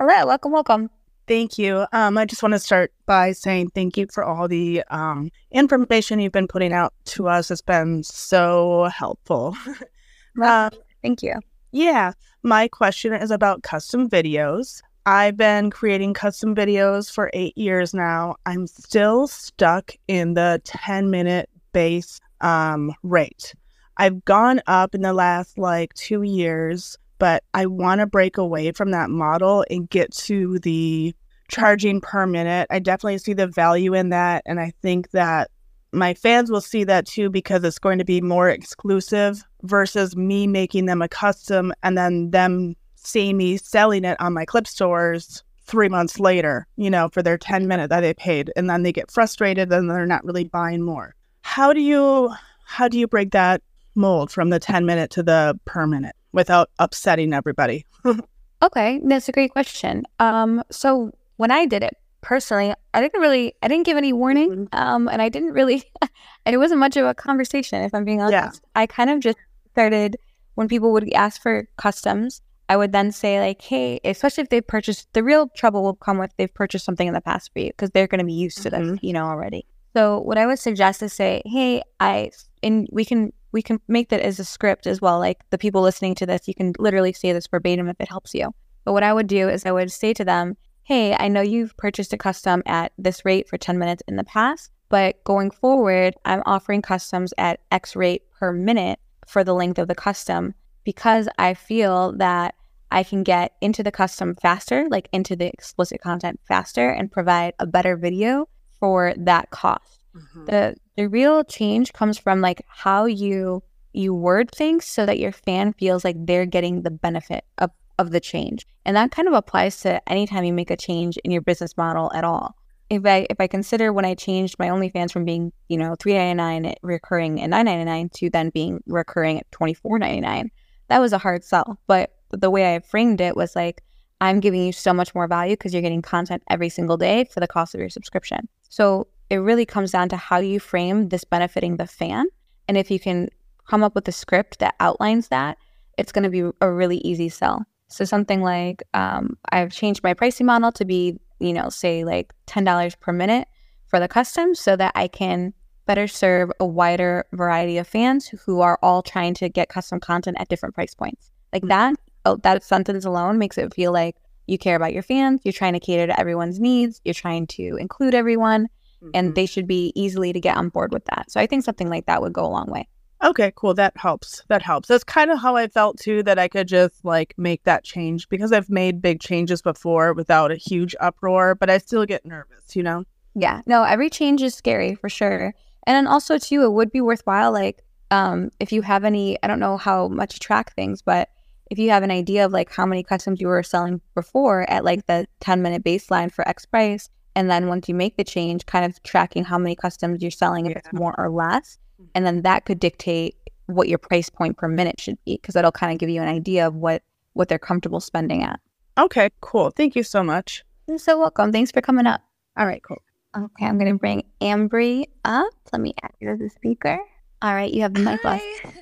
Hello, 0.00 0.26
welcome, 0.26 0.52
welcome. 0.52 0.90
Thank 1.26 1.58
you. 1.58 1.86
Um, 1.92 2.18
I 2.18 2.26
just 2.26 2.42
want 2.42 2.52
to 2.52 2.58
start 2.58 2.92
by 3.06 3.32
saying 3.32 3.70
thank 3.70 3.96
you 3.96 4.06
for 4.12 4.22
all 4.24 4.46
the 4.46 4.82
um, 4.90 5.30
information 5.52 6.20
you've 6.20 6.32
been 6.32 6.48
putting 6.48 6.72
out 6.72 6.92
to 7.06 7.28
us. 7.28 7.50
It's 7.50 7.62
been 7.62 8.02
so 8.02 8.90
helpful. 8.94 9.56
um, 10.42 10.70
thank 11.02 11.22
you. 11.22 11.34
Yeah. 11.72 12.12
My 12.42 12.68
question 12.68 13.14
is 13.14 13.30
about 13.30 13.62
custom 13.62 14.08
videos. 14.08 14.82
I've 15.06 15.36
been 15.36 15.70
creating 15.70 16.14
custom 16.14 16.54
videos 16.54 17.10
for 17.10 17.30
eight 17.32 17.56
years 17.56 17.94
now. 17.94 18.36
I'm 18.44 18.66
still 18.66 19.26
stuck 19.26 19.92
in 20.08 20.34
the 20.34 20.60
10 20.64 21.10
minute 21.10 21.48
base 21.72 22.20
um, 22.42 22.94
rate. 23.02 23.54
I've 23.96 24.24
gone 24.24 24.60
up 24.66 24.94
in 24.94 25.02
the 25.02 25.12
last 25.12 25.56
like 25.56 25.94
two 25.94 26.22
years 26.22 26.98
but 27.18 27.44
I 27.54 27.66
want 27.66 28.00
to 28.00 28.06
break 28.06 28.38
away 28.38 28.72
from 28.72 28.90
that 28.90 29.10
model 29.10 29.64
and 29.70 29.88
get 29.88 30.12
to 30.12 30.58
the 30.60 31.14
charging 31.48 32.00
per 32.00 32.26
minute. 32.26 32.66
I 32.70 32.78
definitely 32.78 33.18
see 33.18 33.32
the 33.32 33.46
value 33.46 33.94
in 33.94 34.10
that. 34.10 34.42
And 34.46 34.60
I 34.60 34.72
think 34.82 35.10
that 35.10 35.50
my 35.92 36.14
fans 36.14 36.50
will 36.50 36.60
see 36.60 36.84
that 36.84 37.06
too 37.06 37.30
because 37.30 37.62
it's 37.64 37.78
going 37.78 37.98
to 37.98 38.04
be 38.04 38.20
more 38.20 38.48
exclusive 38.48 39.42
versus 39.62 40.16
me 40.16 40.46
making 40.46 40.86
them 40.86 41.00
a 41.02 41.08
custom 41.08 41.72
and 41.82 41.96
then 41.96 42.30
them 42.30 42.74
seeing 42.96 43.36
me 43.36 43.56
selling 43.56 44.04
it 44.04 44.20
on 44.20 44.32
my 44.32 44.44
clip 44.44 44.66
stores 44.66 45.44
three 45.66 45.88
months 45.88 46.18
later, 46.18 46.66
you 46.76 46.90
know, 46.90 47.08
for 47.10 47.22
their 47.22 47.38
10 47.38 47.68
minute 47.68 47.88
that 47.90 48.00
they 48.00 48.14
paid. 48.14 48.52
And 48.56 48.68
then 48.68 48.82
they 48.82 48.92
get 48.92 49.10
frustrated 49.10 49.72
and 49.72 49.90
they're 49.90 50.06
not 50.06 50.24
really 50.24 50.44
buying 50.44 50.82
more. 50.82 51.14
How 51.42 51.72
do 51.72 51.80
you 51.80 52.32
how 52.66 52.88
do 52.88 52.98
you 52.98 53.06
break 53.06 53.30
that 53.32 53.62
mold 53.94 54.30
from 54.30 54.50
the 54.50 54.58
10 54.58 54.86
minute 54.86 55.10
to 55.12 55.22
the 55.22 55.58
per 55.64 55.86
minute? 55.86 56.16
Without 56.34 56.70
upsetting 56.78 57.32
everybody? 57.32 57.86
okay, 58.62 59.00
that's 59.04 59.28
a 59.28 59.32
great 59.32 59.52
question. 59.52 60.04
Um, 60.18 60.62
so 60.70 61.12
when 61.36 61.50
I 61.50 61.64
did 61.64 61.82
it 61.82 61.96
personally, 62.20 62.74
I 62.92 63.00
didn't 63.00 63.20
really, 63.20 63.54
I 63.62 63.68
didn't 63.68 63.86
give 63.86 63.96
any 63.96 64.12
warning, 64.12 64.50
mm-hmm. 64.50 64.78
um, 64.78 65.08
and 65.08 65.22
I 65.22 65.28
didn't 65.28 65.52
really, 65.52 65.84
and 66.02 66.10
it 66.54 66.58
wasn't 66.58 66.80
much 66.80 66.96
of 66.96 67.06
a 67.06 67.14
conversation. 67.14 67.82
If 67.82 67.94
I'm 67.94 68.04
being 68.04 68.20
honest, 68.20 68.60
yeah. 68.62 68.80
I 68.80 68.86
kind 68.86 69.08
of 69.08 69.20
just 69.20 69.38
started 69.72 70.16
when 70.56 70.68
people 70.68 70.92
would 70.92 71.10
ask 71.14 71.40
for 71.40 71.68
customs. 71.76 72.42
I 72.68 72.76
would 72.76 72.92
then 72.92 73.12
say 73.12 73.40
like, 73.40 73.60
hey, 73.60 74.00
especially 74.04 74.42
if 74.42 74.48
they've 74.48 74.66
purchased, 74.66 75.12
the 75.12 75.22
real 75.22 75.48
trouble 75.54 75.82
will 75.82 75.94
come 75.94 76.18
with 76.18 76.32
they've 76.38 76.52
purchased 76.52 76.84
something 76.84 77.06
in 77.06 77.12
the 77.12 77.20
past 77.20 77.52
for 77.52 77.58
you 77.58 77.68
because 77.68 77.90
they're 77.90 78.06
going 78.06 78.20
to 78.20 78.24
be 78.24 78.32
used 78.32 78.62
to 78.62 78.70
mm-hmm. 78.70 78.92
this, 78.92 79.00
you 79.02 79.12
know, 79.12 79.26
already. 79.26 79.66
So 79.94 80.20
what 80.20 80.38
I 80.38 80.46
would 80.46 80.58
suggest 80.58 81.02
is 81.02 81.12
say, 81.12 81.42
hey, 81.44 81.82
I, 82.00 82.30
and 82.62 82.88
we 82.90 83.04
can 83.04 83.32
we 83.54 83.62
can 83.62 83.80
make 83.86 84.10
that 84.10 84.20
as 84.20 84.38
a 84.40 84.44
script 84.44 84.86
as 84.86 85.00
well. 85.00 85.18
Like 85.20 85.38
the 85.50 85.56
people 85.56 85.80
listening 85.80 86.16
to 86.16 86.26
this, 86.26 86.46
you 86.46 86.54
can 86.54 86.74
literally 86.78 87.12
say 87.12 87.32
this 87.32 87.46
verbatim 87.46 87.88
if 87.88 87.96
it 88.00 88.08
helps 88.08 88.34
you. 88.34 88.52
But 88.84 88.92
what 88.92 89.04
I 89.04 89.14
would 89.14 89.28
do 89.28 89.48
is 89.48 89.64
I 89.64 89.72
would 89.72 89.90
say 89.92 90.12
to 90.12 90.24
them, 90.24 90.56
hey, 90.82 91.14
I 91.14 91.28
know 91.28 91.40
you've 91.40 91.74
purchased 91.76 92.12
a 92.12 92.18
custom 92.18 92.62
at 92.66 92.92
this 92.98 93.24
rate 93.24 93.48
for 93.48 93.56
10 93.56 93.78
minutes 93.78 94.02
in 94.08 94.16
the 94.16 94.24
past, 94.24 94.70
but 94.90 95.22
going 95.24 95.52
forward, 95.52 96.14
I'm 96.24 96.42
offering 96.44 96.82
customs 96.82 97.32
at 97.38 97.60
X 97.70 97.96
rate 97.96 98.22
per 98.38 98.52
minute 98.52 98.98
for 99.26 99.44
the 99.44 99.54
length 99.54 99.78
of 99.78 99.88
the 99.88 99.94
custom 99.94 100.54
because 100.82 101.28
I 101.38 101.54
feel 101.54 102.12
that 102.18 102.56
I 102.90 103.04
can 103.04 103.22
get 103.22 103.54
into 103.60 103.82
the 103.82 103.92
custom 103.92 104.34
faster, 104.34 104.88
like 104.90 105.08
into 105.12 105.36
the 105.36 105.46
explicit 105.46 106.00
content 106.00 106.40
faster, 106.46 106.90
and 106.90 107.10
provide 107.10 107.54
a 107.58 107.66
better 107.66 107.96
video 107.96 108.48
for 108.78 109.14
that 109.16 109.50
cost. 109.50 110.04
Mm-hmm. 110.14 110.44
The 110.46 110.76
the 110.96 111.08
real 111.08 111.44
change 111.44 111.92
comes 111.92 112.18
from 112.18 112.40
like 112.40 112.62
how 112.68 113.06
you 113.06 113.62
you 113.92 114.12
word 114.12 114.50
things 114.50 114.84
so 114.84 115.06
that 115.06 115.18
your 115.18 115.32
fan 115.32 115.72
feels 115.72 116.04
like 116.04 116.16
they're 116.18 116.46
getting 116.46 116.82
the 116.82 116.90
benefit 116.90 117.44
of, 117.58 117.70
of 117.98 118.10
the 118.10 118.20
change. 118.20 118.66
And 118.84 118.96
that 118.96 119.12
kind 119.12 119.28
of 119.28 119.34
applies 119.34 119.80
to 119.82 120.06
anytime 120.10 120.44
you 120.44 120.52
make 120.52 120.72
a 120.72 120.76
change 120.76 121.16
in 121.18 121.30
your 121.30 121.42
business 121.42 121.76
model 121.76 122.12
at 122.12 122.24
all. 122.24 122.56
If 122.90 123.06
I 123.06 123.26
if 123.30 123.40
I 123.40 123.46
consider 123.46 123.92
when 123.92 124.04
I 124.04 124.14
changed 124.14 124.56
my 124.58 124.68
OnlyFans 124.68 125.12
from 125.12 125.24
being, 125.24 125.52
you 125.68 125.78
know, 125.78 125.94
three 125.98 126.14
ninety 126.14 126.34
nine 126.34 126.74
recurring 126.82 127.40
and 127.40 127.50
nine 127.50 127.64
ninety 127.64 127.84
nine 127.84 128.08
to 128.16 128.30
then 128.30 128.50
being 128.50 128.82
recurring 128.86 129.38
at 129.38 129.50
twenty 129.52 129.74
four 129.74 129.98
ninety 129.98 130.20
nine, 130.20 130.50
that 130.88 131.00
was 131.00 131.12
a 131.12 131.18
hard 131.18 131.44
sell. 131.44 131.78
But 131.86 132.14
the 132.30 132.50
way 132.50 132.74
I 132.74 132.80
framed 132.80 133.20
it 133.20 133.36
was 133.36 133.56
like, 133.56 133.82
I'm 134.20 134.40
giving 134.40 134.62
you 134.62 134.72
so 134.72 134.92
much 134.92 135.14
more 135.14 135.26
value 135.26 135.54
because 135.54 135.72
you're 135.72 135.82
getting 135.82 136.02
content 136.02 136.42
every 136.50 136.68
single 136.68 136.96
day 136.96 137.24
for 137.24 137.40
the 137.40 137.46
cost 137.46 137.74
of 137.74 137.80
your 137.80 137.90
subscription. 137.90 138.48
So 138.68 139.06
it 139.30 139.36
really 139.36 139.66
comes 139.66 139.90
down 139.90 140.08
to 140.10 140.16
how 140.16 140.38
you 140.38 140.60
frame 140.60 141.08
this 141.08 141.24
benefiting 141.24 141.76
the 141.76 141.86
fan. 141.86 142.26
And 142.68 142.76
if 142.76 142.90
you 142.90 142.98
can 142.98 143.28
come 143.68 143.82
up 143.82 143.94
with 143.94 144.06
a 144.08 144.12
script 144.12 144.58
that 144.58 144.74
outlines 144.80 145.28
that, 145.28 145.58
it's 145.96 146.12
going 146.12 146.24
to 146.24 146.30
be 146.30 146.50
a 146.60 146.70
really 146.70 146.98
easy 146.98 147.28
sell. 147.28 147.64
So 147.88 148.04
something 148.04 148.42
like 148.42 148.82
um, 148.94 149.36
I've 149.50 149.72
changed 149.72 150.02
my 150.02 150.14
pricing 150.14 150.46
model 150.46 150.72
to 150.72 150.84
be, 150.84 151.18
you 151.38 151.52
know, 151.52 151.68
say 151.68 152.04
like 152.04 152.32
$10 152.46 152.98
per 153.00 153.12
minute 153.12 153.48
for 153.86 154.00
the 154.00 154.08
custom 154.08 154.54
so 154.54 154.76
that 154.76 154.92
I 154.94 155.08
can 155.08 155.54
better 155.86 156.08
serve 156.08 156.50
a 156.60 156.66
wider 156.66 157.26
variety 157.32 157.78
of 157.78 157.86
fans 157.86 158.26
who 158.26 158.60
are 158.60 158.78
all 158.82 159.02
trying 159.02 159.34
to 159.34 159.48
get 159.48 159.68
custom 159.68 160.00
content 160.00 160.36
at 160.40 160.48
different 160.48 160.74
price 160.74 160.94
points. 160.94 161.30
Like 161.52 161.64
that, 161.68 161.94
oh, 162.24 162.36
that 162.36 162.64
sentence 162.64 163.04
alone 163.04 163.38
makes 163.38 163.58
it 163.58 163.74
feel 163.74 163.92
like 163.92 164.16
you 164.46 164.58
care 164.58 164.76
about 164.76 164.92
your 164.92 165.02
fans, 165.02 165.40
you're 165.44 165.52
trying 165.52 165.74
to 165.74 165.80
cater 165.80 166.06
to 166.06 166.18
everyone's 166.18 166.58
needs, 166.58 167.00
you're 167.04 167.14
trying 167.14 167.46
to 167.48 167.76
include 167.76 168.14
everyone, 168.14 168.68
mm-hmm. 169.04 169.10
and 169.14 169.34
they 169.34 169.46
should 169.46 169.66
be 169.66 169.92
easily 169.94 170.32
to 170.32 170.40
get 170.40 170.56
on 170.56 170.68
board 170.68 170.92
with 170.92 171.04
that. 171.06 171.30
So 171.30 171.40
I 171.40 171.46
think 171.46 171.64
something 171.64 171.88
like 171.88 172.06
that 172.06 172.22
would 172.22 172.32
go 172.32 172.44
a 172.44 172.48
long 172.48 172.66
way. 172.66 172.88
Okay, 173.22 173.52
cool. 173.56 173.74
That 173.74 173.96
helps. 173.96 174.42
That 174.48 174.60
helps. 174.60 174.88
That's 174.88 175.04
kind 175.04 175.30
of 175.30 175.38
how 175.38 175.56
I 175.56 175.68
felt 175.68 175.98
too 175.98 176.22
that 176.24 176.38
I 176.38 176.48
could 176.48 176.68
just 176.68 177.04
like 177.04 177.34
make 177.38 177.64
that 177.64 177.84
change 177.84 178.28
because 178.28 178.52
I've 178.52 178.68
made 178.68 179.00
big 179.00 179.20
changes 179.20 179.62
before 179.62 180.12
without 180.12 180.50
a 180.50 180.56
huge 180.56 180.94
uproar, 181.00 181.54
but 181.54 181.70
I 181.70 181.78
still 181.78 182.04
get 182.04 182.26
nervous, 182.26 182.76
you 182.76 182.82
know? 182.82 183.04
Yeah. 183.34 183.62
No, 183.66 183.82
every 183.84 184.10
change 184.10 184.42
is 184.42 184.54
scary 184.54 184.94
for 184.94 185.08
sure. 185.08 185.54
And 185.86 185.94
then 185.94 186.06
also 186.06 186.38
too, 186.38 186.62
it 186.62 186.72
would 186.72 186.92
be 186.92 187.00
worthwhile 187.00 187.52
like 187.52 187.82
um 188.10 188.50
if 188.60 188.72
you 188.72 188.82
have 188.82 189.04
any 189.04 189.38
I 189.42 189.46
don't 189.46 189.60
know 189.60 189.78
how 189.78 190.08
much 190.08 190.34
you 190.34 190.38
track 190.40 190.74
things, 190.74 191.00
but 191.00 191.30
if 191.70 191.78
you 191.78 191.90
have 191.90 192.02
an 192.02 192.10
idea 192.10 192.44
of 192.44 192.52
like 192.52 192.70
how 192.70 192.84
many 192.84 193.02
customs 193.02 193.40
you 193.40 193.48
were 193.48 193.62
selling 193.62 194.02
before 194.14 194.68
at 194.70 194.84
like 194.84 195.06
the 195.06 195.26
10 195.40 195.62
minute 195.62 195.82
baseline 195.82 196.30
for 196.30 196.46
X 196.46 196.66
price, 196.66 197.08
and 197.36 197.50
then 197.50 197.68
once 197.68 197.88
you 197.88 197.94
make 197.94 198.16
the 198.16 198.24
change, 198.24 198.66
kind 198.66 198.84
of 198.84 199.02
tracking 199.02 199.44
how 199.44 199.58
many 199.58 199.74
customs 199.74 200.22
you're 200.22 200.30
selling, 200.30 200.66
if 200.66 200.72
yeah. 200.72 200.78
it's 200.78 200.92
more 200.92 201.14
or 201.18 201.30
less. 201.30 201.78
Mm-hmm. 202.00 202.10
And 202.14 202.26
then 202.26 202.42
that 202.42 202.64
could 202.64 202.78
dictate 202.80 203.36
what 203.66 203.88
your 203.88 203.98
price 203.98 204.28
point 204.28 204.56
per 204.56 204.68
minute 204.68 205.00
should 205.00 205.18
be 205.24 205.36
because 205.36 205.54
that'll 205.54 205.72
kind 205.72 205.92
of 205.92 205.98
give 205.98 206.10
you 206.10 206.20
an 206.20 206.28
idea 206.28 206.66
of 206.66 206.74
what 206.74 207.02
what 207.32 207.48
they're 207.48 207.58
comfortable 207.58 208.00
spending 208.00 208.42
at. 208.42 208.60
Okay, 208.96 209.30
cool. 209.40 209.70
Thank 209.70 209.96
you 209.96 210.02
so 210.02 210.22
much. 210.22 210.64
You're 210.86 210.98
so 210.98 211.18
welcome. 211.18 211.50
Thanks 211.50 211.72
for 211.72 211.80
coming 211.80 212.06
up. 212.06 212.20
All 212.56 212.66
right, 212.66 212.82
cool. 212.82 213.02
Okay, 213.36 213.66
I'm 213.66 213.78
gonna 213.78 213.94
bring 213.94 214.24
Ambry 214.40 215.06
up. 215.24 215.52
Let 215.72 215.80
me 215.80 215.94
add 216.02 216.12
you 216.20 216.30
as 216.30 216.40
a 216.40 216.50
speaker. 216.50 217.00
All 217.42 217.54
right, 217.54 217.72
you 217.72 217.82
have 217.82 217.94
the 217.94 218.00
mic 218.00 218.22
left. 218.24 218.44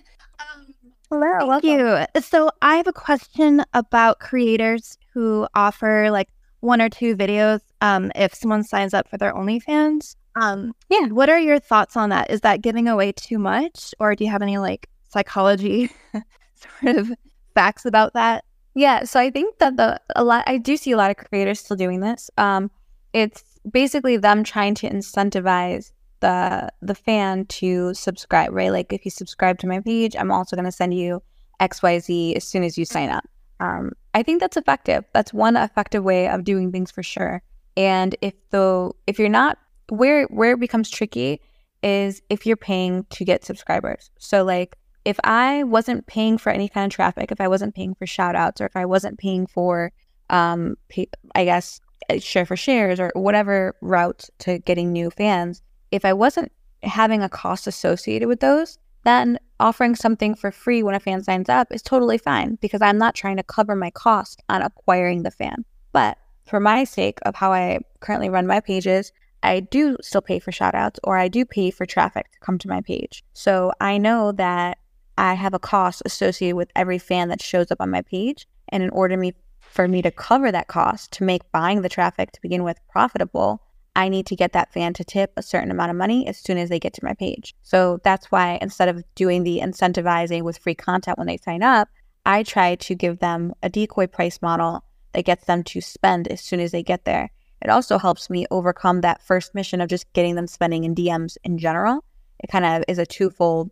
Um, 0.55 0.75
Hello, 1.09 1.39
thank 1.39 1.49
welcome. 1.49 1.71
you. 2.17 2.21
So 2.21 2.51
I 2.63 2.77
have 2.77 2.89
a 2.89 2.93
question 2.93 3.63
about 3.75 4.19
creators 4.19 4.99
who 5.13 5.47
offer 5.55 6.11
like 6.11 6.29
one 6.63 6.81
or 6.81 6.89
two 6.89 7.15
videos 7.17 7.61
um, 7.81 8.11
if 8.15 8.33
someone 8.35 8.63
signs 8.63 8.95
up 8.95 9.09
for 9.09 9.19
their 9.19 9.35
OnlyFans. 9.35 10.17
Um, 10.37 10.73
yeah, 10.89 11.09
what 11.09 11.29
are 11.29 11.39
your 11.39 11.59
thoughts 11.59 11.97
on 11.97 12.09
that? 12.11 12.31
Is 12.31 12.41
that 12.41 12.63
giving 12.63 12.89
away 12.89 13.13
too 13.13 13.39
much, 13.39 13.95
or 13.99 14.15
do 14.15 14.25
you 14.25 14.31
have 14.31 14.41
any 14.41 14.57
like 14.57 14.89
psychology 15.11 15.91
sort 16.15 16.97
of 16.97 17.13
facts 17.55 17.85
about 17.85 18.15
that? 18.15 18.45
Yeah, 18.75 19.05
so 19.05 19.21
I 19.21 19.31
think 19.31 19.59
that 19.59 19.77
the 19.77 20.01
a 20.17 20.25
lot 20.25 20.45
I 20.47 20.57
do 20.57 20.77
see 20.77 20.93
a 20.93 20.97
lot 20.97 21.11
of 21.11 21.17
creators 21.17 21.61
still 21.61 21.77
doing 21.77 22.01
this. 22.01 22.31
Um, 22.39 22.71
it's 23.13 23.43
basically 23.71 24.17
them 24.17 24.45
trying 24.45 24.75
to 24.77 24.89
incentivize 24.89 25.93
the 26.21 26.71
the 26.81 26.95
fan 26.95 27.45
to 27.47 27.93
subscribe, 27.93 28.53
right? 28.53 28.71
Like 28.71 28.93
if 28.93 29.05
you 29.05 29.11
subscribe 29.11 29.59
to 29.59 29.67
my 29.67 29.81
page, 29.81 30.17
I'm 30.17 30.31
also 30.31 30.57
going 30.57 30.65
to 30.65 30.73
send 30.73 30.95
you 30.95 31.23
XYZ 31.61 32.37
as 32.37 32.45
soon 32.45 32.63
as 32.63 32.79
you 32.79 32.85
sign 32.85 33.11
up. 33.11 33.25
Um, 33.61 33.93
I 34.15 34.23
think 34.23 34.41
that's 34.41 34.57
effective. 34.57 35.05
That's 35.13 35.33
one 35.33 35.57
effective 35.57 36.05
way 36.05 36.29
of 36.29 36.45
doing 36.45 36.71
things 36.71 36.91
for 36.91 37.03
sure. 37.03 37.43
And 37.77 38.15
if 38.21 38.35
the 38.51 38.93
if 39.07 39.19
you're 39.19 39.29
not 39.29 39.59
where 39.89 40.25
where 40.27 40.53
it 40.53 40.61
becomes 40.61 40.91
tricky 40.91 41.41
is 41.83 42.23
if 42.29 42.47
you're 42.47 42.57
paying 42.57 43.05
to 43.11 43.25
get 43.25 43.45
subscribers. 43.45 44.11
So 44.19 44.45
like 44.45 44.77
if 45.05 45.19
I 45.25 45.65
wasn't 45.65 46.07
paying 46.07 46.39
for 46.39 46.51
any 46.51 46.69
kind 46.69 46.91
of 46.91 46.95
traffic, 46.95 47.33
if 47.33 47.41
I 47.41 47.49
wasn't 47.49 47.75
paying 47.75 47.95
for 47.95 48.07
shout 48.07 48.37
outs 48.37 48.61
or 48.61 48.67
if 48.67 48.77
I 48.77 48.85
wasn't 48.85 49.19
paying 49.19 49.47
for 49.47 49.93
um 50.31 50.77
pay, 50.89 51.09
I 51.35 51.45
guess 51.45 51.81
uh, 52.11 52.19
share 52.19 52.47
for 52.47 52.57
shares 52.57 53.01
or 53.01 53.11
whatever 53.15 53.75
route 53.81 54.29
to 54.41 54.59
getting 54.59 54.93
new 54.93 55.11
fans, 55.11 55.63
if 55.91 56.05
I 56.05 56.13
wasn't 56.13 56.53
having 56.83 57.23
a 57.23 57.29
cost 57.29 57.67
associated 57.67 58.29
with 58.29 58.41
those, 58.41 58.79
then 59.05 59.39
offering 59.61 59.95
something 59.95 60.35
for 60.35 60.51
free 60.51 60.83
when 60.83 60.95
a 60.95 61.01
fan 61.01 61.23
signs 61.23 61.49
up 61.49 61.69
is 61.71 61.83
totally 61.83 62.19
fine 62.19 62.57
because 62.61 62.83
I'm 62.83 62.99
not 62.99 63.15
trying 63.15 63.37
to 63.37 63.43
cover 63.43 63.77
my 63.77 63.91
cost 63.91 64.43
on 64.49 64.63
acquiring 64.63 65.23
the 65.23 65.31
fan. 65.31 65.65
But 65.93 66.19
for 66.45 66.61
my 66.61 66.85
sake 66.85 67.19
of 67.23 67.35
how 67.37 67.53
I 67.53 67.81
currently 68.01 68.29
run 68.29 68.47
my 68.47 68.61
pages, 68.61 69.13
I 69.43 69.61
do 69.61 69.97
still 70.01 70.21
pay 70.21 70.39
for 70.39 70.53
shoutouts 70.53 70.99
or 71.03 71.17
I 71.17 71.29
do 71.29 71.45
pay 71.45 71.71
for 71.71 71.87
traffic 71.87 72.31
to 72.33 72.39
come 72.41 72.59
to 72.59 72.69
my 72.69 72.81
page. 72.81 73.25
So 73.33 73.73
I 73.81 73.99
know 73.99 74.33
that 74.33 74.79
I 75.19 75.35
have 75.35 75.55
a 75.55 75.59
cost 75.59 76.03
associated 76.05 76.57
with 76.57 76.71
every 76.75 76.99
fan 76.99 77.29
that 77.29 77.43
shows 77.43 77.71
up 77.71 77.81
on 77.81 77.91
my 77.91 78.03
page. 78.03 78.47
And 78.69 78.83
in 78.83 78.91
order 78.91 79.17
me, 79.17 79.35
for 79.61 79.89
me 79.89 80.03
to 80.03 80.11
cover 80.11 80.53
that 80.53 80.69
cost 80.69 81.13
to 81.13 81.25
make 81.25 81.51
buying 81.53 81.83
the 81.83 81.89
traffic 81.89 82.33
to 82.33 82.43
begin 82.43 82.63
with 82.63 82.79
profitable, 82.89 83.63
I 83.95 84.09
need 84.09 84.27
to 84.27 84.37
get 84.37 84.53
that 84.53 84.73
fan 84.73 84.95
to 84.95 85.05
tip 85.05 85.33
a 85.37 85.43
certain 85.43 85.71
amount 85.71 85.91
of 85.91 85.97
money 85.97 86.27
as 86.27 86.39
soon 86.39 86.57
as 86.57 86.69
they 86.69 86.79
get 86.79 86.95
to 86.95 87.05
my 87.05 87.15
page. 87.15 87.55
So 87.63 88.01
that's 88.05 88.31
why 88.31 88.59
instead 88.63 88.89
of 88.89 89.05
doing 89.15 89.43
the 89.43 89.61
incentivizing 89.63 90.43
with 90.43 90.59
free 90.59 90.75
content 90.75 91.19
when 91.19 91.27
they 91.27 91.37
sign 91.37 91.63
up, 91.63 91.89
I 92.25 92.43
try 92.43 92.77
to 92.77 92.95
give 92.95 93.19
them 93.19 93.53
a 93.63 93.69
decoy 93.69 94.07
price 94.07 94.41
model 94.41 94.85
that 95.13 95.25
gets 95.25 95.45
them 95.45 95.63
to 95.65 95.81
spend 95.81 96.29
as 96.29 96.41
soon 96.41 96.61
as 96.61 96.71
they 96.71 96.83
get 96.83 97.05
there. 97.05 97.31
It 97.61 97.71
also 97.71 97.99
helps 97.99 98.31
me 98.31 98.47
overcome 98.51 99.03
that 99.03 99.23
first 99.23 99.55
mission 99.55 99.81
of 99.81 99.89
just 99.89 100.13
getting 100.15 100.35
them 100.35 100.47
spending 100.47 100.85
in 100.85 100.95
DMs 100.95 101.37
in 101.45 101.59
general. 101.59 102.05
It 102.41 102.51
kind 102.51 102.65
of 102.65 102.85
is 102.89 102.99
a 102.99 103.07
twofold 103.07 103.71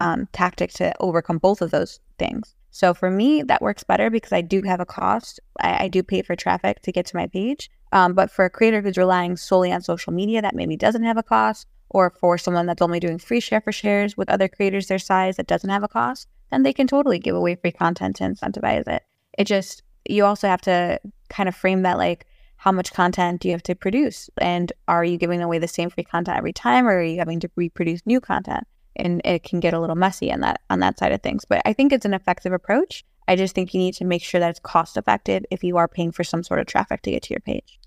um, 0.00 0.28
tactic 0.32 0.72
to 0.74 0.92
overcome 1.00 1.38
both 1.38 1.62
of 1.62 1.70
those 1.70 2.00
things. 2.18 2.54
So 2.70 2.94
for 2.94 3.10
me, 3.10 3.42
that 3.42 3.62
works 3.62 3.84
better 3.84 4.10
because 4.10 4.32
I 4.32 4.40
do 4.40 4.62
have 4.62 4.80
a 4.80 4.86
cost. 4.86 5.40
I, 5.60 5.84
I 5.84 5.88
do 5.88 6.02
pay 6.02 6.22
for 6.22 6.34
traffic 6.34 6.80
to 6.82 6.92
get 6.92 7.06
to 7.06 7.16
my 7.16 7.26
page. 7.26 7.70
Um, 7.92 8.14
but 8.14 8.30
for 8.30 8.44
a 8.44 8.50
creator 8.50 8.80
who's 8.80 8.96
relying 8.96 9.36
solely 9.36 9.70
on 9.70 9.82
social 9.82 10.12
media 10.12 10.42
that 10.42 10.54
maybe 10.54 10.76
doesn't 10.76 11.04
have 11.04 11.18
a 11.18 11.22
cost, 11.22 11.66
or 11.90 12.10
for 12.10 12.38
someone 12.38 12.64
that's 12.64 12.80
only 12.80 12.98
doing 12.98 13.18
free 13.18 13.40
share 13.40 13.60
for 13.60 13.70
shares 13.70 14.16
with 14.16 14.30
other 14.30 14.48
creators 14.48 14.86
their 14.86 14.98
size 14.98 15.36
that 15.36 15.46
doesn't 15.46 15.68
have 15.68 15.82
a 15.82 15.88
cost, 15.88 16.26
then 16.50 16.62
they 16.62 16.72
can 16.72 16.86
totally 16.86 17.18
give 17.18 17.36
away 17.36 17.54
free 17.54 17.70
content 17.70 18.16
to 18.16 18.24
incentivize 18.24 18.88
it. 18.88 19.02
It 19.36 19.44
just, 19.44 19.82
you 20.08 20.24
also 20.24 20.48
have 20.48 20.62
to 20.62 20.98
kind 21.28 21.48
of 21.48 21.54
frame 21.54 21.82
that 21.82 21.98
like, 21.98 22.26
how 22.56 22.72
much 22.72 22.92
content 22.94 23.42
do 23.42 23.48
you 23.48 23.54
have 23.54 23.62
to 23.64 23.74
produce? 23.74 24.30
And 24.38 24.72
are 24.88 25.04
you 25.04 25.18
giving 25.18 25.42
away 25.42 25.58
the 25.58 25.68
same 25.68 25.90
free 25.90 26.04
content 26.04 26.38
every 26.38 26.52
time, 26.52 26.86
or 26.86 26.98
are 26.98 27.02
you 27.02 27.18
having 27.18 27.40
to 27.40 27.50
reproduce 27.56 28.06
new 28.06 28.20
content? 28.20 28.66
And 28.96 29.20
it 29.24 29.42
can 29.42 29.60
get 29.60 29.74
a 29.74 29.80
little 29.80 29.96
messy 29.96 30.32
on 30.32 30.40
that 30.40 30.60
on 30.70 30.80
that 30.80 30.98
side 30.98 31.12
of 31.12 31.22
things. 31.22 31.44
But 31.44 31.62
I 31.64 31.72
think 31.72 31.92
it's 31.92 32.04
an 32.04 32.14
effective 32.14 32.52
approach. 32.52 33.04
I 33.26 33.36
just 33.36 33.54
think 33.54 33.74
you 33.74 33.80
need 33.80 33.94
to 33.94 34.04
make 34.04 34.22
sure 34.22 34.38
that 34.40 34.50
it's 34.50 34.60
cost 34.60 34.96
effective 34.96 35.44
if 35.50 35.64
you 35.64 35.76
are 35.76 35.88
paying 35.88 36.12
for 36.12 36.24
some 36.24 36.42
sort 36.42 36.60
of 36.60 36.66
traffic 36.66 37.02
to 37.02 37.10
get 37.10 37.24
to 37.24 37.34
your 37.34 37.40
page. 37.40 37.80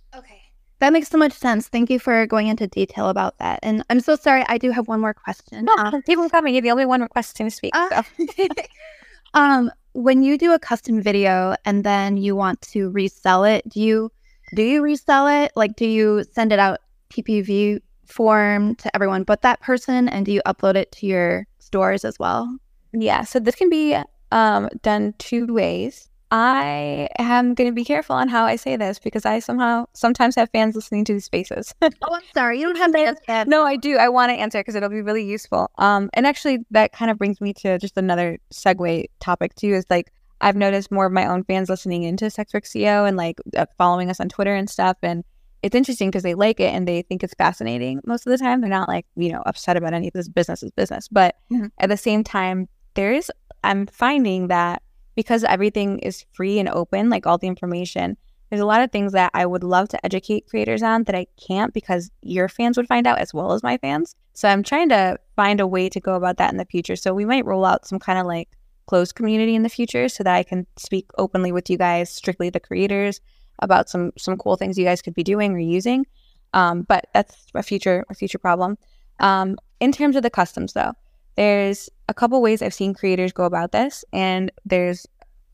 That 0.79 0.91
makes 0.91 1.07
so 1.09 1.17
much 1.17 1.31
sense. 1.31 1.67
Thank 1.67 1.89
you 1.89 1.99
for 1.99 2.27
going 2.27 2.47
into 2.47 2.67
detail 2.67 3.09
about 3.09 3.37
that. 3.37 3.59
And 3.63 3.83
I'm 3.89 4.01
so 4.01 4.15
sorry, 4.15 4.43
I 4.47 4.57
do 4.57 4.71
have 4.71 4.87
one 4.87 4.99
more 4.99 5.13
question. 5.13 5.65
No, 5.65 6.01
keep 6.05 6.19
coming. 6.31 6.53
You're 6.53 6.61
the 6.61 6.71
only 6.71 6.85
one 6.85 7.01
requesting 7.01 7.47
to 7.47 7.51
speak. 7.51 7.75
Uh, 7.75 8.03
so. 8.35 8.47
um, 9.33 9.71
when 9.93 10.21
you 10.21 10.37
do 10.37 10.51
a 10.53 10.59
custom 10.59 11.01
video 11.01 11.55
and 11.63 11.83
then 11.85 12.17
you 12.17 12.35
want 12.35 12.61
to 12.61 12.89
resell 12.89 13.45
it, 13.45 13.67
do 13.69 13.79
you 13.79 14.11
do 14.53 14.61
you 14.61 14.83
resell 14.83 15.27
it? 15.27 15.51
Like, 15.55 15.75
do 15.75 15.85
you 15.87 16.23
send 16.33 16.51
it 16.51 16.59
out 16.59 16.79
PPV 17.09 17.79
form 18.05 18.75
to 18.75 18.93
everyone 18.95 19.23
but 19.23 19.41
that 19.41 19.61
person, 19.61 20.07
and 20.09 20.25
do 20.25 20.31
you 20.31 20.41
upload 20.45 20.75
it 20.75 20.91
to 20.93 21.07
your 21.07 21.47
stores 21.59 22.05
as 22.05 22.19
well? 22.19 22.57
Yeah. 22.91 23.23
So 23.23 23.39
this 23.39 23.55
can 23.55 23.69
be 23.69 23.97
um, 24.31 24.69
done 24.81 25.13
two 25.17 25.47
ways. 25.47 26.09
I 26.31 27.07
am 27.19 27.53
going 27.53 27.69
to 27.69 27.73
be 27.73 27.85
careful 27.85 28.15
on 28.15 28.27
how 28.27 28.45
I 28.45 28.55
say 28.55 28.75
this 28.75 28.99
because 28.99 29.25
I 29.25 29.39
somehow 29.39 29.85
sometimes 29.93 30.35
have 30.35 30.49
fans 30.49 30.75
listening 30.75 31.05
to 31.05 31.13
these 31.13 31.25
spaces. 31.25 31.73
oh, 31.81 31.89
I'm 32.03 32.21
sorry. 32.33 32.59
You 32.59 32.65
don't 32.65 32.77
have 32.77 32.91
to 32.93 32.99
answer. 33.29 33.49
No, 33.49 33.63
I 33.63 33.75
do. 33.75 33.97
I 33.97 34.09
want 34.09 34.31
to 34.31 34.35
answer 34.35 34.59
because 34.59 34.75
it'll 34.75 34.89
be 34.89 35.01
really 35.01 35.23
useful. 35.23 35.69
Um, 35.77 36.09
and 36.13 36.25
actually, 36.25 36.59
that 36.71 36.93
kind 36.93 37.11
of 37.11 37.17
brings 37.17 37.39
me 37.41 37.53
to 37.55 37.77
just 37.77 37.97
another 37.97 38.39
segue 38.51 39.05
topic 39.19 39.55
too. 39.55 39.73
Is 39.73 39.85
like 39.89 40.11
I've 40.41 40.55
noticed 40.55 40.91
more 40.91 41.05
of 41.05 41.11
my 41.11 41.27
own 41.27 41.43
fans 41.43 41.69
listening 41.69 42.03
into 42.03 42.29
Sex 42.29 42.53
Work 42.53 42.65
CEO 42.65 43.07
and 43.07 43.17
like 43.17 43.39
uh, 43.55 43.65
following 43.77 44.09
us 44.09 44.19
on 44.19 44.29
Twitter 44.29 44.55
and 44.55 44.69
stuff. 44.69 44.97
And 45.03 45.23
it's 45.61 45.75
interesting 45.75 46.09
because 46.09 46.23
they 46.23 46.35
like 46.35 46.59
it 46.59 46.73
and 46.73 46.87
they 46.87 47.03
think 47.03 47.23
it's 47.23 47.33
fascinating. 47.35 48.01
Most 48.05 48.25
of 48.25 48.31
the 48.31 48.37
time, 48.37 48.61
they're 48.61 48.69
not 48.69 48.87
like 48.87 49.05
you 49.15 49.31
know 49.31 49.43
upset 49.45 49.77
about 49.77 49.93
any 49.93 50.07
of 50.07 50.13
this 50.13 50.27
business 50.27 50.63
is 50.63 50.71
business. 50.71 51.07
But 51.07 51.35
mm-hmm. 51.51 51.67
at 51.79 51.89
the 51.89 51.97
same 51.97 52.23
time, 52.23 52.67
there 52.95 53.13
is 53.13 53.31
I'm 53.63 53.87
finding 53.87 54.47
that 54.47 54.83
because 55.15 55.43
everything 55.43 55.99
is 55.99 56.25
free 56.33 56.59
and 56.59 56.69
open, 56.69 57.09
like 57.09 57.25
all 57.25 57.37
the 57.37 57.47
information, 57.47 58.17
there's 58.49 58.61
a 58.61 58.65
lot 58.65 58.81
of 58.81 58.91
things 58.91 59.13
that 59.13 59.31
I 59.33 59.45
would 59.45 59.63
love 59.63 59.89
to 59.89 60.05
educate 60.05 60.47
creators 60.47 60.83
on 60.83 61.03
that 61.05 61.15
I 61.15 61.27
can't 61.47 61.73
because 61.73 62.11
your 62.21 62.47
fans 62.47 62.77
would 62.77 62.87
find 62.87 63.07
out 63.07 63.19
as 63.19 63.33
well 63.33 63.53
as 63.53 63.63
my 63.63 63.77
fans. 63.77 64.15
So 64.33 64.47
I'm 64.47 64.63
trying 64.63 64.89
to 64.89 65.17
find 65.35 65.59
a 65.59 65.67
way 65.67 65.89
to 65.89 65.99
go 65.99 66.15
about 66.15 66.37
that 66.37 66.51
in 66.51 66.57
the 66.57 66.65
future. 66.65 66.95
So 66.95 67.13
we 67.13 67.25
might 67.25 67.45
roll 67.45 67.65
out 67.65 67.87
some 67.87 67.99
kind 67.99 68.19
of 68.19 68.25
like 68.25 68.49
closed 68.85 69.15
community 69.15 69.55
in 69.55 69.63
the 69.63 69.69
future 69.69 70.07
so 70.09 70.23
that 70.23 70.35
I 70.35 70.43
can 70.43 70.67
speak 70.77 71.09
openly 71.17 71.51
with 71.51 71.69
you 71.69 71.77
guys, 71.77 72.13
strictly 72.13 72.49
the 72.49 72.59
creators, 72.59 73.19
about 73.59 73.89
some 73.89 74.11
some 74.17 74.37
cool 74.37 74.57
things 74.57 74.77
you 74.77 74.85
guys 74.85 75.01
could 75.01 75.13
be 75.13 75.23
doing 75.23 75.53
or 75.53 75.59
using. 75.59 76.05
Um, 76.53 76.83
but 76.83 77.07
that's 77.13 77.47
a 77.55 77.63
future 77.63 78.05
a 78.09 78.13
future 78.13 78.37
problem. 78.37 78.77
Um, 79.19 79.57
in 79.79 79.91
terms 79.91 80.15
of 80.15 80.23
the 80.23 80.29
customs, 80.29 80.73
though, 80.73 80.93
there's 81.35 81.89
a 82.07 82.13
couple 82.13 82.41
ways 82.41 82.61
I've 82.61 82.73
seen 82.73 82.93
creators 82.93 83.31
go 83.31 83.43
about 83.43 83.71
this, 83.71 84.05
and 84.13 84.51
there's, 84.65 85.05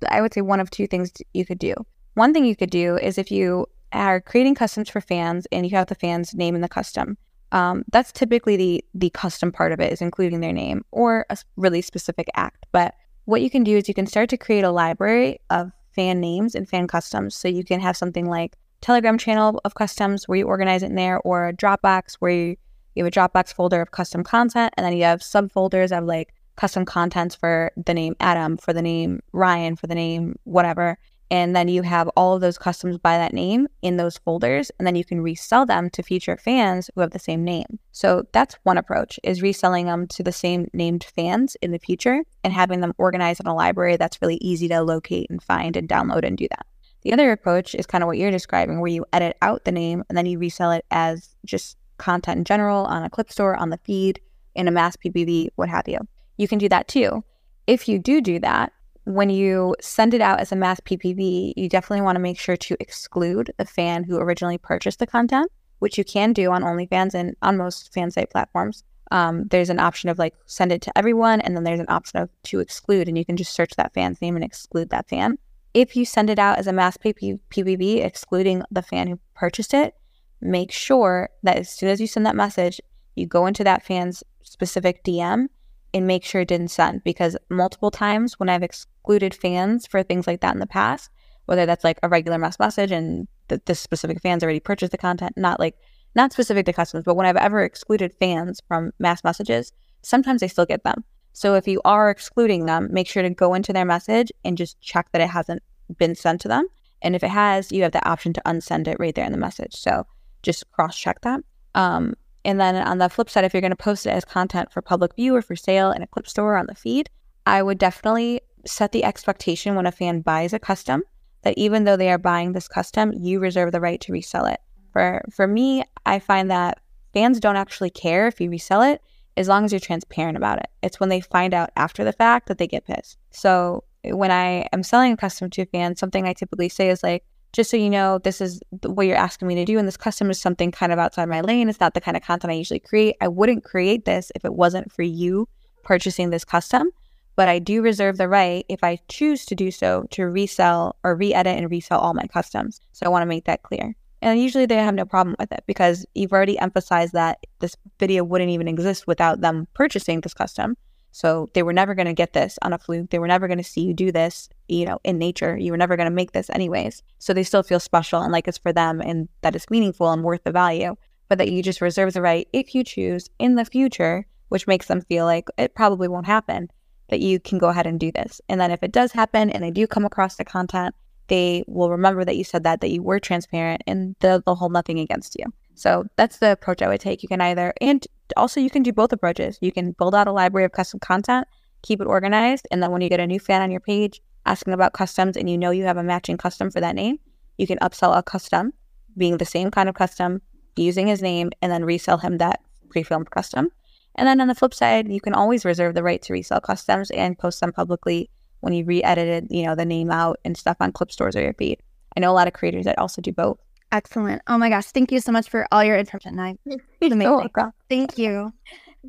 I 0.09 0.21
would 0.21 0.33
say, 0.33 0.41
one 0.41 0.59
of 0.59 0.69
two 0.69 0.87
things 0.87 1.11
you 1.33 1.45
could 1.45 1.59
do. 1.59 1.73
One 2.15 2.33
thing 2.33 2.45
you 2.45 2.55
could 2.55 2.69
do 2.69 2.97
is 2.97 3.17
if 3.17 3.31
you 3.31 3.67
are 3.93 4.21
creating 4.21 4.55
customs 4.55 4.89
for 4.89 5.01
fans 5.01 5.47
and 5.51 5.65
you 5.65 5.75
have 5.75 5.87
the 5.87 5.95
fans 5.95 6.33
name 6.33 6.55
in 6.55 6.61
the 6.61 6.69
custom, 6.69 7.17
um, 7.51 7.83
that's 7.91 8.11
typically 8.11 8.55
the 8.55 8.85
the 8.93 9.09
custom 9.09 9.51
part 9.51 9.71
of 9.71 9.79
it 9.79 9.91
is 9.91 10.01
including 10.01 10.39
their 10.39 10.53
name 10.53 10.85
or 10.91 11.25
a 11.29 11.37
really 11.57 11.81
specific 11.81 12.27
act. 12.35 12.65
But 12.71 12.95
what 13.25 13.41
you 13.41 13.49
can 13.49 13.63
do 13.63 13.77
is 13.77 13.87
you 13.87 13.93
can 13.93 14.07
start 14.07 14.29
to 14.29 14.37
create 14.37 14.63
a 14.63 14.71
library 14.71 15.39
of 15.49 15.71
fan 15.93 16.21
names 16.21 16.55
and 16.55 16.67
fan 16.67 16.87
customs. 16.87 17.35
So 17.35 17.47
you 17.47 17.63
can 17.63 17.81
have 17.81 17.97
something 17.97 18.29
like 18.29 18.55
Telegram 18.79 19.17
channel 19.17 19.61
of 19.63 19.75
customs 19.75 20.27
where 20.27 20.37
you 20.37 20.47
organize 20.47 20.83
it 20.83 20.87
in 20.87 20.95
there, 20.95 21.19
or 21.19 21.49
a 21.49 21.53
Dropbox 21.53 22.15
where 22.15 22.31
you 22.31 22.55
you 22.95 23.03
have 23.03 23.11
a 23.11 23.15
Dropbox 23.15 23.53
folder 23.53 23.81
of 23.81 23.91
custom 23.91 24.23
content, 24.23 24.73
and 24.77 24.85
then 24.85 24.93
you 24.93 25.03
have 25.03 25.19
subfolders 25.19 25.95
of 25.95 26.05
like 26.05 26.33
custom 26.55 26.85
contents 26.85 27.35
for 27.35 27.71
the 27.77 27.93
name 27.93 28.15
Adam, 28.19 28.57
for 28.57 28.73
the 28.73 28.81
name 28.81 29.19
Ryan, 29.31 29.75
for 29.75 29.87
the 29.87 29.95
name 29.95 30.35
whatever. 30.43 30.97
And 31.31 31.55
then 31.55 31.69
you 31.69 31.81
have 31.83 32.09
all 32.17 32.35
of 32.35 32.41
those 32.41 32.57
customs 32.57 32.97
by 32.97 33.17
that 33.17 33.33
name 33.33 33.69
in 33.81 33.95
those 33.95 34.17
folders, 34.17 34.69
and 34.77 34.85
then 34.85 34.95
you 34.95 35.05
can 35.05 35.21
resell 35.21 35.65
them 35.65 35.89
to 35.91 36.03
future 36.03 36.35
fans 36.35 36.89
who 36.93 36.99
have 36.99 37.11
the 37.11 37.19
same 37.19 37.45
name. 37.45 37.79
So 37.93 38.27
that's 38.33 38.57
one 38.63 38.77
approach 38.77 39.17
is 39.23 39.41
reselling 39.41 39.85
them 39.85 40.07
to 40.07 40.23
the 40.23 40.33
same 40.33 40.67
named 40.73 41.05
fans 41.05 41.55
in 41.61 41.71
the 41.71 41.79
future 41.79 42.23
and 42.43 42.51
having 42.51 42.81
them 42.81 42.93
organized 42.97 43.39
in 43.39 43.47
a 43.47 43.55
library 43.55 43.95
that's 43.95 44.21
really 44.21 44.39
easy 44.41 44.67
to 44.67 44.81
locate 44.81 45.29
and 45.29 45.41
find 45.41 45.77
and 45.77 45.87
download 45.87 46.25
and 46.25 46.37
do 46.37 46.49
that. 46.49 46.65
The 47.03 47.13
other 47.13 47.31
approach 47.31 47.75
is 47.75 47.85
kind 47.85 48.03
of 48.03 48.07
what 48.07 48.17
you're 48.17 48.29
describing, 48.29 48.81
where 48.81 48.91
you 48.91 49.05
edit 49.13 49.37
out 49.41 49.63
the 49.63 49.71
name 49.71 50.03
and 50.09 50.17
then 50.17 50.25
you 50.25 50.37
resell 50.37 50.71
it 50.71 50.85
as 50.91 51.33
just 51.45 51.77
content 52.01 52.39
in 52.39 52.43
general 52.43 52.85
on 52.85 53.03
a 53.03 53.09
clip 53.09 53.31
store, 53.31 53.55
on 53.55 53.69
the 53.69 53.79
feed, 53.85 54.19
in 54.55 54.67
a 54.67 54.71
mass 54.71 54.97
PPV, 54.97 55.49
what 55.55 55.69
have 55.69 55.87
you. 55.87 55.99
You 56.37 56.47
can 56.47 56.57
do 56.57 56.67
that 56.69 56.87
too. 56.87 57.23
If 57.67 57.87
you 57.87 57.99
do 57.99 58.19
do 58.19 58.39
that, 58.39 58.73
when 59.05 59.29
you 59.29 59.75
send 59.79 60.13
it 60.13 60.21
out 60.21 60.39
as 60.39 60.51
a 60.51 60.55
mass 60.55 60.79
PPV, 60.81 61.53
you 61.55 61.69
definitely 61.69 62.01
want 62.01 62.15
to 62.15 62.21
make 62.21 62.39
sure 62.39 62.57
to 62.57 62.77
exclude 62.79 63.51
the 63.57 63.65
fan 63.65 64.03
who 64.03 64.17
originally 64.17 64.57
purchased 64.57 64.99
the 64.99 65.07
content, 65.07 65.51
which 65.79 65.97
you 65.97 66.03
can 66.03 66.33
do 66.33 66.51
on 66.51 66.63
OnlyFans 66.63 67.13
and 67.13 67.35
on 67.41 67.57
most 67.57 67.93
fan 67.93 68.11
site 68.11 68.29
platforms. 68.29 68.83
Um, 69.11 69.47
there's 69.49 69.69
an 69.69 69.79
option 69.79 70.09
of 70.09 70.19
like 70.19 70.35
send 70.45 70.71
it 70.71 70.81
to 70.83 70.97
everyone, 70.97 71.41
and 71.41 71.55
then 71.55 71.63
there's 71.63 71.79
an 71.79 71.89
option 71.89 72.19
of 72.19 72.29
to 72.43 72.59
exclude, 72.59 73.07
and 73.07 73.17
you 73.17 73.25
can 73.25 73.37
just 73.37 73.53
search 73.53 73.75
that 73.75 73.93
fan's 73.93 74.21
name 74.21 74.35
and 74.35 74.45
exclude 74.45 74.89
that 74.89 75.09
fan. 75.09 75.37
If 75.73 75.95
you 75.95 76.05
send 76.05 76.29
it 76.29 76.39
out 76.39 76.57
as 76.57 76.67
a 76.67 76.73
mass 76.73 76.97
PPV, 76.97 78.03
excluding 78.03 78.63
the 78.71 78.81
fan 78.81 79.07
who 79.07 79.19
purchased 79.35 79.73
it, 79.73 79.95
make 80.41 80.71
sure 80.71 81.29
that 81.43 81.57
as 81.57 81.69
soon 81.69 81.89
as 81.89 82.01
you 82.01 82.07
send 82.07 82.25
that 82.25 82.35
message, 82.35 82.81
you 83.15 83.27
go 83.27 83.45
into 83.45 83.63
that 83.63 83.83
fan's 83.83 84.23
specific 84.43 85.03
DM 85.03 85.47
and 85.93 86.07
make 86.07 86.23
sure 86.23 86.41
it 86.41 86.47
didn't 86.47 86.69
send 86.69 87.03
because 87.03 87.37
multiple 87.49 87.91
times 87.91 88.39
when 88.39 88.49
I've 88.49 88.63
excluded 88.63 89.33
fans 89.33 89.85
for 89.87 90.03
things 90.03 90.27
like 90.27 90.41
that 90.41 90.53
in 90.53 90.59
the 90.59 90.67
past, 90.67 91.09
whether 91.45 91.65
that's 91.65 91.83
like 91.83 91.99
a 92.01 92.09
regular 92.09 92.37
mass 92.37 92.59
message 92.59 92.91
and 92.91 93.27
the, 93.49 93.61
this 93.65 93.79
specific 93.79 94.21
fans 94.21 94.43
already 94.43 94.59
purchased 94.59 94.91
the 94.91 94.97
content, 94.97 95.33
not 95.35 95.59
like 95.59 95.75
not 96.15 96.33
specific 96.33 96.65
to 96.65 96.73
customers, 96.73 97.03
but 97.05 97.15
when 97.15 97.25
I've 97.25 97.37
ever 97.37 97.61
excluded 97.61 98.13
fans 98.19 98.61
from 98.67 98.91
mass 98.99 99.23
messages, 99.23 99.71
sometimes 100.01 100.41
they 100.41 100.47
still 100.47 100.65
get 100.65 100.83
them. 100.83 101.03
So 101.33 101.55
if 101.55 101.67
you 101.67 101.81
are 101.85 102.09
excluding 102.09 102.65
them, 102.65 102.89
make 102.91 103.07
sure 103.07 103.23
to 103.23 103.29
go 103.29 103.53
into 103.53 103.71
their 103.71 103.85
message 103.85 104.31
and 104.43 104.57
just 104.57 104.79
check 104.81 105.07
that 105.11 105.21
it 105.21 105.29
hasn't 105.29 105.63
been 105.97 106.15
sent 106.15 106.41
to 106.41 106.47
them. 106.47 106.67
And 107.01 107.15
if 107.15 107.23
it 107.23 107.29
has, 107.29 107.71
you 107.71 107.83
have 107.83 107.93
the 107.93 108.07
option 108.07 108.33
to 108.33 108.41
unsend 108.45 108.87
it 108.87 108.97
right 108.99 109.15
there 109.15 109.25
in 109.25 109.31
the 109.31 109.37
message. 109.37 109.73
So 109.73 110.05
just 110.41 110.69
cross 110.71 110.97
check 110.97 111.21
that. 111.21 111.41
Um, 111.75 112.15
and 112.43 112.59
then 112.59 112.75
on 112.75 112.97
the 112.97 113.09
flip 113.09 113.29
side, 113.29 113.43
if 113.43 113.53
you're 113.53 113.61
going 113.61 113.71
to 113.71 113.75
post 113.75 114.05
it 114.05 114.11
as 114.11 114.25
content 114.25 114.71
for 114.71 114.81
public 114.81 115.15
view 115.15 115.35
or 115.35 115.41
for 115.41 115.55
sale 115.55 115.91
in 115.91 116.01
a 116.01 116.07
clip 116.07 116.27
store 116.27 116.57
on 116.57 116.65
the 116.65 116.75
feed, 116.75 117.09
I 117.45 117.61
would 117.61 117.77
definitely 117.77 118.41
set 118.65 118.91
the 118.91 119.03
expectation 119.03 119.75
when 119.75 119.85
a 119.85 119.91
fan 119.91 120.21
buys 120.21 120.53
a 120.53 120.59
custom 120.59 121.03
that 121.43 121.57
even 121.57 121.83
though 121.83 121.97
they 121.97 122.11
are 122.11 122.17
buying 122.17 122.53
this 122.53 122.67
custom, 122.67 123.13
you 123.13 123.39
reserve 123.39 123.71
the 123.71 123.81
right 123.81 123.99
to 124.01 124.11
resell 124.11 124.45
it. 124.45 124.59
For 124.93 125.21
for 125.31 125.47
me, 125.47 125.83
I 126.05 126.19
find 126.19 126.51
that 126.51 126.79
fans 127.13 127.39
don't 127.39 127.55
actually 127.55 127.89
care 127.89 128.27
if 128.27 128.41
you 128.41 128.49
resell 128.49 128.81
it 128.81 129.01
as 129.37 129.47
long 129.47 129.63
as 129.63 129.71
you're 129.71 129.79
transparent 129.79 130.37
about 130.37 130.59
it. 130.59 130.67
It's 130.83 130.99
when 130.99 131.09
they 131.09 131.21
find 131.21 131.53
out 131.53 131.71
after 131.75 132.03
the 132.03 132.13
fact 132.13 132.47
that 132.47 132.57
they 132.57 132.67
get 132.67 132.85
pissed. 132.85 133.17
So 133.31 133.83
when 134.03 134.31
I 134.31 134.67
am 134.73 134.83
selling 134.83 135.13
a 135.13 135.17
custom 135.17 135.49
to 135.51 135.61
a 135.61 135.65
fan, 135.65 135.95
something 135.95 136.27
I 136.27 136.33
typically 136.33 136.69
say 136.69 136.89
is 136.89 137.03
like, 137.03 137.23
just 137.53 137.69
so 137.69 137.77
you 137.77 137.89
know, 137.89 138.17
this 138.19 138.41
is 138.41 138.61
what 138.85 139.07
you're 139.07 139.17
asking 139.17 139.47
me 139.47 139.55
to 139.55 139.65
do. 139.65 139.77
And 139.77 139.87
this 139.87 139.97
custom 139.97 140.29
is 140.29 140.39
something 140.39 140.71
kind 140.71 140.91
of 140.91 140.99
outside 140.99 141.27
my 141.27 141.41
lane. 141.41 141.69
It's 141.69 141.79
not 141.79 141.93
the 141.93 142.01
kind 142.01 142.15
of 142.15 142.23
content 142.23 142.51
I 142.51 142.55
usually 142.55 142.79
create. 142.79 143.15
I 143.21 143.27
wouldn't 143.27 143.63
create 143.63 144.05
this 144.05 144.31
if 144.35 144.45
it 144.45 144.53
wasn't 144.53 144.91
for 144.91 145.03
you 145.03 145.47
purchasing 145.83 146.29
this 146.29 146.45
custom. 146.45 146.91
But 147.35 147.47
I 147.47 147.59
do 147.59 147.81
reserve 147.81 148.17
the 148.17 148.27
right, 148.27 148.65
if 148.69 148.83
I 148.83 148.99
choose 149.07 149.45
to 149.45 149.55
do 149.55 149.71
so, 149.71 150.05
to 150.11 150.23
resell 150.25 150.97
or 151.03 151.15
re 151.15 151.33
edit 151.33 151.57
and 151.57 151.71
resell 151.71 151.99
all 151.99 152.13
my 152.13 152.27
customs. 152.27 152.81
So 152.91 153.05
I 153.05 153.09
want 153.09 153.23
to 153.23 153.27
make 153.27 153.45
that 153.45 153.63
clear. 153.63 153.95
And 154.21 154.39
usually 154.39 154.65
they 154.65 154.75
have 154.75 154.93
no 154.93 155.05
problem 155.05 155.35
with 155.39 155.51
it 155.51 155.63
because 155.65 156.05
you've 156.13 156.33
already 156.33 156.59
emphasized 156.59 157.13
that 157.13 157.39
this 157.59 157.75
video 157.99 158.23
wouldn't 158.23 158.51
even 158.51 158.67
exist 158.67 159.07
without 159.07 159.41
them 159.41 159.67
purchasing 159.73 160.21
this 160.21 160.33
custom. 160.33 160.75
So 161.11 161.49
they 161.53 161.63
were 161.63 161.73
never 161.73 161.93
going 161.93 162.07
to 162.07 162.13
get 162.13 162.33
this 162.33 162.57
on 162.61 162.73
a 162.73 162.77
fluke. 162.77 163.09
They 163.09 163.19
were 163.19 163.27
never 163.27 163.47
going 163.47 163.57
to 163.57 163.63
see 163.63 163.81
you 163.81 163.93
do 163.93 164.11
this, 164.11 164.49
you 164.67 164.85
know, 164.85 164.99
in 165.03 165.17
nature. 165.17 165.57
You 165.57 165.71
were 165.71 165.77
never 165.77 165.97
going 165.97 166.09
to 166.09 166.15
make 166.15 166.31
this 166.31 166.49
anyways. 166.49 167.03
So 167.19 167.33
they 167.33 167.43
still 167.43 167.63
feel 167.63 167.79
special 167.79 168.21
and 168.21 168.31
like 168.31 168.47
it's 168.47 168.57
for 168.57 168.73
them 168.73 169.01
and 169.01 169.27
that 169.41 169.55
it's 169.55 169.69
meaningful 169.69 170.11
and 170.11 170.23
worth 170.23 170.43
the 170.43 170.51
value, 170.51 170.95
but 171.27 171.37
that 171.37 171.51
you 171.51 171.61
just 171.61 171.81
reserve 171.81 172.13
the 172.13 172.21
right 172.21 172.47
if 172.53 172.73
you 172.73 172.83
choose 172.83 173.29
in 173.39 173.55
the 173.55 173.65
future, 173.65 174.25
which 174.49 174.67
makes 174.67 174.87
them 174.87 175.01
feel 175.01 175.25
like 175.25 175.47
it 175.57 175.75
probably 175.75 176.07
won't 176.07 176.25
happen, 176.25 176.69
that 177.09 177.19
you 177.19 177.39
can 177.39 177.57
go 177.57 177.69
ahead 177.69 177.87
and 177.87 177.99
do 177.99 178.11
this. 178.11 178.39
And 178.47 178.59
then 178.59 178.71
if 178.71 178.81
it 178.81 178.91
does 178.91 179.11
happen 179.11 179.49
and 179.49 179.63
they 179.63 179.71
do 179.71 179.87
come 179.87 180.05
across 180.05 180.37
the 180.37 180.45
content, 180.45 180.95
they 181.27 181.63
will 181.67 181.89
remember 181.89 182.25
that 182.25 182.35
you 182.35 182.43
said 182.43 182.63
that, 182.63 182.81
that 182.81 182.89
you 182.89 183.03
were 183.03 183.19
transparent 183.19 183.81
and 183.87 184.15
they'll, 184.19 184.41
they'll 184.41 184.55
hold 184.55 184.73
nothing 184.73 184.99
against 184.99 185.37
you. 185.37 185.45
So 185.75 186.05
that's 186.15 186.37
the 186.37 186.51
approach 186.51 186.81
I 186.81 186.87
would 186.87 186.99
take. 186.99 187.23
You 187.23 187.29
can 187.29 187.41
either, 187.41 187.73
and 187.81 188.05
also 188.37 188.59
you 188.59 188.69
can 188.69 188.83
do 188.83 188.93
both 188.93 189.13
approaches. 189.13 189.57
You 189.61 189.71
can 189.71 189.93
build 189.93 190.13
out 190.13 190.27
a 190.27 190.31
library 190.31 190.65
of 190.65 190.71
custom 190.71 190.99
content, 190.99 191.47
keep 191.81 192.01
it 192.01 192.07
organized, 192.07 192.67
and 192.71 192.81
then 192.81 192.91
when 192.91 193.01
you 193.01 193.09
get 193.09 193.19
a 193.19 193.27
new 193.27 193.39
fan 193.39 193.61
on 193.61 193.71
your 193.71 193.79
page 193.79 194.21
asking 194.45 194.73
about 194.73 194.93
customs 194.93 195.37
and 195.37 195.49
you 195.49 195.57
know 195.57 195.71
you 195.71 195.83
have 195.83 195.97
a 195.97 196.03
matching 196.03 196.37
custom 196.37 196.69
for 196.69 196.81
that 196.81 196.95
name, 196.95 197.17
you 197.57 197.67
can 197.67 197.79
upsell 197.79 198.17
a 198.17 198.23
custom, 198.23 198.73
being 199.17 199.37
the 199.37 199.45
same 199.45 199.71
kind 199.71 199.89
of 199.89 199.95
custom, 199.95 200.41
using 200.75 201.07
his 201.07 201.21
name, 201.21 201.51
and 201.61 201.71
then 201.71 201.85
resell 201.85 202.17
him 202.17 202.37
that 202.37 202.61
pre-filmed 202.89 203.29
custom. 203.29 203.69
And 204.15 204.27
then 204.27 204.41
on 204.41 204.47
the 204.47 204.55
flip 204.55 204.73
side, 204.73 205.11
you 205.11 205.21
can 205.21 205.33
always 205.33 205.65
reserve 205.65 205.95
the 205.95 206.03
right 206.03 206.21
to 206.23 206.33
resell 206.33 206.59
customs 206.59 207.11
and 207.11 207.37
post 207.37 207.59
them 207.59 207.71
publicly 207.71 208.29
when 208.59 208.73
you 208.73 208.85
re-edited, 208.85 209.47
you 209.49 209.65
know, 209.65 209.75
the 209.75 209.85
name 209.85 210.11
out 210.11 210.39
and 210.43 210.57
stuff 210.57 210.77
on 210.79 210.91
clip 210.91 211.11
stores 211.11 211.35
or 211.35 211.41
your 211.41 211.53
feed. 211.53 211.81
I 212.15 212.19
know 212.19 212.31
a 212.31 212.33
lot 212.33 212.47
of 212.47 212.53
creators 212.53 212.85
that 212.85 212.99
also 212.99 213.21
do 213.21 213.31
both. 213.31 213.57
Excellent. 213.91 214.41
Oh 214.47 214.57
my 214.57 214.69
gosh. 214.69 214.85
Thank 214.85 215.11
you 215.11 215.19
so 215.19 215.31
much 215.31 215.49
for 215.49 215.67
all 215.71 215.83
your 215.83 215.97
information. 215.97 216.39
I, 216.39 216.57
amazing. 217.01 217.49
Thank 217.89 218.17
you. 218.17 218.53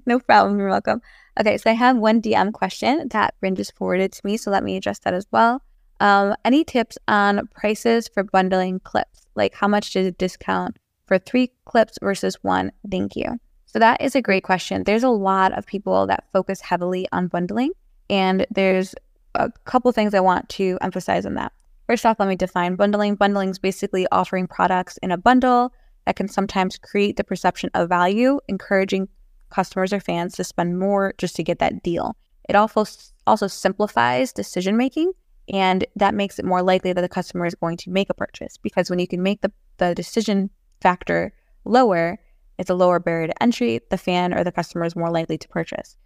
No 0.07 0.19
problem. 0.19 0.59
You're 0.59 0.69
welcome. 0.69 1.01
Okay. 1.39 1.57
So 1.59 1.71
I 1.71 1.75
have 1.75 1.97
one 1.97 2.21
DM 2.21 2.53
question 2.53 3.09
that 3.11 3.35
Bryn 3.41 3.55
just 3.55 3.77
forwarded 3.77 4.13
to 4.13 4.21
me. 4.25 4.37
So 4.37 4.51
let 4.51 4.65
me 4.65 4.77
address 4.77 4.99
that 5.01 5.15
as 5.15 5.27
well. 5.31 5.63
Um, 6.01 6.35
any 6.45 6.65
tips 6.65 6.99
on 7.07 7.47
prices 7.55 8.09
for 8.09 8.25
bundling 8.25 8.81
clips? 8.81 9.27
Like 9.37 9.55
how 9.55 9.69
much 9.69 9.93
does 9.93 10.07
it 10.07 10.19
discount 10.19 10.77
for 11.07 11.19
three 11.19 11.53
clips 11.65 11.99
versus 12.03 12.37
one? 12.43 12.73
Thank 12.91 13.15
you. 13.15 13.39
So 13.67 13.79
that 13.79 14.03
is 14.03 14.15
a 14.17 14.21
great 14.21 14.43
question. 14.43 14.85
There's 14.85 15.05
a 15.05 15.09
lot 15.09 15.57
of 15.57 15.65
people 15.65 16.07
that 16.09 16.25
focus 16.33 16.61
heavily 16.61 17.07
on 17.11 17.29
bundling, 17.29 17.71
and 18.11 18.47
there's 18.51 18.95
a 19.35 19.51
couple 19.65 19.91
things 19.93 20.13
I 20.13 20.21
want 20.21 20.49
to 20.51 20.77
emphasize 20.83 21.25
on 21.25 21.35
that. 21.35 21.53
First 21.93 22.07
off, 22.07 22.21
let 22.21 22.29
me 22.31 22.37
define 22.37 22.77
bundling. 22.77 23.17
Bundling 23.17 23.51
is 23.51 23.59
basically 23.59 24.07
offering 24.11 24.47
products 24.47 24.99
in 25.03 25.11
a 25.11 25.19
bundle 25.19 25.75
that 26.07 26.17
can 26.17 26.27
sometimes 26.27 26.79
create 26.79 27.19
the 27.19 27.23
perception 27.23 27.69
of 27.75 27.91
value, 27.91 28.41
encouraging 28.49 29.11
customers 29.51 29.93
or 29.93 30.01
fans 30.01 30.35
to 30.37 30.45
spend 30.45 30.79
more 30.79 31.13
just 31.19 31.37
to 31.37 31.43
get 31.43 31.59
that 31.59 31.83
deal. 31.83 32.17
It 32.49 32.57
also 32.57 32.87
also 33.27 33.47
simplifies 33.47 34.33
decision 34.33 34.79
making 34.79 35.13
and 35.53 35.85
that 35.95 36.15
makes 36.15 36.39
it 36.39 36.47
more 36.47 36.63
likely 36.63 36.95
that 36.95 37.03
the 37.03 37.11
customer 37.11 37.45
is 37.45 37.55
going 37.57 37.77
to 37.77 37.91
make 37.91 38.09
a 38.09 38.15
purchase 38.15 38.57
because 38.57 38.89
when 38.89 38.99
you 38.99 39.07
can 39.07 39.23
make 39.23 39.43
the, 39.43 39.53
the 39.77 39.95
decision 39.95 40.49
factor 40.81 41.31
lower, 41.67 42.19
it's 42.57 42.71
a 42.71 42.75
lower 42.75 43.01
barrier 43.01 43.27
to 43.27 43.43
entry. 43.43 43.81
The 43.91 43.99
fan 43.99 44.33
or 44.33 44.45
the 44.45 44.51
customer 44.51 44.87
is 44.87 44.97
more 44.97 45.11
likely 45.11 45.37
to 45.37 45.49
purchase. 45.49 45.99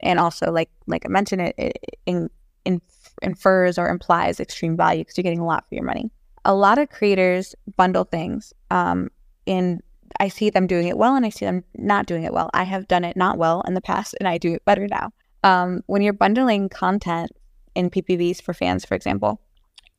And 0.00 0.18
also, 0.18 0.52
like 0.52 0.68
like 0.86 1.06
I 1.06 1.08
mentioned, 1.08 1.40
it, 1.40 1.54
it 1.56 1.78
in, 2.04 2.28
in 2.66 2.82
infers 3.22 3.78
or 3.78 3.88
implies 3.88 4.40
extreme 4.40 4.76
value 4.76 5.02
because 5.02 5.16
you're 5.16 5.22
getting 5.22 5.40
a 5.40 5.46
lot 5.46 5.68
for 5.68 5.74
your 5.74 5.84
money. 5.84 6.10
A 6.44 6.54
lot 6.54 6.78
of 6.78 6.88
creators 6.88 7.54
bundle 7.76 8.04
things, 8.04 8.52
um, 8.70 9.10
and 9.46 9.82
I 10.18 10.28
see 10.28 10.50
them 10.50 10.66
doing 10.66 10.88
it 10.88 10.96
well, 10.96 11.14
and 11.14 11.26
I 11.26 11.28
see 11.28 11.44
them 11.44 11.64
not 11.74 12.06
doing 12.06 12.24
it 12.24 12.32
well. 12.32 12.50
I 12.54 12.64
have 12.64 12.88
done 12.88 13.04
it 13.04 13.16
not 13.16 13.38
well 13.38 13.62
in 13.66 13.74
the 13.74 13.80
past, 13.80 14.14
and 14.18 14.28
I 14.28 14.38
do 14.38 14.54
it 14.54 14.64
better 14.64 14.88
now. 14.88 15.12
Um, 15.44 15.82
when 15.86 16.02
you're 16.02 16.12
bundling 16.12 16.68
content 16.68 17.30
in 17.74 17.90
PPVs 17.90 18.42
for 18.42 18.54
fans, 18.54 18.84
for 18.84 18.94
example, 18.94 19.40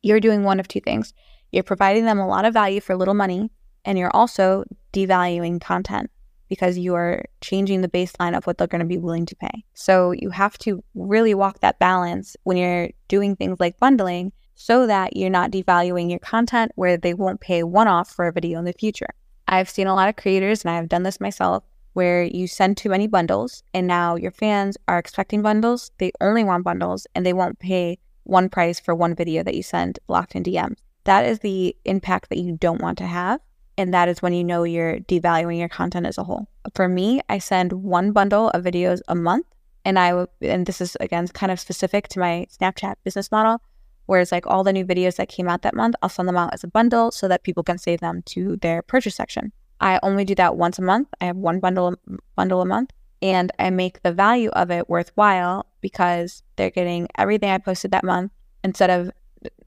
you're 0.01 0.19
doing 0.19 0.43
one 0.43 0.59
of 0.59 0.67
two 0.67 0.81
things. 0.81 1.13
You're 1.51 1.63
providing 1.63 2.05
them 2.05 2.19
a 2.19 2.27
lot 2.27 2.45
of 2.45 2.53
value 2.53 2.81
for 2.81 2.95
little 2.95 3.13
money, 3.13 3.51
and 3.85 3.97
you're 3.97 4.15
also 4.15 4.63
devaluing 4.93 5.61
content 5.61 6.09
because 6.51 6.77
you 6.77 6.95
are 6.95 7.23
changing 7.39 7.79
the 7.79 7.87
baseline 7.87 8.35
of 8.35 8.45
what 8.45 8.57
they're 8.57 8.67
going 8.67 8.81
to 8.81 8.85
be 8.85 8.97
willing 8.97 9.25
to 9.25 9.37
pay. 9.37 9.63
So 9.73 10.11
you 10.11 10.31
have 10.31 10.57
to 10.57 10.83
really 10.93 11.33
walk 11.33 11.61
that 11.61 11.79
balance 11.79 12.35
when 12.43 12.57
you're 12.57 12.89
doing 13.07 13.37
things 13.37 13.61
like 13.61 13.79
bundling 13.79 14.33
so 14.55 14.85
that 14.85 15.15
you're 15.15 15.29
not 15.29 15.51
devaluing 15.51 16.09
your 16.09 16.19
content 16.19 16.73
where 16.75 16.97
they 16.97 17.13
won't 17.13 17.39
pay 17.39 17.63
one 17.63 17.87
off 17.87 18.11
for 18.11 18.27
a 18.27 18.33
video 18.33 18.59
in 18.59 18.65
the 18.65 18.73
future. 18.73 19.11
I've 19.47 19.69
seen 19.69 19.87
a 19.87 19.95
lot 19.95 20.09
of 20.09 20.17
creators, 20.17 20.65
and 20.65 20.75
I've 20.75 20.89
done 20.89 21.03
this 21.03 21.21
myself, 21.21 21.63
where 21.93 22.21
you 22.21 22.47
send 22.47 22.75
too 22.75 22.89
many 22.89 23.07
bundles 23.07 23.63
and 23.73 23.87
now 23.87 24.15
your 24.15 24.31
fans 24.31 24.75
are 24.89 24.97
expecting 24.97 25.41
bundles. 25.41 25.91
They 25.99 26.11
only 26.19 26.43
want 26.43 26.65
bundles 26.65 27.07
and 27.15 27.25
they 27.25 27.33
won't 27.33 27.59
pay 27.59 27.97
one 28.23 28.49
price 28.49 28.77
for 28.77 28.93
one 28.93 29.15
video 29.15 29.41
that 29.43 29.55
you 29.55 29.63
send 29.63 29.99
locked 30.09 30.35
in 30.35 30.43
DMs. 30.43 30.79
That 31.05 31.25
is 31.25 31.39
the 31.39 31.77
impact 31.85 32.27
that 32.29 32.39
you 32.39 32.57
don't 32.57 32.81
want 32.81 32.97
to 32.97 33.07
have. 33.07 33.39
And 33.81 33.95
that 33.95 34.07
is 34.07 34.21
when 34.21 34.33
you 34.33 34.43
know 34.43 34.63
you're 34.63 34.99
devaluing 34.99 35.57
your 35.57 35.67
content 35.67 36.05
as 36.05 36.19
a 36.19 36.23
whole. 36.23 36.47
For 36.75 36.87
me, 36.87 37.19
I 37.29 37.39
send 37.39 37.73
one 37.73 38.11
bundle 38.11 38.51
of 38.51 38.63
videos 38.63 39.01
a 39.07 39.15
month. 39.15 39.47
And 39.83 39.97
I, 39.97 40.27
and 40.39 40.67
this 40.67 40.81
is 40.81 40.95
again 40.99 41.27
kind 41.29 41.51
of 41.51 41.59
specific 41.59 42.07
to 42.09 42.19
my 42.19 42.45
Snapchat 42.55 42.97
business 43.03 43.31
model, 43.31 43.59
whereas 44.05 44.31
like 44.31 44.45
all 44.45 44.63
the 44.63 44.71
new 44.71 44.85
videos 44.85 45.15
that 45.15 45.29
came 45.29 45.49
out 45.49 45.63
that 45.63 45.73
month, 45.73 45.95
I'll 46.03 46.09
send 46.09 46.27
them 46.27 46.37
out 46.37 46.53
as 46.53 46.63
a 46.63 46.67
bundle 46.67 47.09
so 47.09 47.27
that 47.27 47.41
people 47.41 47.63
can 47.63 47.79
save 47.79 48.01
them 48.01 48.21
to 48.27 48.57
their 48.57 48.83
purchase 48.83 49.15
section. 49.15 49.51
I 49.79 49.99
only 50.03 50.25
do 50.25 50.35
that 50.35 50.57
once 50.57 50.77
a 50.77 50.83
month. 50.83 51.07
I 51.19 51.25
have 51.25 51.37
one 51.37 51.59
bundle 51.59 51.95
bundle 52.35 52.61
a 52.61 52.65
month, 52.67 52.91
and 53.23 53.51
I 53.57 53.71
make 53.71 54.03
the 54.03 54.13
value 54.13 54.49
of 54.49 54.69
it 54.69 54.91
worthwhile 54.91 55.65
because 55.81 56.43
they're 56.55 56.69
getting 56.69 57.07
everything 57.17 57.49
I 57.49 57.57
posted 57.57 57.89
that 57.89 58.03
month 58.03 58.31
instead 58.63 58.91
of. 58.91 59.09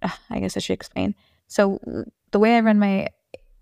I 0.31 0.39
guess 0.39 0.57
I 0.57 0.61
should 0.61 0.75
explain. 0.75 1.17
So 1.49 1.81
the 2.31 2.39
way 2.39 2.57
I 2.57 2.61
run 2.61 2.79
my 2.79 3.09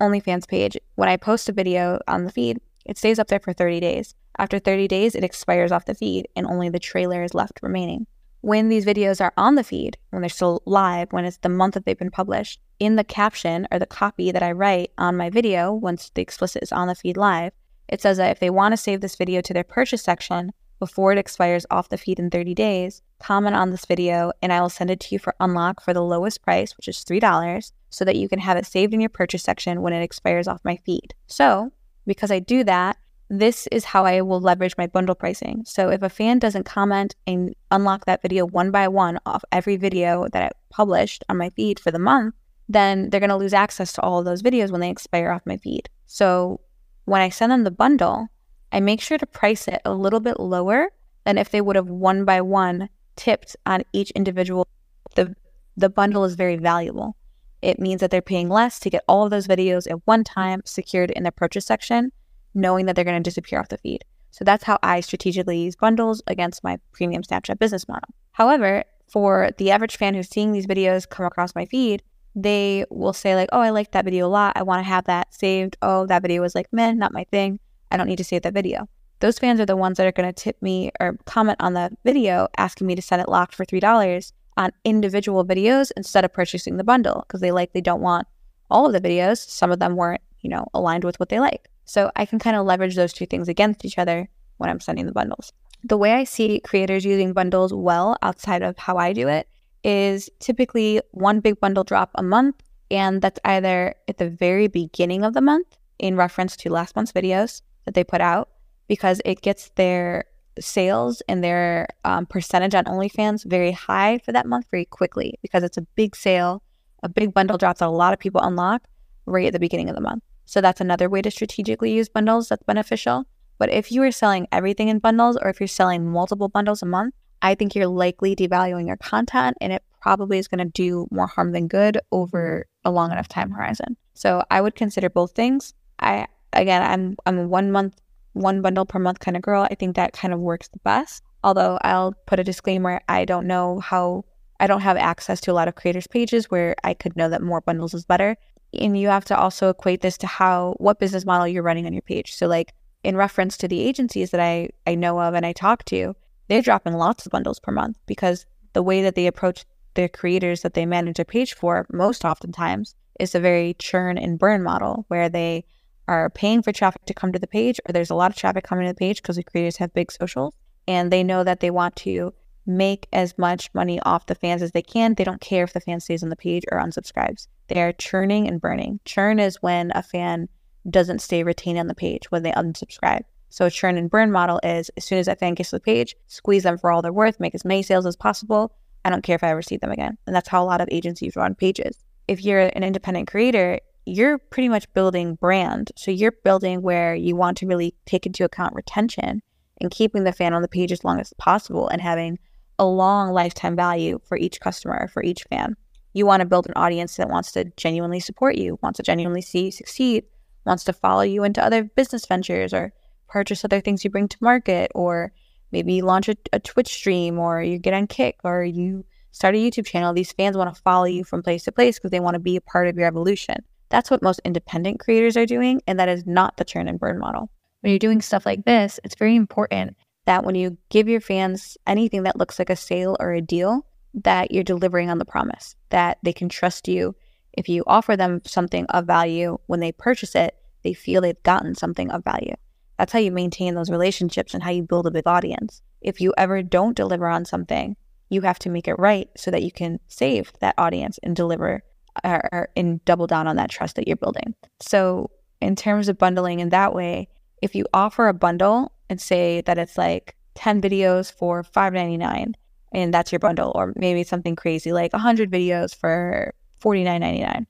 OnlyFans 0.03 0.49
page, 0.49 0.77
when 0.97 1.09
I 1.09 1.17
post 1.17 1.49
a 1.49 1.53
video 1.53 2.01
on 2.09 2.25
the 2.25 2.33
feed, 2.33 2.61
it 2.85 2.99
stays 2.99 3.21
up 3.21 3.29
there 3.29 3.39
for 3.39 3.53
30 3.53 3.79
days. 3.79 4.15
After 4.37 4.59
30 4.59 4.89
days, 4.89 5.15
it 5.15 5.23
expires 5.23 5.71
off 5.71 5.85
the 5.85 5.95
feed 5.95 6.27
and 6.35 6.45
only 6.47 6.69
the 6.69 6.81
trailer 6.81 7.23
is 7.23 7.35
left 7.35 7.61
remaining. 7.63 8.07
When 8.41 8.69
these 8.69 8.85
videos 8.85 9.21
are 9.21 9.33
on 9.37 9.55
the 9.55 9.63
feed, 9.63 9.97
when 10.11 10.21
they're 10.21 10.29
still 10.29 10.63
live, 10.67 11.13
when 11.13 11.25
it's 11.25 11.37
the 11.37 11.49
month 11.49 11.75
that 11.75 11.87
they've 11.87 11.97
been 11.97 12.11
published, 12.11 12.61
in 12.81 12.97
the 12.97 13.05
caption 13.05 13.69
or 13.71 13.79
the 13.79 13.87
copy 13.87 14.33
that 14.33 14.43
I 14.43 14.51
write 14.51 14.91
on 14.99 15.17
my 15.17 15.31
video, 15.31 15.73
once 15.73 16.11
the 16.13 16.23
explicit 16.23 16.65
is 16.65 16.73
on 16.73 16.89
the 16.89 16.97
feed 16.97 17.17
live, 17.17 17.53
it 17.87 18.01
says 18.01 18.17
that 18.17 18.33
if 18.33 18.41
they 18.41 18.51
want 18.51 18.73
to 18.73 18.77
save 18.77 19.01
this 19.01 19.15
video 19.15 19.41
to 19.43 19.55
their 19.55 19.63
purchase 19.63 20.03
section 20.03 20.53
before 20.83 21.13
it 21.13 21.19
expires 21.19 21.65
off 21.71 21.91
the 21.91 21.97
feed 21.97 22.19
in 22.19 22.29
30 22.29 22.55
days, 22.55 23.03
comment 23.21 23.55
on 23.55 23.71
this 23.71 23.85
video 23.85 24.33
and 24.43 24.53
I 24.53 24.61
will 24.61 24.69
send 24.69 24.91
it 24.91 24.99
to 24.99 25.15
you 25.15 25.21
for 25.21 25.33
unlock 25.39 25.81
for 25.81 25.95
the 25.95 26.03
lowest 26.03 26.43
price, 26.43 26.77
which 26.77 26.89
is 26.89 27.05
$3 27.05 27.71
so 27.91 28.05
that 28.05 28.17
you 28.17 28.29
can 28.29 28.41
have 28.41 28.57
it 28.57 28.67
saved 28.67 28.93
in 28.93 29.01
your 29.01 29.09
purchase 29.09 29.45
section 29.45 29.81
when 29.81 29.93
it 29.93 30.03
expires 30.03 30.49
off 30.49 30.61
my 30.65 30.75
feed. 30.75 31.15
So, 31.29 31.71
because 32.05 32.33
I 32.33 32.41
do 32.41 32.65
that, 32.65 32.97
this 33.31 33.69
is 33.69 33.85
how 33.85 34.05
I 34.05 34.23
will 34.23 34.41
leverage 34.41 34.75
my 34.77 34.89
bundle 34.89 35.15
pricing. 35.15 35.63
So, 35.65 35.89
if 35.89 36.03
a 36.03 36.09
fan 36.09 36.41
doesn't 36.41 36.65
comment 36.65 37.15
and 37.29 37.55
unlock 37.71 38.07
that 38.07 38.21
video 38.21 38.45
one 38.45 38.73
by 38.73 38.89
one 38.89 39.21
off 39.25 39.45
every 39.53 39.77
video 39.77 40.27
that 40.33 40.43
I 40.43 40.51
published 40.69 41.23
on 41.29 41.39
my 41.39 41.51
feed 41.51 41.79
for 41.79 41.93
the 41.93 42.01
month, 42.01 42.35
then 42.69 43.09
they're 43.09 43.21
going 43.21 43.31
to 43.31 43.37
lose 43.37 43.55
access 43.55 43.93
to 43.93 44.01
all 44.01 44.19
of 44.19 44.25
those 44.25 44.43
videos 44.43 44.73
when 44.73 44.81
they 44.81 44.91
expire 44.91 45.31
off 45.31 45.47
my 45.47 45.59
feed. 45.59 45.89
So, 46.09 46.59
when 47.05 47.23
I 47.23 47.29
send 47.29 47.53
them 47.53 47.63
the 47.63 47.71
bundle, 47.71 48.27
I 48.73 48.81
make 48.81 49.01
sure 49.01 49.19
to 49.19 49.27
price 49.27 49.69
it 49.69 49.81
a 49.85 49.95
little 49.95 50.21
bit 50.21 50.41
lower 50.41 50.89
than 51.25 51.39
if 51.39 51.51
they 51.51 51.61
would 51.61 51.77
have 51.77 51.89
one 51.89 52.25
by 52.25 52.41
one 52.41 52.89
tipped 53.17 53.55
on 53.67 53.83
each 53.93 54.11
individual 54.13 54.67
the 55.15 55.37
the 55.77 55.89
bundle 55.89 56.25
is 56.25 56.35
very 56.35 56.57
valuable. 56.57 57.17
It 57.63 57.79
means 57.79 58.01
that 58.01 58.11
they're 58.11 58.21
paying 58.21 58.49
less 58.49 58.79
to 58.81 58.91
get 58.91 59.05
all 59.07 59.25
of 59.25 59.31
those 59.31 59.47
videos 59.47 59.91
at 59.91 60.07
one 60.07 60.25
time 60.25 60.63
secured 60.65 61.11
in 61.11 61.23
the 61.23 61.33
purchase 61.33 61.65
section, 61.65 62.13
knowing 62.55 62.87
that 62.87 62.97
they're 62.97 63.05
going 63.05 63.23
to 63.23 63.29
disappear 63.29 63.59
off 63.59 63.69
the 63.69 63.79
feed. 63.79 64.05
So 64.33 64.45
that's 64.45 64.65
how 64.65 64.79
I 64.83 65.01
strategically 65.01 65.63
use 65.63 65.77
bundles 65.77 66.23
against 66.27 66.65
my 66.65 66.79
premium 66.93 67.23
Snapchat 67.23 67.59
business 67.59 67.89
model. 67.89 68.09
However, 68.33 68.85
for 69.09 69.51
the 69.59 69.71
average 69.71 69.97
fan 69.97 70.15
who's 70.15 70.29
seeing 70.29 70.53
these 70.53 70.67
videos 70.67 71.09
come 71.09 71.27
across 71.27 71.55
my 71.55 71.67
feed, 71.67 72.03
they 72.35 72.85
will 72.91 73.13
say 73.13 73.35
like, 73.35 73.51
"Oh, 73.53 73.61
I 73.61 73.71
like 73.71 73.93
that 73.93 74.05
video 74.07 74.27
a 74.27 74.29
lot. 74.29 74.55
I 74.57 74.63
want 74.63 74.81
to 74.81 74.89
have 74.89 75.05
that 75.05 75.35
saved. 75.35 75.77
Oh, 75.83 76.07
that 76.07 76.23
video 76.23 76.41
was 76.41 76.55
like, 76.55 76.73
man, 76.73 76.99
not 76.99 77.13
my 77.13 77.25
thing. 77.25 77.61
I 77.93 77.97
don't 77.97 78.09
need 78.09 78.19
to 78.19 78.25
save 78.25 78.43
that 78.43 78.55
video." 78.55 78.89
Those 79.23 79.39
fans 79.39 79.61
are 79.61 79.67
the 79.67 79.77
ones 79.77 79.99
that 79.99 80.07
are 80.09 80.13
going 80.13 80.29
to 80.29 80.33
tip 80.33 80.61
me 80.61 80.91
or 80.99 81.17
comment 81.27 81.59
on 81.61 81.75
the 81.75 81.97
video 82.05 82.49
asking 82.59 82.89
me 82.89 82.97
to 82.97 83.03
set 83.03 83.21
it 83.21 83.29
locked 83.29 83.55
for 83.55 83.65
$3 83.65 84.33
on 84.57 84.73
individual 84.85 85.45
videos 85.45 85.93
instead 85.97 86.25
of 86.25 86.33
purchasing 86.33 86.77
the 86.77 86.83
bundle 86.83 87.25
because 87.25 87.41
they 87.41 87.53
likely 87.53 87.81
don't 87.81 88.01
want 88.01 88.27
all 88.69 88.85
of 88.85 88.93
the 88.93 89.01
videos. 89.01 89.39
Some 89.39 89.71
of 89.71 89.79
them 89.79 89.95
weren't, 89.95 90.23
you 90.41 90.51
know, 90.51 90.67
aligned 90.75 91.05
with 91.05 91.21
what 91.21 91.29
they 91.29 91.39
like. 91.39 91.69
So 91.85 92.11
I 92.17 92.27
can 92.27 92.41
kind 92.41 92.57
of 92.57 92.67
leverage 92.67 92.97
those 92.97 93.13
two 93.13 93.27
things 93.27 93.49
against 93.49 93.85
each 93.85 93.97
other 93.97 94.29
when 94.57 94.69
I'm 94.69 94.81
sending 94.81 95.07
the 95.07 95.13
bundles. 95.13 95.53
The 95.85 95.97
way 95.97 96.15
I 96.15 96.25
see 96.25 96.59
creators 96.59 97.05
using 97.05 97.33
bundles 97.33 97.73
well 97.73 98.17
outside 98.23 98.63
of 98.63 98.77
how 98.77 98.97
I 98.97 99.13
do 99.13 99.29
it 99.29 99.49
is 99.85 100.31
typically 100.41 101.01
one 101.13 101.39
big 101.39 101.61
bundle 101.61 101.85
drop 101.85 102.11
a 102.17 102.25
month. 102.25 102.57
And 102.91 103.23
that's 103.23 103.41
either 103.45 103.95
at 104.09 104.19
the 104.19 104.29
very 104.29 104.67
beginning 104.67 105.23
of 105.23 105.35
the 105.35 105.41
month 105.41 105.79
in 105.99 106.17
reference 106.17 106.57
to 106.57 106.71
last 106.71 106.97
month's 106.97 107.13
videos 107.13 107.63
that 107.85 107.95
they 107.95 108.05
put 108.05 108.21
out, 108.21 108.49
because 108.89 109.21
it 109.25 109.41
gets 109.43 109.71
their 109.77 110.25
sales 110.61 111.23
and 111.29 111.43
their 111.43 111.89
um, 112.05 112.27
percentage 112.27 112.75
on 112.75 112.85
OnlyFans 112.85 113.45
very 113.45 113.73
high 113.73 114.19
for 114.19 114.33
that 114.33 114.47
month 114.47 114.67
very 114.71 114.85
quickly 114.85 115.39
because 115.43 115.63
it's 115.63 115.79
a 115.79 115.87
big 115.95 116.15
sale, 116.15 116.63
a 117.03 117.09
big 117.09 117.33
bundle 117.33 117.59
drops 117.59 117.81
that 117.81 117.87
a 117.87 117.91
lot 117.91 118.13
of 118.13 118.19
people 118.19 118.41
unlock 118.43 118.83
right 119.27 119.47
at 119.47 119.53
the 119.53 119.59
beginning 119.59 119.89
of 119.89 119.95
the 119.95 120.01
month. 120.01 120.23
So 120.45 120.61
that's 120.61 120.81
another 120.81 121.09
way 121.09 121.23
to 121.23 121.31
strategically 121.31 121.93
use 121.93 122.09
bundles 122.09 122.49
that's 122.49 122.63
beneficial. 122.65 123.25
But 123.59 123.71
if 123.71 123.93
you 123.93 124.03
are 124.03 124.11
selling 124.11 124.49
everything 124.53 124.89
in 124.89 124.99
bundles 124.99 125.39
or 125.41 125.49
if 125.49 125.61
you're 125.61 125.69
selling 125.69 126.11
multiple 126.11 126.49
bundles 126.49 126.83
a 126.83 126.87
month, 126.87 127.15
I 127.41 127.55
think 127.55 127.75
you're 127.75 127.87
likely 127.87 128.37
devaluing 128.37 128.87
your 128.87 128.97
content 128.97 129.57
and 129.61 129.73
it 129.73 129.83
probably 130.01 130.39
is 130.39 130.49
going 130.49 130.59
to 130.59 130.65
do 130.65 131.07
more 131.11 131.27
harm 131.27 131.53
than 131.53 131.69
good 131.69 131.99
over 132.11 132.67
a 132.85 132.91
long 132.91 133.13
enough 133.13 133.29
time 133.29 133.51
horizon. 133.51 133.97
So 134.15 134.43
I 134.51 134.61
would 134.61 134.75
consider 134.75 135.09
both 135.09 135.33
things. 135.33 135.75
I 135.99 136.27
again, 136.53 136.83
I'm 136.83 137.17
I'm 137.27 137.39
a 137.39 137.49
one 137.49 137.71
month 137.71 138.01
one 138.33 138.63
bundle 138.63 138.87
per 138.87 138.99
month 138.99 139.21
kind 139.21 139.37
of 139.37 139.43
girl. 139.43 139.67
I 139.71 139.75
think 139.75 139.97
that 139.97 140.13
kind 140.13 140.33
of 140.33 140.41
works 140.41 140.69
the 140.69 140.79
best. 140.81 141.23
Although 141.45 141.79
I'll 141.83 142.15
put 142.27 142.41
a 142.41 142.45
disclaimer 142.45 143.01
I 143.09 143.25
don't 143.25 143.47
know 143.47 143.81
how, 143.81 144.25
I 144.61 144.67
don't 144.67 144.81
have 144.81 144.97
access 144.97 145.41
to 145.43 145.53
a 145.53 145.55
lot 145.55 145.69
of 145.69 145.75
creators' 145.75 146.07
pages 146.07 146.51
where 146.51 146.75
I 146.85 146.95
could 146.95 147.17
know 147.17 147.29
that 147.29 147.43
more 147.43 147.61
bundles 147.61 147.95
is 147.95 148.05
better. 148.05 148.37
And 148.73 148.99
you 148.99 149.09
have 149.09 149.25
to 149.27 149.37
also 149.37 149.69
equate 149.69 150.01
this 150.01 150.17
to 150.19 150.27
how, 150.27 150.75
what 150.79 150.99
business 150.99 151.27
model 151.27 151.47
you're 151.47 151.63
running 151.63 151.87
on 151.87 151.93
your 151.93 152.03
page. 152.03 152.35
So, 152.35 152.47
like 152.47 152.73
in 153.05 153.17
reference 153.17 153.57
to 153.59 153.69
the 153.69 153.81
agencies 153.81 154.31
that 154.31 154.41
I, 154.41 154.71
I 154.87 154.95
know 154.95 155.21
of 155.21 155.35
and 155.35 155.45
I 155.45 155.53
talk 155.53 155.85
to, 155.87 156.15
they're 156.49 156.63
dropping 156.63 156.95
lots 156.95 157.27
of 157.27 157.33
bundles 157.33 157.59
per 157.59 157.73
month 157.73 157.99
because 158.07 158.47
the 158.73 158.83
way 158.83 159.03
that 159.03 159.15
they 159.15 159.27
approach 159.27 159.65
their 159.95 160.09
creators 160.09 160.63
that 160.63 160.75
they 160.75 160.87
manage 160.87 161.19
a 161.19 161.25
page 161.25 161.55
for, 161.55 161.87
most 161.93 162.25
oftentimes, 162.25 162.95
is 163.21 163.35
a 163.35 163.41
very 163.41 163.75
churn 163.75 164.17
and 164.17 164.39
burn 164.39 164.63
model 164.63 165.05
where 165.09 165.29
they 165.29 165.65
are 166.09 166.31
paying 166.31 166.63
for 166.63 166.73
traffic 166.73 167.05
to 167.07 167.15
come 167.15 167.33
to 167.33 167.39
the 167.39 167.47
page, 167.47 167.81
or 167.87 167.93
there's 167.93 168.11
a 168.11 168.15
lot 168.15 168.31
of 168.31 168.37
traffic 168.37 168.65
coming 168.65 168.87
to 168.87 168.93
the 168.93 168.99
page 168.99 169.23
because 169.23 169.37
the 169.37 169.43
creators 169.43 169.77
have 169.77 169.95
big 169.95 170.11
socials 170.13 170.55
and 170.89 171.13
they 171.13 171.23
know 171.23 171.45
that 171.45 171.61
they 171.61 171.71
want 171.71 171.97
to 171.97 172.35
make 172.67 173.09
as 173.13 173.37
much 173.39 173.71
money 173.75 174.01
off 174.01 174.27
the 174.27 174.35
fans 174.35 174.63
as 174.63 174.73
they 174.73 174.83
can. 174.83 175.15
They 175.15 175.25
don't 175.25 175.41
care 175.41 175.65
if 175.65 175.73
the 175.73 175.81
fan 175.81 176.01
stays 176.01 176.23
on 176.23 176.29
the 176.29 176.37
page 176.37 176.65
or 176.71 176.79
unsubscribes. 176.79 177.49
They 177.69 177.83
are 177.83 177.93
churning 177.93 178.47
and 178.49 178.61
burning. 178.61 179.01
Churn 179.05 179.39
is 179.39 179.63
when 179.63 179.93
a 179.95 180.03
fan 180.03 180.49
doesn't 180.89 181.21
stay 181.21 181.43
retained 181.43 181.79
on 181.79 181.87
the 181.87 181.95
page 181.95 182.31
when 182.31 182.43
they 182.43 182.53
unsubscribe. 182.53 183.23
So 183.49 183.67
a 183.67 183.71
churn 183.71 183.99
and 183.99 184.11
burn 184.11 184.33
model 184.33 184.61
is 184.63 184.91
as 184.97 185.05
soon 185.05 185.19
as 185.19 185.27
that 185.27 185.39
fan 185.39 185.55
gets 185.55 185.71
to 185.71 185.77
the 185.77 185.81
page, 185.81 186.17
squeeze 186.27 186.63
them 186.63 186.79
for 186.79 186.91
all 186.91 187.03
they're 187.03 187.13
worth, 187.13 187.39
make 187.39 187.55
as 187.55 187.65
many 187.65 187.83
sales 187.83 188.07
as 188.07 188.17
possible. 188.17 188.75
I 189.05 189.11
don't 189.11 189.23
care 189.23 189.35
if 189.35 189.45
I 189.45 189.51
ever 189.51 189.63
see 189.63 189.77
them 189.77 189.91
again. 189.91 190.17
And 190.27 190.35
that's 190.35 190.49
how 190.49 190.63
a 190.63 190.67
lot 190.67 190.81
of 190.81 190.89
agencies 190.91 191.37
run 191.37 191.55
pages. 191.55 191.99
If 192.29 192.45
you're 192.45 192.61
an 192.61 192.83
independent 192.83 193.29
creator, 193.29 193.81
you're 194.05 194.39
pretty 194.39 194.69
much 194.69 194.93
building 194.93 195.35
brand. 195.37 195.93
So 195.97 196.11
you're 196.11 196.33
building 196.45 196.83
where 196.83 197.15
you 197.15 197.37
want 197.37 197.57
to 197.59 197.67
really 197.67 197.95
take 198.07 198.27
into 198.27 198.45
account 198.45 198.75
retention 198.75 199.43
and 199.81 199.91
keeping 199.91 200.25
the 200.25 200.33
fan 200.33 200.55
on 200.55 200.63
the 200.63 200.69
page 200.69 200.93
as 200.93 201.05
long 201.05 201.21
as 201.21 201.33
possible 201.39 201.89
and 201.89 202.01
having 202.01 202.39
a 202.79 202.85
long 202.85 203.33
lifetime 203.33 203.77
value 203.77 204.19
for 204.25 204.37
each 204.37 204.61
customer, 204.61 205.09
for 205.09 205.23
each 205.23 205.45
fan. 205.51 205.77
You 206.15 206.27
want 206.27 206.41
to 206.41 206.47
build 206.47 206.67
an 206.67 206.75
audience 206.77 207.17
that 207.17 207.31
wants 207.31 207.53
to 207.53 207.65
genuinely 207.77 208.21
support 208.21 208.57
you, 208.57 208.79
wants 208.83 208.99
to 208.99 209.03
genuinely 209.03 209.43
see 209.43 209.67
you 209.67 209.71
succeed, 209.71 210.25
wants 210.67 210.85
to 210.85 210.93
follow 210.93 211.23
you 211.23 211.45
into 211.45 211.65
other 211.65 211.85
business 211.85 212.27
ventures 212.27 212.75
or 212.75 212.93
purchase 213.29 213.65
other 213.65 213.81
things 213.81 214.05
you 214.05 214.11
bring 214.11 214.29
to 214.29 214.37
market, 214.41 214.91
or 214.95 215.33
maybe 215.71 215.95
you 215.95 216.05
launch 216.05 216.29
a, 216.29 216.37
a 216.53 216.61
Twitch 216.61 216.93
stream, 216.93 217.39
or 217.39 217.63
you 217.63 217.79
get 217.79 217.95
on 217.95 218.07
Kick, 218.07 218.41
or 218.45 218.63
you 218.63 219.05
start 219.31 219.55
a 219.55 219.59
YouTube 219.59 219.87
channel. 219.87 220.13
These 220.13 220.33
fans 220.33 220.57
want 220.57 220.75
to 220.75 220.83
follow 220.83 221.07
you 221.07 221.25
from 221.25 221.43
place 221.43 221.65
to 221.65 221.73
place 221.73 221.99
because 221.99 222.11
they 222.11 222.21
want 222.21 222.35
to 222.35 222.41
be 222.41 222.57
a 222.57 222.61
part 222.61 222.89
of 222.89 222.97
your 222.97 223.07
evolution. 223.07 223.57
That's 223.93 224.11
what 224.11 224.23
most 224.23 224.41
independent 224.43 225.01
creators 225.01 225.37
are 225.37 225.45
doing, 225.45 225.83
and 225.87 226.01
that 226.01 226.09
is 226.09 226.27
not 226.27 226.57
the 226.57 226.65
churn 226.65 226.89
and 226.89 226.99
burn 226.99 227.19
model. 227.19 227.51
When 227.83 227.91
you're 227.91 227.99
doing 227.99 228.23
stuff 228.23 228.47
like 228.47 228.65
this, 228.65 228.99
it's 229.05 229.15
very 229.15 229.37
important 229.37 229.99
that 230.25 230.45
when 230.45 230.55
you 230.55 230.79
give 230.89 231.11
your 231.11 231.21
fans 231.21 231.77
anything 231.87 232.23
that 232.23 232.39
looks 232.39 232.59
like 232.59 232.71
a 232.71 232.77
sale 232.77 233.19
or 233.21 233.33
a 233.33 233.43
deal, 233.43 233.87
that 234.15 234.51
you're 234.51 234.65
delivering 234.65 235.11
on 235.11 235.19
the 235.19 235.27
promise, 235.27 235.77
that 235.91 236.17
they 236.23 236.33
can 236.33 236.49
trust 236.49 236.89
you. 236.89 237.15
If 237.53 237.69
you 237.69 237.85
offer 237.87 238.17
them 238.17 238.41
something 238.47 238.87
of 238.87 239.07
value, 239.07 239.59
when 239.67 239.81
they 239.81 239.93
purchase 239.93 240.35
it, 240.35 240.57
they 240.85 240.95
feel 240.95 241.21
they've 241.21 241.43
gotten 241.43 241.75
something 241.75 242.11
of 242.11 242.25
value. 242.25 242.55
That's 242.97 243.13
how 243.13 243.19
you 243.19 243.31
maintain 243.31 243.75
those 243.75 243.91
relationships 243.91 244.55
and 244.55 244.63
how 244.63 244.71
you 244.71 244.85
build 244.85 245.07
a 245.07 245.11
big 245.11 245.27
audience. 245.27 245.83
If 246.01 246.19
you 246.19 246.33
ever 246.39 246.63
don't 246.63 246.97
deliver 246.97 247.29
on 247.29 247.45
something, 247.45 247.97
you 248.31 248.41
have 248.41 248.59
to 248.61 248.71
make 248.71 248.89
it 248.89 248.99
right 248.99 249.29
so 249.37 249.51
that 249.51 249.63
you 249.63 249.71
can 249.71 250.01
save 250.09 250.51
that 250.61 250.77
audience 250.79 251.19
and 251.23 251.37
deliver 251.37 251.83
or, 252.25 252.69
and 252.77 253.05
double 253.05 253.27
down 253.27 253.47
on 253.47 253.57
that 253.57 253.71
trust 253.71 253.97
that 253.97 254.07
you're 254.07 254.17
building. 254.17 254.55
So, 254.81 255.31
in 255.61 255.77
terms 255.77 256.09
of 256.09 256.19
bundling 256.19 256.61
in 256.61 256.71
that 256.71 256.95
way, 256.95 257.29
if 257.63 257.75
you 257.75 257.87
offer 257.95 258.29
a 258.29 258.35
bundle 258.35 258.93
and 259.09 259.21
say 259.21 259.61
that 259.63 259.79
it's 259.79 259.97
like 259.97 260.37
10 260.55 260.83
videos 260.83 261.33
for 261.33 261.63
$5.99 261.63 262.55
and 262.93 263.15
that's 263.15 263.33
your 263.33 263.39
bundle, 263.39 263.73
or 263.75 263.93
maybe 263.97 264.25
something 264.25 264.57
crazy 264.57 264.93
like 264.93 265.13
100 265.13 265.51
videos 265.51 265.95
for 265.95 266.53
$49.99, 266.83 267.67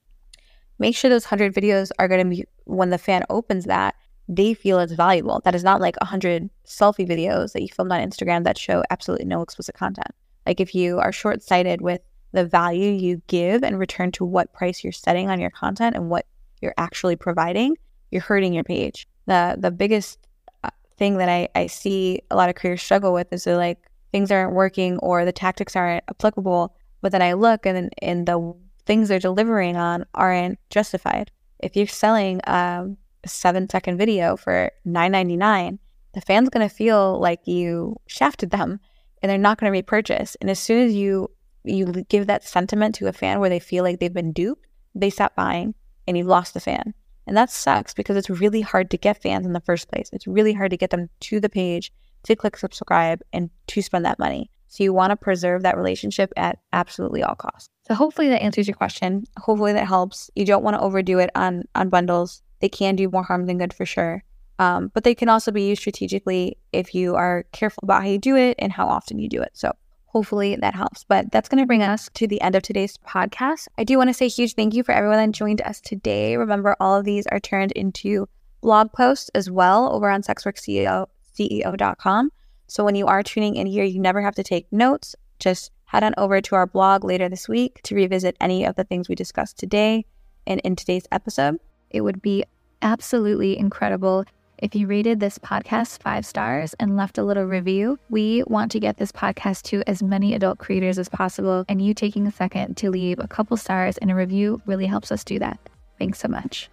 make 0.78 0.96
sure 0.96 1.10
those 1.10 1.24
100 1.24 1.54
videos 1.54 1.90
are 1.98 2.08
going 2.08 2.30
to 2.30 2.36
be, 2.36 2.44
when 2.64 2.90
the 2.90 2.98
fan 2.98 3.24
opens 3.28 3.66
that, 3.66 3.94
they 4.28 4.54
feel 4.54 4.78
it's 4.78 4.92
valuable. 4.92 5.40
That 5.44 5.54
is 5.54 5.62
not 5.62 5.80
like 5.80 5.96
100 6.00 6.48
selfie 6.66 7.08
videos 7.08 7.52
that 7.52 7.62
you 7.62 7.68
filmed 7.68 7.92
on 7.92 8.00
Instagram 8.00 8.44
that 8.44 8.58
show 8.58 8.82
absolutely 8.90 9.26
no 9.26 9.42
explicit 9.42 9.74
content. 9.74 10.10
Like 10.46 10.60
if 10.60 10.74
you 10.74 10.98
are 10.98 11.12
short 11.12 11.42
sighted 11.42 11.82
with 11.82 12.00
the 12.32 12.44
value 12.44 12.90
you 12.90 13.22
give 13.26 13.62
and 13.62 13.78
return 13.78 14.10
to 14.12 14.24
what 14.24 14.52
price 14.52 14.82
you're 14.82 14.92
setting 14.92 15.30
on 15.30 15.40
your 15.40 15.50
content 15.50 15.94
and 15.96 16.10
what 16.10 16.26
you're 16.60 16.74
actually 16.78 17.16
providing, 17.16 17.76
you're 18.10 18.22
hurting 18.22 18.52
your 18.54 18.64
page. 18.64 19.06
The 19.26 19.56
the 19.58 19.70
biggest 19.70 20.18
uh, 20.64 20.70
thing 20.96 21.18
that 21.18 21.28
I, 21.28 21.48
I 21.54 21.66
see 21.66 22.22
a 22.30 22.36
lot 22.36 22.48
of 22.48 22.54
creators 22.54 22.82
struggle 22.82 23.12
with 23.12 23.32
is 23.32 23.44
they're 23.44 23.56
like 23.56 23.78
things 24.12 24.30
aren't 24.30 24.54
working 24.54 24.98
or 24.98 25.24
the 25.24 25.32
tactics 25.32 25.76
aren't 25.76 26.04
applicable. 26.08 26.74
But 27.00 27.12
then 27.12 27.22
I 27.22 27.34
look 27.34 27.66
and 27.66 27.92
and 28.00 28.26
the 28.26 28.54
things 28.86 29.08
they're 29.08 29.18
delivering 29.18 29.76
on 29.76 30.04
aren't 30.14 30.58
justified. 30.70 31.30
If 31.58 31.76
you're 31.76 31.86
selling 31.86 32.40
um, 32.46 32.96
a 33.24 33.28
seven 33.28 33.68
second 33.68 33.98
video 33.98 34.36
for 34.36 34.70
nine 34.84 35.12
ninety 35.12 35.36
nine, 35.36 35.78
the 36.14 36.20
fan's 36.20 36.48
gonna 36.48 36.68
feel 36.68 37.20
like 37.20 37.46
you 37.46 37.96
shafted 38.06 38.50
them 38.50 38.80
and 39.20 39.30
they're 39.30 39.38
not 39.38 39.58
gonna 39.58 39.72
repurchase. 39.72 40.36
And 40.40 40.50
as 40.50 40.58
soon 40.58 40.86
as 40.86 40.94
you 40.94 41.30
you 41.64 41.86
give 42.08 42.26
that 42.26 42.44
sentiment 42.44 42.94
to 42.96 43.08
a 43.08 43.12
fan 43.12 43.40
where 43.40 43.50
they 43.50 43.60
feel 43.60 43.84
like 43.84 44.00
they've 44.00 44.12
been 44.12 44.32
duped, 44.32 44.66
they 44.94 45.10
stop 45.10 45.34
buying 45.34 45.74
and 46.06 46.16
you've 46.16 46.26
lost 46.26 46.54
the 46.54 46.60
fan. 46.60 46.94
And 47.26 47.36
that 47.36 47.50
sucks 47.50 47.94
because 47.94 48.16
it's 48.16 48.30
really 48.30 48.60
hard 48.60 48.90
to 48.90 48.96
get 48.96 49.22
fans 49.22 49.46
in 49.46 49.52
the 49.52 49.60
first 49.60 49.88
place. 49.88 50.10
It's 50.12 50.26
really 50.26 50.52
hard 50.52 50.70
to 50.72 50.76
get 50.76 50.90
them 50.90 51.08
to 51.20 51.40
the 51.40 51.48
page, 51.48 51.92
to 52.24 52.34
click 52.34 52.56
subscribe, 52.56 53.20
and 53.32 53.50
to 53.68 53.82
spend 53.82 54.04
that 54.04 54.18
money. 54.18 54.50
So 54.68 54.82
you 54.82 54.92
want 54.92 55.10
to 55.10 55.16
preserve 55.16 55.62
that 55.62 55.76
relationship 55.76 56.32
at 56.36 56.58
absolutely 56.72 57.22
all 57.22 57.34
costs. 57.34 57.68
So 57.86 57.94
hopefully 57.94 58.28
that 58.30 58.42
answers 58.42 58.66
your 58.66 58.74
question. 58.74 59.24
Hopefully 59.38 59.72
that 59.74 59.86
helps. 59.86 60.30
You 60.34 60.46
don't 60.46 60.64
want 60.64 60.74
to 60.74 60.80
overdo 60.80 61.18
it 61.18 61.30
on 61.34 61.64
on 61.74 61.90
bundles. 61.90 62.42
They 62.60 62.68
can 62.68 62.96
do 62.96 63.10
more 63.10 63.22
harm 63.22 63.46
than 63.46 63.58
good 63.58 63.74
for 63.74 63.84
sure. 63.84 64.24
Um, 64.58 64.90
but 64.94 65.04
they 65.04 65.14
can 65.14 65.28
also 65.28 65.50
be 65.50 65.68
used 65.68 65.80
strategically 65.80 66.56
if 66.72 66.94
you 66.94 67.16
are 67.16 67.44
careful 67.52 67.80
about 67.82 68.02
how 68.02 68.08
you 68.08 68.18
do 68.18 68.36
it 68.36 68.56
and 68.58 68.72
how 68.72 68.86
often 68.86 69.18
you 69.18 69.28
do 69.28 69.42
it. 69.42 69.50
So 69.54 69.72
hopefully 70.12 70.56
that 70.56 70.74
helps. 70.74 71.04
But 71.04 71.32
that's 71.32 71.48
going 71.48 71.62
to 71.62 71.66
bring 71.66 71.82
us 71.82 72.10
to 72.14 72.26
the 72.26 72.40
end 72.42 72.54
of 72.54 72.62
today's 72.62 72.98
podcast. 72.98 73.68
I 73.78 73.84
do 73.84 73.96
want 73.96 74.10
to 74.10 74.14
say 74.14 74.26
a 74.26 74.28
huge 74.28 74.54
thank 74.54 74.74
you 74.74 74.84
for 74.84 74.92
everyone 74.92 75.18
that 75.18 75.32
joined 75.32 75.62
us 75.62 75.80
today. 75.80 76.36
Remember, 76.36 76.76
all 76.78 76.94
of 76.94 77.04
these 77.04 77.26
are 77.28 77.40
turned 77.40 77.72
into 77.72 78.28
blog 78.60 78.92
posts 78.92 79.30
as 79.34 79.50
well 79.50 79.92
over 79.92 80.10
on 80.10 80.22
sexworkceo.com. 80.22 82.30
So 82.68 82.84
when 82.84 82.94
you 82.94 83.06
are 83.06 83.22
tuning 83.22 83.56
in 83.56 83.66
here, 83.66 83.84
you 83.84 84.00
never 84.00 84.20
have 84.20 84.34
to 84.36 84.42
take 84.42 84.70
notes. 84.70 85.16
Just 85.38 85.70
head 85.84 86.04
on 86.04 86.14
over 86.16 86.40
to 86.40 86.54
our 86.54 86.66
blog 86.66 87.04
later 87.04 87.28
this 87.28 87.48
week 87.48 87.80
to 87.84 87.94
revisit 87.94 88.36
any 88.40 88.64
of 88.64 88.76
the 88.76 88.84
things 88.84 89.08
we 89.08 89.14
discussed 89.14 89.58
today 89.58 90.06
and 90.46 90.60
in 90.60 90.76
today's 90.76 91.06
episode. 91.10 91.58
It 91.90 92.02
would 92.02 92.22
be 92.22 92.44
absolutely 92.82 93.58
incredible 93.58 94.24
if 94.62 94.76
you 94.76 94.86
rated 94.86 95.18
this 95.18 95.38
podcast 95.38 96.00
five 96.00 96.24
stars 96.24 96.72
and 96.78 96.96
left 96.96 97.18
a 97.18 97.24
little 97.24 97.44
review. 97.44 97.98
We 98.08 98.44
want 98.46 98.70
to 98.72 98.80
get 98.80 98.96
this 98.96 99.10
podcast 99.10 99.62
to 99.64 99.82
as 99.88 100.04
many 100.04 100.34
adult 100.34 100.58
creators 100.58 101.00
as 101.00 101.08
possible, 101.08 101.64
and 101.68 101.82
you 101.82 101.94
taking 101.94 102.28
a 102.28 102.32
second 102.32 102.76
to 102.76 102.88
leave 102.88 103.18
a 103.18 103.26
couple 103.26 103.56
stars 103.56 103.98
and 103.98 104.10
a 104.10 104.14
review 104.14 104.62
really 104.64 104.86
helps 104.86 105.10
us 105.10 105.24
do 105.24 105.40
that. 105.40 105.58
Thanks 105.98 106.20
so 106.20 106.28
much. 106.28 106.70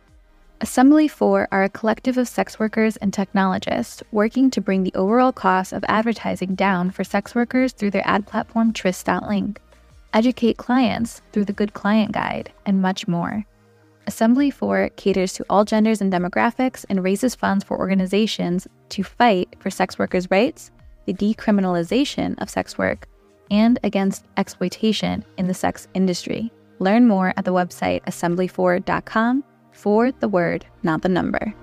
AssemblyFour 0.61 1.47
are 1.51 1.63
a 1.63 1.69
collective 1.69 2.17
of 2.17 2.27
sex 2.27 2.59
workers 2.59 2.95
and 2.97 3.11
technologists 3.11 4.03
working 4.11 4.51
to 4.51 4.61
bring 4.61 4.83
the 4.83 4.93
overall 4.93 5.31
cost 5.31 5.73
of 5.73 5.83
advertising 5.87 6.53
down 6.53 6.91
for 6.91 7.03
sex 7.03 7.33
workers 7.33 7.73
through 7.73 7.91
their 7.91 8.07
ad 8.07 8.27
platform 8.27 8.71
Tryst.link, 8.71 9.59
educate 10.13 10.57
clients 10.57 11.23
through 11.31 11.45
the 11.45 11.53
Good 11.53 11.73
Client 11.73 12.11
Guide, 12.11 12.51
and 12.67 12.83
much 12.83 13.07
more. 13.07 13.45
AssemblyFour 14.09 14.95
caters 14.95 15.33
to 15.33 15.45
all 15.51 15.63
genders 15.63 16.01
and 16.01 16.11
demographics 16.11 16.83
and 16.89 17.03
raises 17.03 17.35
funds 17.35 17.63
for 17.63 17.77
organizations 17.77 18.67
to 18.89 19.03
fight 19.03 19.55
for 19.59 19.69
sex 19.69 19.99
workers' 19.99 20.31
rights, 20.31 20.71
the 21.05 21.13
decriminalization 21.13 22.33
of 22.41 22.49
sex 22.49 22.75
work, 22.75 23.07
and 23.51 23.77
against 23.83 24.25
exploitation 24.37 25.23
in 25.37 25.47
the 25.47 25.53
sex 25.53 25.87
industry. 25.93 26.51
Learn 26.79 27.07
more 27.07 27.33
at 27.37 27.45
the 27.45 27.53
website 27.53 28.03
assemblyfour.com 28.05 29.43
for 29.73 30.11
the 30.11 30.27
word, 30.27 30.65
not 30.81 31.03
the 31.03 31.09
number. 31.09 31.53